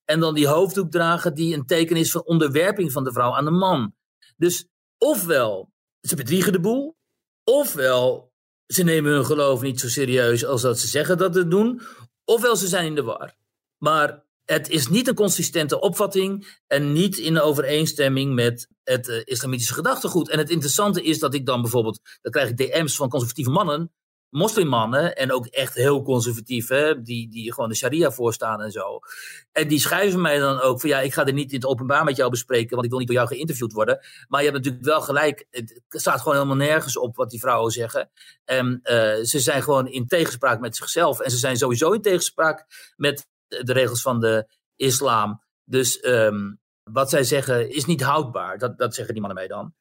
En 0.06 0.20
dan 0.20 0.34
die 0.34 0.48
hoofddoek 0.48 0.92
dragen 0.92 1.34
die 1.34 1.56
een 1.56 1.66
teken 1.66 1.96
is 1.96 2.12
van 2.12 2.24
onderwerping 2.24 2.92
van 2.92 3.04
de 3.04 3.12
vrouw 3.12 3.36
aan 3.36 3.46
de 3.46 3.52
man. 3.52 3.96
Dus 4.38 4.68
ofwel 4.98 5.72
ze 6.02 6.16
bedriegen 6.16 6.52
de 6.52 6.60
boel, 6.60 6.96
ofwel 7.44 8.31
ze 8.74 8.84
nemen 8.84 9.12
hun 9.12 9.26
geloof 9.26 9.62
niet 9.62 9.80
zo 9.80 9.90
serieus 9.90 10.46
als 10.46 10.62
dat 10.62 10.80
ze 10.80 10.88
zeggen 10.88 11.18
dat 11.18 11.36
ze 11.36 11.48
doen, 11.48 11.82
ofwel 12.26 12.56
ze 12.56 12.68
zijn 12.68 12.86
in 12.86 12.96
de 12.96 13.04
war. 13.04 13.36
Maar 13.78 14.24
het 14.46 14.70
is 14.70 14.88
niet 14.88 15.08
een 15.08 15.16
consistente 15.16 15.80
opvatting 15.80 16.60
en 16.68 16.92
niet 16.92 17.18
in 17.18 17.40
overeenstemming 17.40 18.34
met 18.34 18.68
het 18.84 19.08
uh, 19.08 19.22
islamitische 19.24 19.74
gedachtegoed. 19.74 20.30
En 20.30 20.38
het 20.38 20.50
interessante 20.50 21.04
is 21.04 21.20
dat 21.20 21.34
ik 21.34 21.46
dan 21.46 21.62
bijvoorbeeld, 21.62 22.00
dan 22.22 22.32
krijg 22.32 22.50
ik 22.50 22.58
DM's 22.58 22.96
van 22.96 23.10
conservatieve 23.10 23.50
mannen 23.50 23.92
moslimmannen 24.32 25.16
en 25.16 25.32
ook 25.32 25.46
echt 25.46 25.74
heel 25.74 26.04
conservatief, 26.04 26.68
hè, 26.68 27.02
die, 27.02 27.30
die 27.30 27.54
gewoon 27.54 27.70
de 27.70 27.76
sharia 27.76 28.12
voorstaan 28.12 28.62
en 28.62 28.72
zo. 28.72 29.00
En 29.52 29.68
die 29.68 29.80
schrijven 29.80 30.22
mij 30.22 30.40
dan 30.40 30.60
ook 30.60 30.80
van 30.80 30.90
ja, 30.90 31.00
ik 31.00 31.14
ga 31.14 31.26
er 31.26 31.34
niet 31.34 31.52
in 31.52 31.56
het 31.56 31.66
openbaar 31.66 32.04
met 32.04 32.16
jou 32.16 32.30
bespreken, 32.30 32.72
want 32.72 32.84
ik 32.84 32.90
wil 32.90 33.00
niet 33.00 33.08
door 33.08 33.18
jou 33.18 33.28
geïnterviewd 33.28 33.74
worden. 33.74 34.00
Maar 34.28 34.44
je 34.44 34.50
hebt 34.50 34.58
natuurlijk 34.58 34.86
wel 34.86 35.02
gelijk, 35.02 35.48
het 35.50 35.82
staat 35.90 36.22
gewoon 36.22 36.34
helemaal 36.34 36.68
nergens 36.68 36.98
op 36.98 37.16
wat 37.16 37.30
die 37.30 37.40
vrouwen 37.40 37.72
zeggen. 37.72 38.10
En 38.46 38.80
uh, 38.84 38.92
ze 39.24 39.40
zijn 39.40 39.64
gewoon 39.64 39.88
in 39.88 40.08
tegenspraak 40.08 40.60
met 40.60 40.76
zichzelf 40.76 41.20
en 41.20 41.32
ze 41.32 41.38
zijn 41.38 41.58
sowieso 41.58 41.92
in 41.92 42.02
tegenspraak 42.02 42.66
met 42.96 43.28
de 43.48 43.74
regels 43.74 44.02
van 44.02 44.20
de 44.20 44.48
islam. 44.76 45.44
Dus 45.66 46.06
um, 46.06 46.60
wat 46.94 47.10
zij 47.10 47.24
zeggen 47.24 47.70
is 47.70 47.86
niet 47.86 48.02
houdbaar. 48.02 48.58
Dat, 48.58 48.78
dat 48.78 48.96
zeggen 48.96 49.14
die 49.14 49.24
mannen 49.24 49.40
mij 49.40 49.56
dan. 49.56 49.74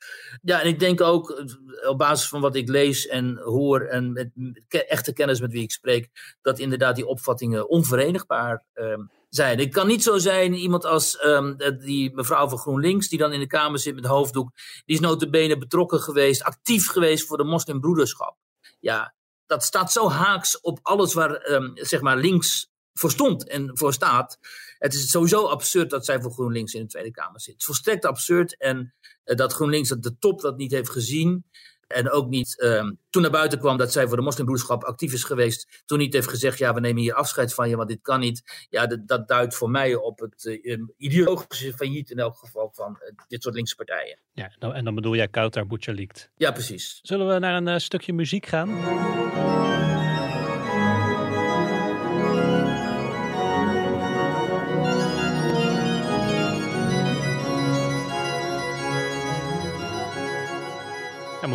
Ja, 0.42 0.60
en 0.60 0.68
ik 0.68 0.78
denk 0.78 1.00
ook 1.00 1.44
op 1.88 1.98
basis 1.98 2.28
van 2.28 2.40
wat 2.40 2.56
ik 2.56 2.68
lees 2.68 3.06
en 3.06 3.36
hoor 3.36 3.80
en 3.80 4.12
met 4.12 4.30
echte 4.68 5.12
kennis 5.12 5.40
met 5.40 5.52
wie 5.52 5.62
ik 5.62 5.70
spreek, 5.70 6.36
dat 6.42 6.58
inderdaad 6.58 6.96
die 6.96 7.06
opvattingen 7.06 7.68
onverenigbaar 7.68 8.64
um, 8.74 9.10
zijn. 9.28 9.58
Het 9.58 9.72
kan 9.72 9.86
niet 9.86 10.02
zo 10.02 10.18
zijn, 10.18 10.54
iemand 10.54 10.84
als 10.84 11.24
um, 11.24 11.56
die 11.78 12.14
mevrouw 12.14 12.48
van 12.48 12.58
GroenLinks, 12.58 13.08
die 13.08 13.18
dan 13.18 13.32
in 13.32 13.40
de 13.40 13.46
Kamer 13.46 13.78
zit 13.78 13.94
met 13.94 14.06
hoofddoek, 14.06 14.50
die 14.84 14.96
is 14.96 15.00
notabene 15.00 15.58
betrokken 15.58 16.00
geweest, 16.00 16.42
actief 16.42 16.88
geweest 16.88 17.26
voor 17.26 17.36
de 17.36 17.44
moslimbroederschap. 17.44 18.36
Ja, 18.80 19.14
dat 19.46 19.64
staat 19.64 19.92
zo 19.92 20.08
haaks 20.08 20.60
op 20.60 20.78
alles 20.82 21.14
waar 21.14 21.50
um, 21.50 21.70
zeg 21.74 22.00
maar 22.00 22.16
links 22.16 22.68
voor 22.92 23.10
stond 23.10 23.48
en 23.48 23.70
voor 23.72 23.92
staat. 23.92 24.38
Het 24.80 24.94
is 24.94 25.10
sowieso 25.10 25.46
absurd 25.46 25.90
dat 25.90 26.04
zij 26.04 26.20
voor 26.20 26.32
GroenLinks 26.32 26.74
in 26.74 26.80
de 26.80 26.88
Tweede 26.88 27.10
Kamer 27.10 27.40
zit. 27.40 27.52
Het 27.52 27.60
is 27.60 27.66
volstrekt 27.66 28.04
absurd 28.04 28.56
en 28.56 28.94
uh, 29.24 29.36
dat 29.36 29.52
GroenLinks 29.52 29.88
dat 29.88 30.02
de 30.02 30.18
top 30.18 30.40
dat 30.40 30.56
niet 30.56 30.70
heeft 30.70 30.90
gezien. 30.90 31.44
En 31.86 32.10
ook 32.10 32.28
niet 32.28 32.62
um, 32.62 32.98
toen 33.10 33.22
naar 33.22 33.30
buiten 33.30 33.58
kwam 33.58 33.76
dat 33.76 33.92
zij 33.92 34.08
voor 34.08 34.16
de 34.16 34.22
moslimbroederschap 34.22 34.84
actief 34.84 35.12
is 35.12 35.24
geweest. 35.24 35.82
Toen 35.86 35.98
niet 35.98 36.12
heeft 36.12 36.28
gezegd, 36.28 36.58
ja, 36.58 36.74
we 36.74 36.80
nemen 36.80 37.02
hier 37.02 37.14
afscheid 37.14 37.54
van 37.54 37.68
je, 37.68 37.76
want 37.76 37.88
dit 37.88 38.00
kan 38.02 38.20
niet. 38.20 38.66
Ja, 38.68 38.86
dat, 38.86 39.08
dat 39.08 39.28
duidt 39.28 39.54
voor 39.54 39.70
mij 39.70 39.94
op 39.94 40.18
het 40.18 40.44
uh, 40.44 40.78
ideologische 40.96 41.72
failliet 41.72 42.10
in 42.10 42.18
elk 42.18 42.36
geval 42.36 42.70
van 42.72 42.98
uh, 43.02 43.08
dit 43.28 43.42
soort 43.42 43.54
linkse 43.54 43.74
partijen. 43.74 44.18
Ja, 44.32 44.54
nou, 44.58 44.74
en 44.74 44.84
dan 44.84 44.94
bedoel 44.94 45.14
jij 45.14 45.28
Kautar 45.28 45.66
Butchalikt. 45.66 46.30
Ja, 46.36 46.52
precies. 46.52 46.98
Zullen 47.02 47.28
we 47.28 47.38
naar 47.38 47.62
een 47.62 47.80
stukje 47.80 48.12
muziek 48.12 48.46
gaan? 48.46 48.68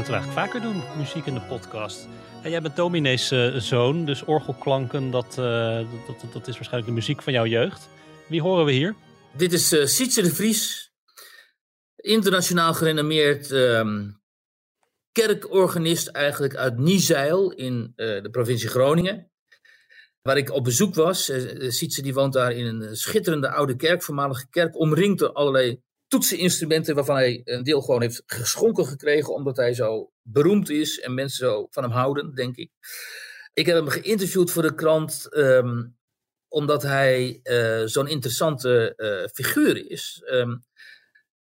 Moeten 0.10 0.24
eigenlijk 0.24 0.54
vaker 0.54 0.72
doen, 0.72 0.98
muziek 0.98 1.26
in 1.26 1.34
de 1.34 1.42
podcast. 1.42 2.08
En 2.44 2.50
jij 2.50 2.62
bent 2.62 2.76
Dominees 2.76 3.32
uh, 3.32 3.56
zoon, 3.56 4.06
dus 4.06 4.24
orgelklanken, 4.24 5.12
dat, 5.12 5.36
uh, 5.40 5.78
dat, 6.08 6.22
dat, 6.22 6.34
dat, 6.34 6.48
is 6.48 6.54
waarschijnlijk 6.54 6.86
de 6.86 6.92
muziek 6.92 7.22
van 7.22 7.34
jouw 7.34 7.46
jeugd. 7.46 7.90
Wie 8.28 8.42
horen 8.42 8.66
we 8.66 8.72
hier? 8.72 8.96
Dit 9.38 9.54
is 9.54 9.74
uh, 9.74 9.86
Sietse 9.86 10.22
de 10.22 10.36
Vries, 10.36 10.92
internationaal 11.96 12.74
gerenommeerd 12.74 13.52
um, 13.52 14.22
kerkorganist 15.12 16.08
eigenlijk 16.08 16.56
uit 16.56 16.78
Niezeil 16.78 17.52
in 17.52 17.94
de 17.96 18.30
provincie 18.32 18.70
Groningen. 18.70 19.32
Waar 20.22 20.38
ik 20.38 20.52
op 20.52 20.64
bezoek 20.64 20.96
was. 20.96 21.32
Sietse 21.68 22.02
die 22.02 22.14
woont 22.14 22.34
daar 22.34 22.52
in 22.52 22.66
een 22.66 22.96
schitterende 22.96 23.50
oude 23.50 23.76
kerk, 23.76 24.04
voormalige 24.04 24.48
kerk, 24.50 24.80
omringd 24.80 25.20
door 25.20 25.32
allerlei 25.32 25.82
toetseninstrumenten 26.08 26.96
waarvan 26.96 27.16
hij 27.16 27.42
een 27.44 27.64
deel 27.64 27.82
gewoon 27.82 28.02
heeft 28.02 28.24
geschonken 28.26 28.86
gekregen, 28.86 29.34
omdat 29.34 29.58
hij 29.58 29.74
zo 29.74 30.12
beroemd 30.22 30.70
is 30.70 31.00
en 31.00 31.14
mensen 31.14 31.48
zo 31.48 31.68
van 31.70 31.84
hem 31.84 31.92
houden, 31.92 32.36
denk 32.36 32.56
ik. 32.56 32.72
Ik 33.54 33.66
heb 33.66 33.76
hem 33.76 33.88
geïnterviewd 33.88 34.52
voor 34.52 34.62
de 34.62 34.76
krant 34.76 35.28
um, 35.38 35.98
omdat 36.48 36.82
hij 36.82 37.40
uh, 37.44 37.82
zo'n 37.86 38.08
interessante 38.08 38.94
uh, 38.98 39.28
figuur 39.34 39.90
is. 39.92 40.22
Um, 40.32 40.64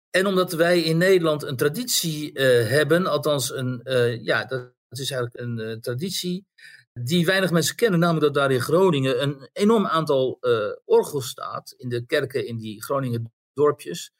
en 0.09 0.25
omdat 0.25 0.53
wij 0.53 0.81
in 0.81 0.97
Nederland 0.97 1.43
een 1.43 1.55
traditie 1.55 2.39
uh, 2.39 2.67
hebben, 2.67 3.05
althans 3.05 3.51
een, 3.51 3.81
ja, 4.23 4.45
dat 4.45 4.73
is 4.89 5.11
eigenlijk 5.11 5.39
een 5.39 5.81
traditie 5.81 6.45
die 6.93 7.25
weinig 7.25 7.51
mensen 7.51 7.75
kennen, 7.75 7.99
namelijk 7.99 8.25
dat 8.25 8.33
daar 8.33 8.51
in 8.51 8.61
Groningen 8.61 9.21
een 9.21 9.49
enorm 9.53 9.85
aantal 9.85 10.39
orgels 10.85 11.27
staat 11.27 11.73
in 11.77 11.89
de 11.89 12.05
kerken 12.05 12.47
in 12.47 12.57
die 12.57 12.83
Groningen 12.83 13.33
dorpjes 13.53 14.13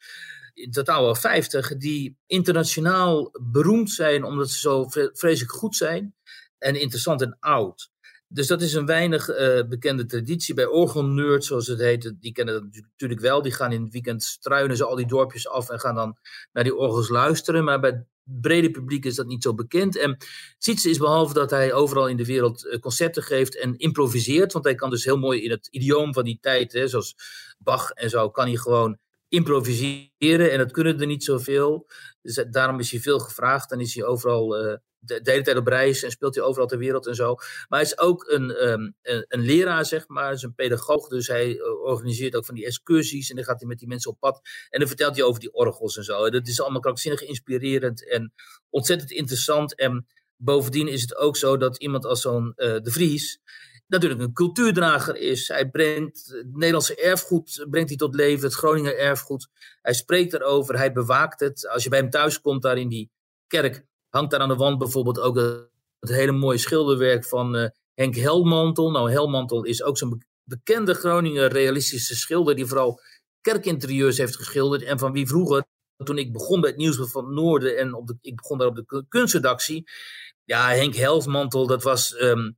in 0.54 0.70
totaal 0.70 1.02
wel 1.02 1.14
50, 1.14 1.76
die 1.76 2.16
internationaal 2.26 3.30
beroemd 3.42 3.90
zijn 3.90 4.24
omdat 4.24 4.50
ze 4.50 4.58
zo 4.58 4.86
vreselijk 5.12 5.52
goed 5.52 5.76
zijn 5.76 6.14
en 6.58 6.80
interessant 6.80 7.22
en 7.22 7.36
oud. 7.40 7.92
Dus 8.28 8.46
dat 8.46 8.62
is 8.62 8.74
een 8.74 8.86
weinig 8.86 9.28
uh, 9.28 9.62
bekende 9.68 10.06
traditie. 10.06 10.54
Bij 10.54 10.66
orgelnerds, 10.66 11.46
zoals 11.46 11.66
het 11.66 11.78
heet, 11.78 12.14
die 12.20 12.32
kennen 12.32 12.54
dat 12.54 12.82
natuurlijk 12.82 13.20
wel. 13.20 13.42
Die 13.42 13.52
gaan 13.52 13.72
in 13.72 13.82
het 13.82 13.92
weekend 13.92 14.22
struinen 14.22 14.76
ze 14.76 14.84
al 14.84 14.96
die 14.96 15.06
dorpjes 15.06 15.48
af 15.48 15.70
en 15.70 15.80
gaan 15.80 15.94
dan 15.94 16.16
naar 16.52 16.64
die 16.64 16.76
orgels 16.76 17.08
luisteren. 17.08 17.64
Maar 17.64 17.80
bij 17.80 17.90
het 17.90 18.04
brede 18.22 18.70
publiek 18.70 19.04
is 19.04 19.14
dat 19.14 19.26
niet 19.26 19.42
zo 19.42 19.54
bekend. 19.54 19.96
En 19.96 20.16
Sietse 20.58 20.90
is 20.90 20.98
behalve 20.98 21.34
dat 21.34 21.50
hij 21.50 21.72
overal 21.72 22.08
in 22.08 22.16
de 22.16 22.24
wereld 22.24 22.78
concerten 22.80 23.22
geeft 23.22 23.58
en 23.58 23.76
improviseert, 23.76 24.52
want 24.52 24.64
hij 24.64 24.74
kan 24.74 24.90
dus 24.90 25.04
heel 25.04 25.18
mooi 25.18 25.42
in 25.42 25.50
het 25.50 25.66
idioom 25.70 26.14
van 26.14 26.24
die 26.24 26.38
tijd, 26.40 26.72
hè, 26.72 26.88
zoals 26.88 27.14
Bach 27.58 27.90
en 27.90 28.10
zo, 28.10 28.30
kan 28.30 28.46
hij 28.46 28.56
gewoon 28.56 28.98
improviseren 29.34 30.52
en 30.52 30.58
dat 30.58 30.72
kunnen 30.72 31.00
er 31.00 31.06
niet 31.06 31.24
zoveel. 31.24 31.86
Dus 32.22 32.44
daarom 32.50 32.78
is 32.78 32.90
hij 32.90 33.00
veel 33.00 33.18
gevraagd 33.18 33.72
en 33.72 33.80
is 33.80 33.94
hij 33.94 34.04
overal 34.04 34.64
uh, 34.64 34.74
de, 34.98 35.20
hele 35.22 35.42
tijd 35.42 35.56
op 35.56 35.66
reis 35.66 36.02
en 36.02 36.10
speelt 36.10 36.34
hij 36.34 36.44
overal 36.44 36.66
ter 36.66 36.78
wereld 36.78 37.06
en 37.06 37.14
zo. 37.14 37.34
Maar 37.68 37.78
hij 37.80 37.82
is 37.82 37.98
ook 37.98 38.30
een, 38.30 38.68
um, 38.68 38.94
een, 39.02 39.40
leraar, 39.40 39.84
zeg 39.84 40.08
maar, 40.08 40.32
is 40.32 40.42
een 40.42 40.54
pedagoog, 40.54 41.08
dus 41.08 41.26
hij 41.26 41.60
organiseert 41.62 42.36
ook 42.36 42.44
van 42.44 42.54
die 42.54 42.66
excursies 42.66 43.30
en 43.30 43.36
dan 43.36 43.44
gaat 43.44 43.58
hij 43.58 43.68
met 43.68 43.78
die 43.78 43.88
mensen 43.88 44.10
op 44.10 44.20
pad 44.20 44.40
en 44.70 44.78
dan 44.78 44.88
vertelt 44.88 45.16
hij 45.16 45.24
over 45.24 45.40
die 45.40 45.52
orgels 45.52 45.96
en 45.96 46.04
zo. 46.04 46.24
En 46.24 46.32
dat 46.32 46.48
is 46.48 46.60
allemaal 46.60 46.80
krankzinnig 46.80 47.22
inspirerend 47.22 48.10
en 48.10 48.32
ontzettend 48.70 49.10
interessant 49.10 49.74
en 49.74 50.06
bovendien 50.36 50.88
is 50.88 51.00
het 51.00 51.16
ook 51.16 51.36
zo 51.36 51.56
dat 51.56 51.78
iemand 51.78 52.04
als 52.04 52.20
zo'n 52.20 52.52
uh, 52.56 52.76
De 52.80 52.90
Vries 52.90 53.40
natuurlijk 53.86 54.20
een 54.20 54.32
cultuurdrager 54.32 55.16
is. 55.16 55.48
Hij 55.48 55.70
brengt 55.70 56.26
het 56.26 56.52
Nederlandse 56.52 56.96
erfgoed 56.96 57.66
brengt 57.70 57.88
hij 57.88 57.98
tot 57.98 58.14
leven, 58.14 58.44
het 58.44 58.54
Groninger 58.54 58.98
erfgoed. 58.98 59.48
Hij 59.82 59.92
spreekt 59.92 60.32
erover, 60.32 60.76
hij 60.76 60.92
bewaakt 60.92 61.40
het. 61.40 61.68
Als 61.68 61.82
je 61.82 61.88
bij 61.88 61.98
hem 61.98 62.10
thuis 62.10 62.40
komt, 62.40 62.62
daar 62.62 62.78
in 62.78 62.88
die 62.88 63.10
kerk, 63.46 63.84
hangt 64.08 64.30
daar 64.30 64.40
aan 64.40 64.48
de 64.48 64.56
wand 64.56 64.78
bijvoorbeeld 64.78 65.20
ook 65.20 65.36
het, 65.36 65.68
hele 66.10 66.32
mooie 66.32 66.58
schilderwerk 66.58 67.24
van 67.24 67.56
uh, 67.56 67.68
Henk 67.94 68.14
Helmantel. 68.14 68.90
Nou, 68.90 69.10
Helmantel 69.10 69.64
is 69.64 69.82
ook 69.82 69.98
zo'n 69.98 70.22
bekende 70.44 70.94
Groninger 70.94 71.52
realistische 71.52 72.14
schilder 72.14 72.54
die 72.54 72.66
vooral 72.66 73.00
kerkinterieurs 73.40 74.18
heeft 74.18 74.36
geschilderd 74.36 74.82
en 74.82 74.98
van 74.98 75.12
wie 75.12 75.26
vroeger, 75.26 75.64
toen 76.04 76.18
ik 76.18 76.32
begon 76.32 76.60
bij 76.60 76.70
het 76.70 76.78
Nieuws 76.78 76.96
van 77.00 77.34
Noorden 77.34 77.78
en 77.78 77.94
op 77.94 78.06
de, 78.06 78.16
ik 78.20 78.36
begon 78.36 78.58
daar 78.58 78.66
op 78.66 78.76
de 78.76 79.04
kunstredactie, 79.08 79.90
ja, 80.44 80.68
Henk 80.68 80.94
Helmantel, 80.94 81.66
dat 81.66 81.82
was 81.82 82.14
ehm, 82.14 82.50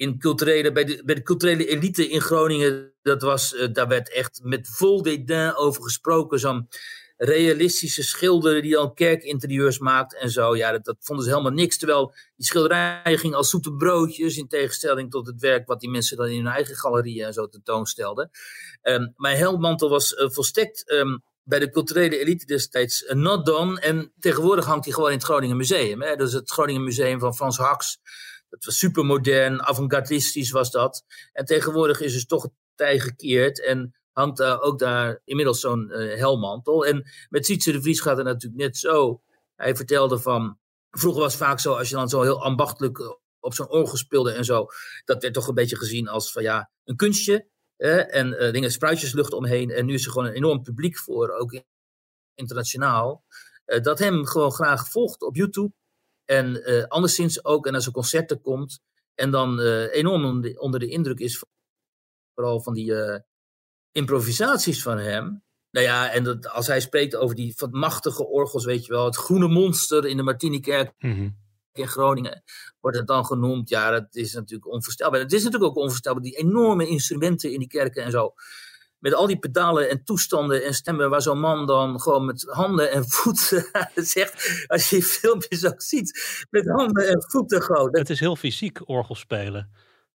in 0.00 0.18
culturele, 0.18 0.72
bij, 0.72 0.84
de, 0.84 1.02
bij 1.04 1.14
de 1.14 1.22
culturele 1.22 1.66
elite 1.66 2.08
in 2.08 2.20
Groningen, 2.20 2.92
dat 3.02 3.22
was, 3.22 3.52
uh, 3.52 3.68
daar 3.72 3.88
werd 3.88 4.12
echt 4.12 4.40
met 4.42 4.68
vol 4.68 5.02
dédain 5.02 5.54
over 5.54 5.82
gesproken. 5.82 6.38
Zo'n 6.38 6.68
realistische 7.16 8.02
schilder 8.02 8.62
die 8.62 8.76
al 8.76 8.92
kerkinterieurs 8.92 9.78
maakt 9.78 10.16
en 10.16 10.30
zo. 10.30 10.56
Ja, 10.56 10.72
dat, 10.72 10.84
dat, 10.84 10.96
vonden 11.00 11.24
ze 11.24 11.30
helemaal 11.30 11.52
niks. 11.52 11.78
Terwijl 11.78 12.14
die 12.36 12.46
schilderijen 12.46 13.18
gingen 13.18 13.36
als 13.36 13.50
zoete 13.50 13.72
broodjes 13.72 14.36
in 14.36 14.48
tegenstelling 14.48 15.10
tot 15.10 15.26
het 15.26 15.40
werk 15.40 15.66
wat 15.66 15.80
die 15.80 15.90
mensen 15.90 16.16
dan 16.16 16.26
in 16.26 16.36
hun 16.36 16.52
eigen 16.54 16.76
galerieën 16.76 17.26
en 17.26 17.32
zo 17.32 17.48
tentoonstelden. 17.48 18.30
Um, 18.82 19.12
maar 19.16 19.36
Helmantel 19.36 19.88
was 19.88 20.12
uh, 20.12 20.28
volstrekt 20.28 20.92
um, 20.92 21.22
bij 21.42 21.58
de 21.58 21.70
culturele 21.70 22.18
elite 22.18 22.46
destijds 22.46 23.02
uh, 23.02 23.12
not 23.12 23.46
done. 23.46 23.80
En 23.80 24.12
tegenwoordig 24.18 24.64
hangt 24.64 24.84
hij 24.84 24.94
gewoon 24.94 25.10
in 25.10 25.16
het 25.16 25.24
Groningen 25.24 25.56
Museum. 25.56 26.02
Hè? 26.02 26.16
Dat 26.16 26.28
is 26.28 26.34
het 26.34 26.50
Groningen 26.50 26.84
Museum 26.84 27.18
van 27.18 27.34
Frans 27.34 27.56
Haks. 27.56 27.98
Dat 28.50 28.64
was 28.64 28.78
supermodern, 28.78 29.62
avant-gardistisch 29.62 30.50
was 30.50 30.70
dat. 30.70 31.04
En 31.32 31.44
tegenwoordig 31.44 32.00
is 32.00 32.12
dus 32.12 32.26
toch 32.26 32.42
het 32.42 32.52
tij 32.74 32.98
gekeerd 32.98 33.64
en 33.64 33.94
hangt 34.12 34.42
ook 34.42 34.78
daar 34.78 35.20
inmiddels 35.24 35.60
zo'n 35.60 35.90
uh, 35.90 36.14
helmantel. 36.14 36.86
En 36.86 37.10
met 37.28 37.46
Sietse 37.46 37.72
de 37.72 37.82
Vries 37.82 38.00
gaat 38.00 38.16
het 38.16 38.26
natuurlijk 38.26 38.62
net 38.62 38.76
zo. 38.76 39.22
Hij 39.56 39.76
vertelde 39.76 40.18
van, 40.18 40.58
vroeger 40.90 41.22
was 41.22 41.32
het 41.32 41.42
vaak 41.42 41.60
zo, 41.60 41.74
als 41.74 41.88
je 41.88 41.94
dan 41.94 42.08
zo 42.08 42.22
heel 42.22 42.42
ambachtelijk 42.42 42.98
eh, 42.98 43.06
op 43.40 43.54
zo'n 43.54 43.70
orgel 43.70 43.96
speelde 43.96 44.32
en 44.32 44.44
zo, 44.44 44.66
dat 45.04 45.22
werd 45.22 45.34
toch 45.34 45.48
een 45.48 45.54
beetje 45.54 45.76
gezien 45.76 46.08
als 46.08 46.32
van 46.32 46.42
ja, 46.42 46.70
een 46.84 46.96
kunstje. 46.96 47.48
en 47.76 48.32
uh, 48.32 48.52
dingen, 48.52 48.70
spruitjeslucht 48.70 49.32
omheen. 49.32 49.70
En 49.70 49.86
nu 49.86 49.94
is 49.94 50.04
er 50.04 50.12
gewoon 50.12 50.26
een 50.26 50.34
enorm 50.34 50.62
publiek 50.62 50.98
voor, 50.98 51.30
ook 51.30 51.62
internationaal. 52.34 53.24
Dat 53.82 53.98
hem 53.98 54.26
gewoon 54.26 54.52
graag 54.52 54.88
volgt 54.88 55.22
op 55.22 55.36
YouTube. 55.36 55.72
En 56.30 56.70
uh, 56.70 56.84
anderszins 56.84 57.44
ook, 57.44 57.66
en 57.66 57.74
als 57.74 57.86
er 57.86 57.92
concerten 57.92 58.40
komt, 58.40 58.80
en 59.14 59.30
dan 59.30 59.60
uh, 59.60 59.94
enorm 59.94 60.24
onder 60.56 60.80
de, 60.80 60.86
indruk 60.86 61.18
is, 61.18 61.44
vooral 62.34 62.60
van 62.60 62.74
die 62.74 62.90
uh, 62.90 63.16
improvisaties 63.92 64.82
van 64.82 64.98
hem. 64.98 65.42
Nou 65.70 65.86
ja, 65.86 66.10
en 66.10 66.24
dat, 66.24 66.48
als 66.48 66.66
hij 66.66 66.80
spreekt 66.80 67.16
over 67.16 67.36
die 67.36 67.54
machtige 67.70 68.26
orgels, 68.26 68.64
weet 68.64 68.86
je 68.86 68.92
wel, 68.92 69.04
het 69.04 69.16
groene 69.16 69.48
monster 69.48 70.06
in 70.06 70.16
de 70.16 70.22
Martinikerk 70.22 70.92
mm 70.98 71.12
-hmm. 71.12 71.36
in 71.72 71.88
Groningen, 71.88 72.42
wordt 72.80 72.96
het 72.96 73.06
dan 73.06 73.26
genoemd. 73.26 73.68
Ja, 73.68 73.90
dat 73.90 74.14
is 74.14 74.32
natuurlijk 74.32 74.72
onvoorstelbaar. 74.72 75.20
Het 75.20 75.32
is 75.32 75.44
natuurlijk 75.44 75.70
ook 75.70 75.82
onvoorstelbaar, 75.82 76.22
die 76.22 76.36
enorme 76.36 76.88
instrumenten 76.88 77.52
in 77.52 77.58
die 77.58 77.68
kerken 77.68 78.04
en 78.04 78.10
zo 78.10 78.34
met 79.00 79.14
al 79.14 79.26
die 79.26 79.38
pedalen 79.38 79.90
en 79.90 80.04
toestanden 80.04 80.64
en 80.64 80.74
stemmen, 80.74 81.10
waar 81.10 81.22
zo'n 81.22 81.40
man 81.40 81.66
dan 81.66 82.00
gewoon 82.00 82.24
met 82.24 82.46
handen 82.48 82.90
en 82.90 83.08
voeten 83.08 83.64
zegt, 83.94 84.64
als 84.66 84.90
je 84.90 85.02
filmpjes 85.02 85.66
ook 85.66 85.82
ziet, 85.82 86.46
met 86.50 86.68
handen 86.68 87.08
en 87.08 87.24
voeten 87.28 87.62
gewoon. 87.62 87.96
Het 87.96 88.10
is 88.10 88.20
heel 88.20 88.36
fysiek 88.36 88.88
orgelspelen. 88.88 89.70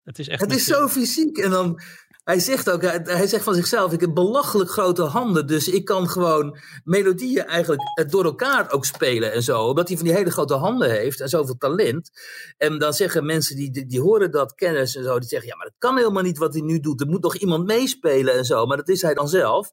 Het 0.05 0.19
is 0.19 0.27
echt. 0.27 0.41
Het 0.41 0.55
is 0.55 0.65
zo 0.65 0.87
fysiek. 0.87 1.37
En 1.37 1.49
dan, 1.49 1.79
hij 2.23 2.39
zegt 2.39 2.69
ook, 2.69 2.81
hij, 2.81 3.01
hij, 3.03 3.27
zegt 3.27 3.43
van 3.43 3.53
zichzelf, 3.53 3.93
ik 3.93 4.01
heb 4.01 4.13
belachelijk 4.13 4.69
grote 4.69 5.03
handen, 5.03 5.47
dus 5.47 5.67
ik 5.67 5.85
kan 5.85 6.09
gewoon 6.09 6.57
melodieën 6.83 7.45
eigenlijk 7.45 7.81
door 8.07 8.23
elkaar 8.23 8.71
ook 8.71 8.85
spelen 8.85 9.31
en 9.31 9.43
zo. 9.43 9.61
Omdat 9.61 9.87
hij 9.87 9.97
van 9.97 10.05
die 10.05 10.15
hele 10.15 10.31
grote 10.31 10.53
handen 10.53 10.89
heeft 10.89 11.19
en 11.21 11.29
zoveel 11.29 11.57
talent. 11.57 12.09
En 12.57 12.79
dan 12.79 12.93
zeggen 12.93 13.25
mensen 13.25 13.55
die, 13.55 13.71
die, 13.71 13.85
die 13.85 14.01
horen 14.01 14.31
dat, 14.31 14.55
kennis 14.55 14.95
en 14.95 15.03
zo, 15.03 15.19
die 15.19 15.29
zeggen, 15.29 15.49
ja, 15.49 15.55
maar 15.55 15.65
dat 15.65 15.75
kan 15.77 15.97
helemaal 15.97 16.23
niet 16.23 16.37
wat 16.37 16.53
hij 16.53 16.63
nu 16.63 16.79
doet. 16.79 17.01
Er 17.01 17.07
moet 17.07 17.23
nog 17.23 17.35
iemand 17.35 17.65
meespelen 17.65 18.33
en 18.33 18.45
zo, 18.45 18.65
maar 18.65 18.77
dat 18.77 18.89
is 18.89 19.01
hij 19.01 19.13
dan 19.13 19.27
zelf. 19.27 19.71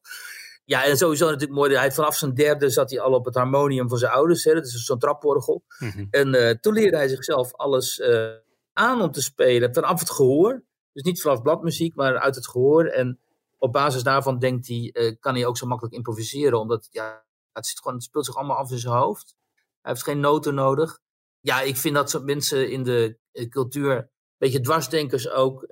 Ja, 0.65 0.85
en 0.85 0.97
sowieso 0.97 1.25
natuurlijk 1.25 1.59
mooi. 1.59 1.75
Hij, 1.75 1.91
vanaf 1.91 2.15
zijn 2.15 2.33
derde 2.33 2.69
zat 2.69 2.89
hij 2.89 2.99
al 2.99 3.13
op 3.13 3.25
het 3.25 3.35
harmonium 3.35 3.89
van 3.89 3.97
zijn 3.97 4.11
ouders. 4.11 4.43
Hè, 4.43 4.53
dat 4.53 4.65
is 4.65 4.85
zo'n 4.85 4.99
traporgel. 4.99 5.63
Mm 5.79 5.89
-hmm. 5.89 6.07
En 6.09 6.35
uh, 6.35 6.49
toen 6.49 6.73
leerde 6.73 6.97
hij 6.97 7.07
zichzelf 7.07 7.53
alles 7.53 7.99
uh, 7.99 8.27
aan 8.73 9.01
om 9.01 9.11
te 9.11 9.21
spelen. 9.21 9.73
Vanaf 9.73 9.99
het 9.99 10.11
gehoor. 10.11 10.63
Dus 10.93 11.03
niet 11.03 11.21
vanaf 11.21 11.41
bladmuziek, 11.41 11.95
maar 11.95 12.17
uit 12.17 12.35
het 12.35 12.47
gehoor. 12.47 12.85
En 12.85 13.19
op 13.57 13.71
basis 13.71 14.03
daarvan 14.03 14.39
denkt 14.39 14.67
hij, 14.67 14.89
uh, 14.93 15.15
kan 15.19 15.33
hij 15.33 15.45
ook 15.45 15.57
zo 15.57 15.67
makkelijk 15.67 15.95
improviseren. 15.95 16.59
Omdat 16.59 16.87
ja, 16.91 17.25
het, 17.51 17.67
zit 17.67 17.77
gewoon, 17.77 17.93
het 17.93 18.03
speelt 18.03 18.25
zich 18.25 18.35
allemaal 18.35 18.57
af 18.57 18.71
in 18.71 18.77
zijn 18.77 18.95
hoofd. 18.95 19.35
Hij 19.81 19.91
heeft 19.91 20.03
geen 20.03 20.19
noten 20.19 20.55
nodig. 20.55 20.99
Ja, 21.39 21.61
ik 21.61 21.77
vind 21.77 21.95
dat 21.95 22.23
mensen 22.23 22.71
in 22.71 22.83
de 22.83 23.17
cultuur, 23.49 23.97
een 23.97 24.09
beetje 24.37 24.61
dwarsdenkers 24.61 25.29
ook, 25.29 25.67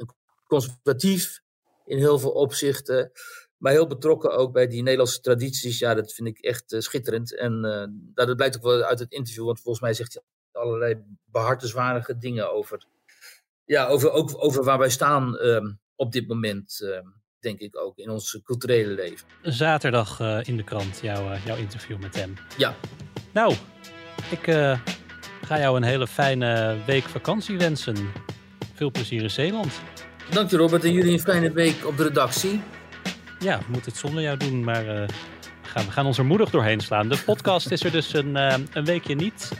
conservatief 0.48 1.42
in 1.86 1.98
heel 1.98 2.20
veel 2.20 2.32
opzichten. 2.32 3.12
Maar 3.58 3.72
heel 3.72 3.88
betrokken 3.88 4.32
ook 4.32 4.54
bij 4.54 4.68
die 4.68 4.82
Nederlandse 4.82 5.22
tradities. 5.22 5.80
Ja, 5.80 5.94
dat 5.94 6.14
vind 6.14 6.28
ik 6.28 6.40
echt 6.40 6.72
uh, 6.72 6.80
schitterend. 6.80 7.36
En 7.36 7.62
dat 8.14 8.36
blijkt 8.36 8.56
ook 8.56 8.64
wel 8.64 8.82
uit 8.82 9.00
het 9.00 9.12
interview, 9.12 9.46
want 9.46 9.62
volgens 9.62 9.84
mij 9.84 9.94
zegt 9.94 10.14
hij 10.14 10.24
allerlei 10.52 11.04
behartenswaardige 11.26 12.18
dingen 12.18 12.54
over 12.54 12.86
ja, 13.72 13.88
over, 13.88 14.12
ook 14.12 14.44
over 14.44 14.64
waar 14.64 14.78
wij 14.78 14.90
staan 14.90 15.38
um, 15.42 15.80
op 15.96 16.12
dit 16.12 16.28
moment, 16.28 16.82
um, 16.84 17.14
denk 17.40 17.60
ik 17.60 17.78
ook, 17.78 17.98
in 17.98 18.10
ons 18.10 18.40
culturele 18.44 18.94
leven. 18.94 19.28
Zaterdag 19.42 20.20
uh, 20.20 20.40
in 20.44 20.58
de 20.58 20.64
krant, 20.64 21.00
jouw, 21.02 21.32
uh, 21.32 21.46
jouw 21.46 21.56
interview 21.56 22.00
met 22.00 22.16
hem. 22.16 22.34
Ja. 22.58 22.76
Nou, 23.34 23.56
ik 24.32 24.48
uh, 24.48 24.80
ga 25.42 25.60
jou 25.60 25.78
een 25.78 25.84
hele 25.84 26.08
fijne 26.08 26.78
week 26.86 27.04
vakantie 27.04 27.58
wensen. 27.58 27.96
Veel 28.74 28.92
plezier 28.92 29.22
in 29.22 29.30
Zeeland. 29.30 29.82
Dank 30.32 30.50
je 30.50 30.58
Robert 30.58 30.84
en 30.84 30.94
jullie 30.94 31.14
een 31.14 31.20
fijne 31.20 31.52
week 31.52 31.86
op 31.86 31.98
de 31.98 32.04
redactie. 32.04 32.62
Ja, 33.40 33.58
we 33.58 33.66
moeten 33.68 33.92
het 33.92 34.00
zonder 34.00 34.24
jou 34.24 34.38
doen, 34.38 34.64
maar 34.64 35.06
gaan, 35.72 35.86
we 35.86 35.92
gaan 35.92 36.06
ons 36.06 36.18
er 36.18 36.26
moedig 36.26 36.50
doorheen 36.50 36.80
slaan. 36.80 37.10
De 37.10 37.18
podcast 37.26 37.72
is 37.72 37.84
er 37.84 37.92
dus 37.92 38.14
een, 38.14 38.36
een 38.36 38.86
weekje 38.86 39.16
niet. 39.16 39.52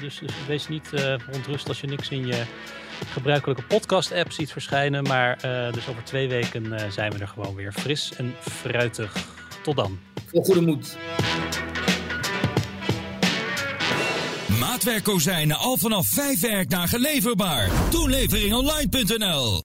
dus, 0.00 0.18
dus, 0.18 0.34
wees 0.46 0.68
niet 0.68 0.88
verontrust 1.18 1.68
als 1.68 1.80
je 1.80 1.86
niks 1.86 2.08
in 2.08 2.26
je 2.26 2.44
gebruikelijke 3.04 3.62
podcast-app 3.62 4.32
ziet 4.32 4.52
verschijnen. 4.52 5.02
Maar 5.02 5.38
uh, 5.44 5.72
dus 5.72 5.88
over 5.88 6.04
twee 6.04 6.28
weken 6.28 6.64
uh, 6.64 6.80
zijn 6.90 7.12
we 7.12 7.18
er 7.18 7.28
gewoon 7.28 7.54
weer 7.54 7.72
fris 7.72 8.12
en 8.16 8.34
fruitig. 8.40 9.16
Tot 9.62 9.76
dan. 9.76 9.98
Vol 10.26 10.44
goede 10.44 10.60
moed. 10.60 10.96
Maatwerkkozijnen 14.58 15.56
al 15.56 15.76
vanaf 15.76 16.08
vijf 16.08 16.40
werkdagen 16.40 17.00
leverbaar. 17.00 17.70
Toeleveringonline.nl 17.90 19.64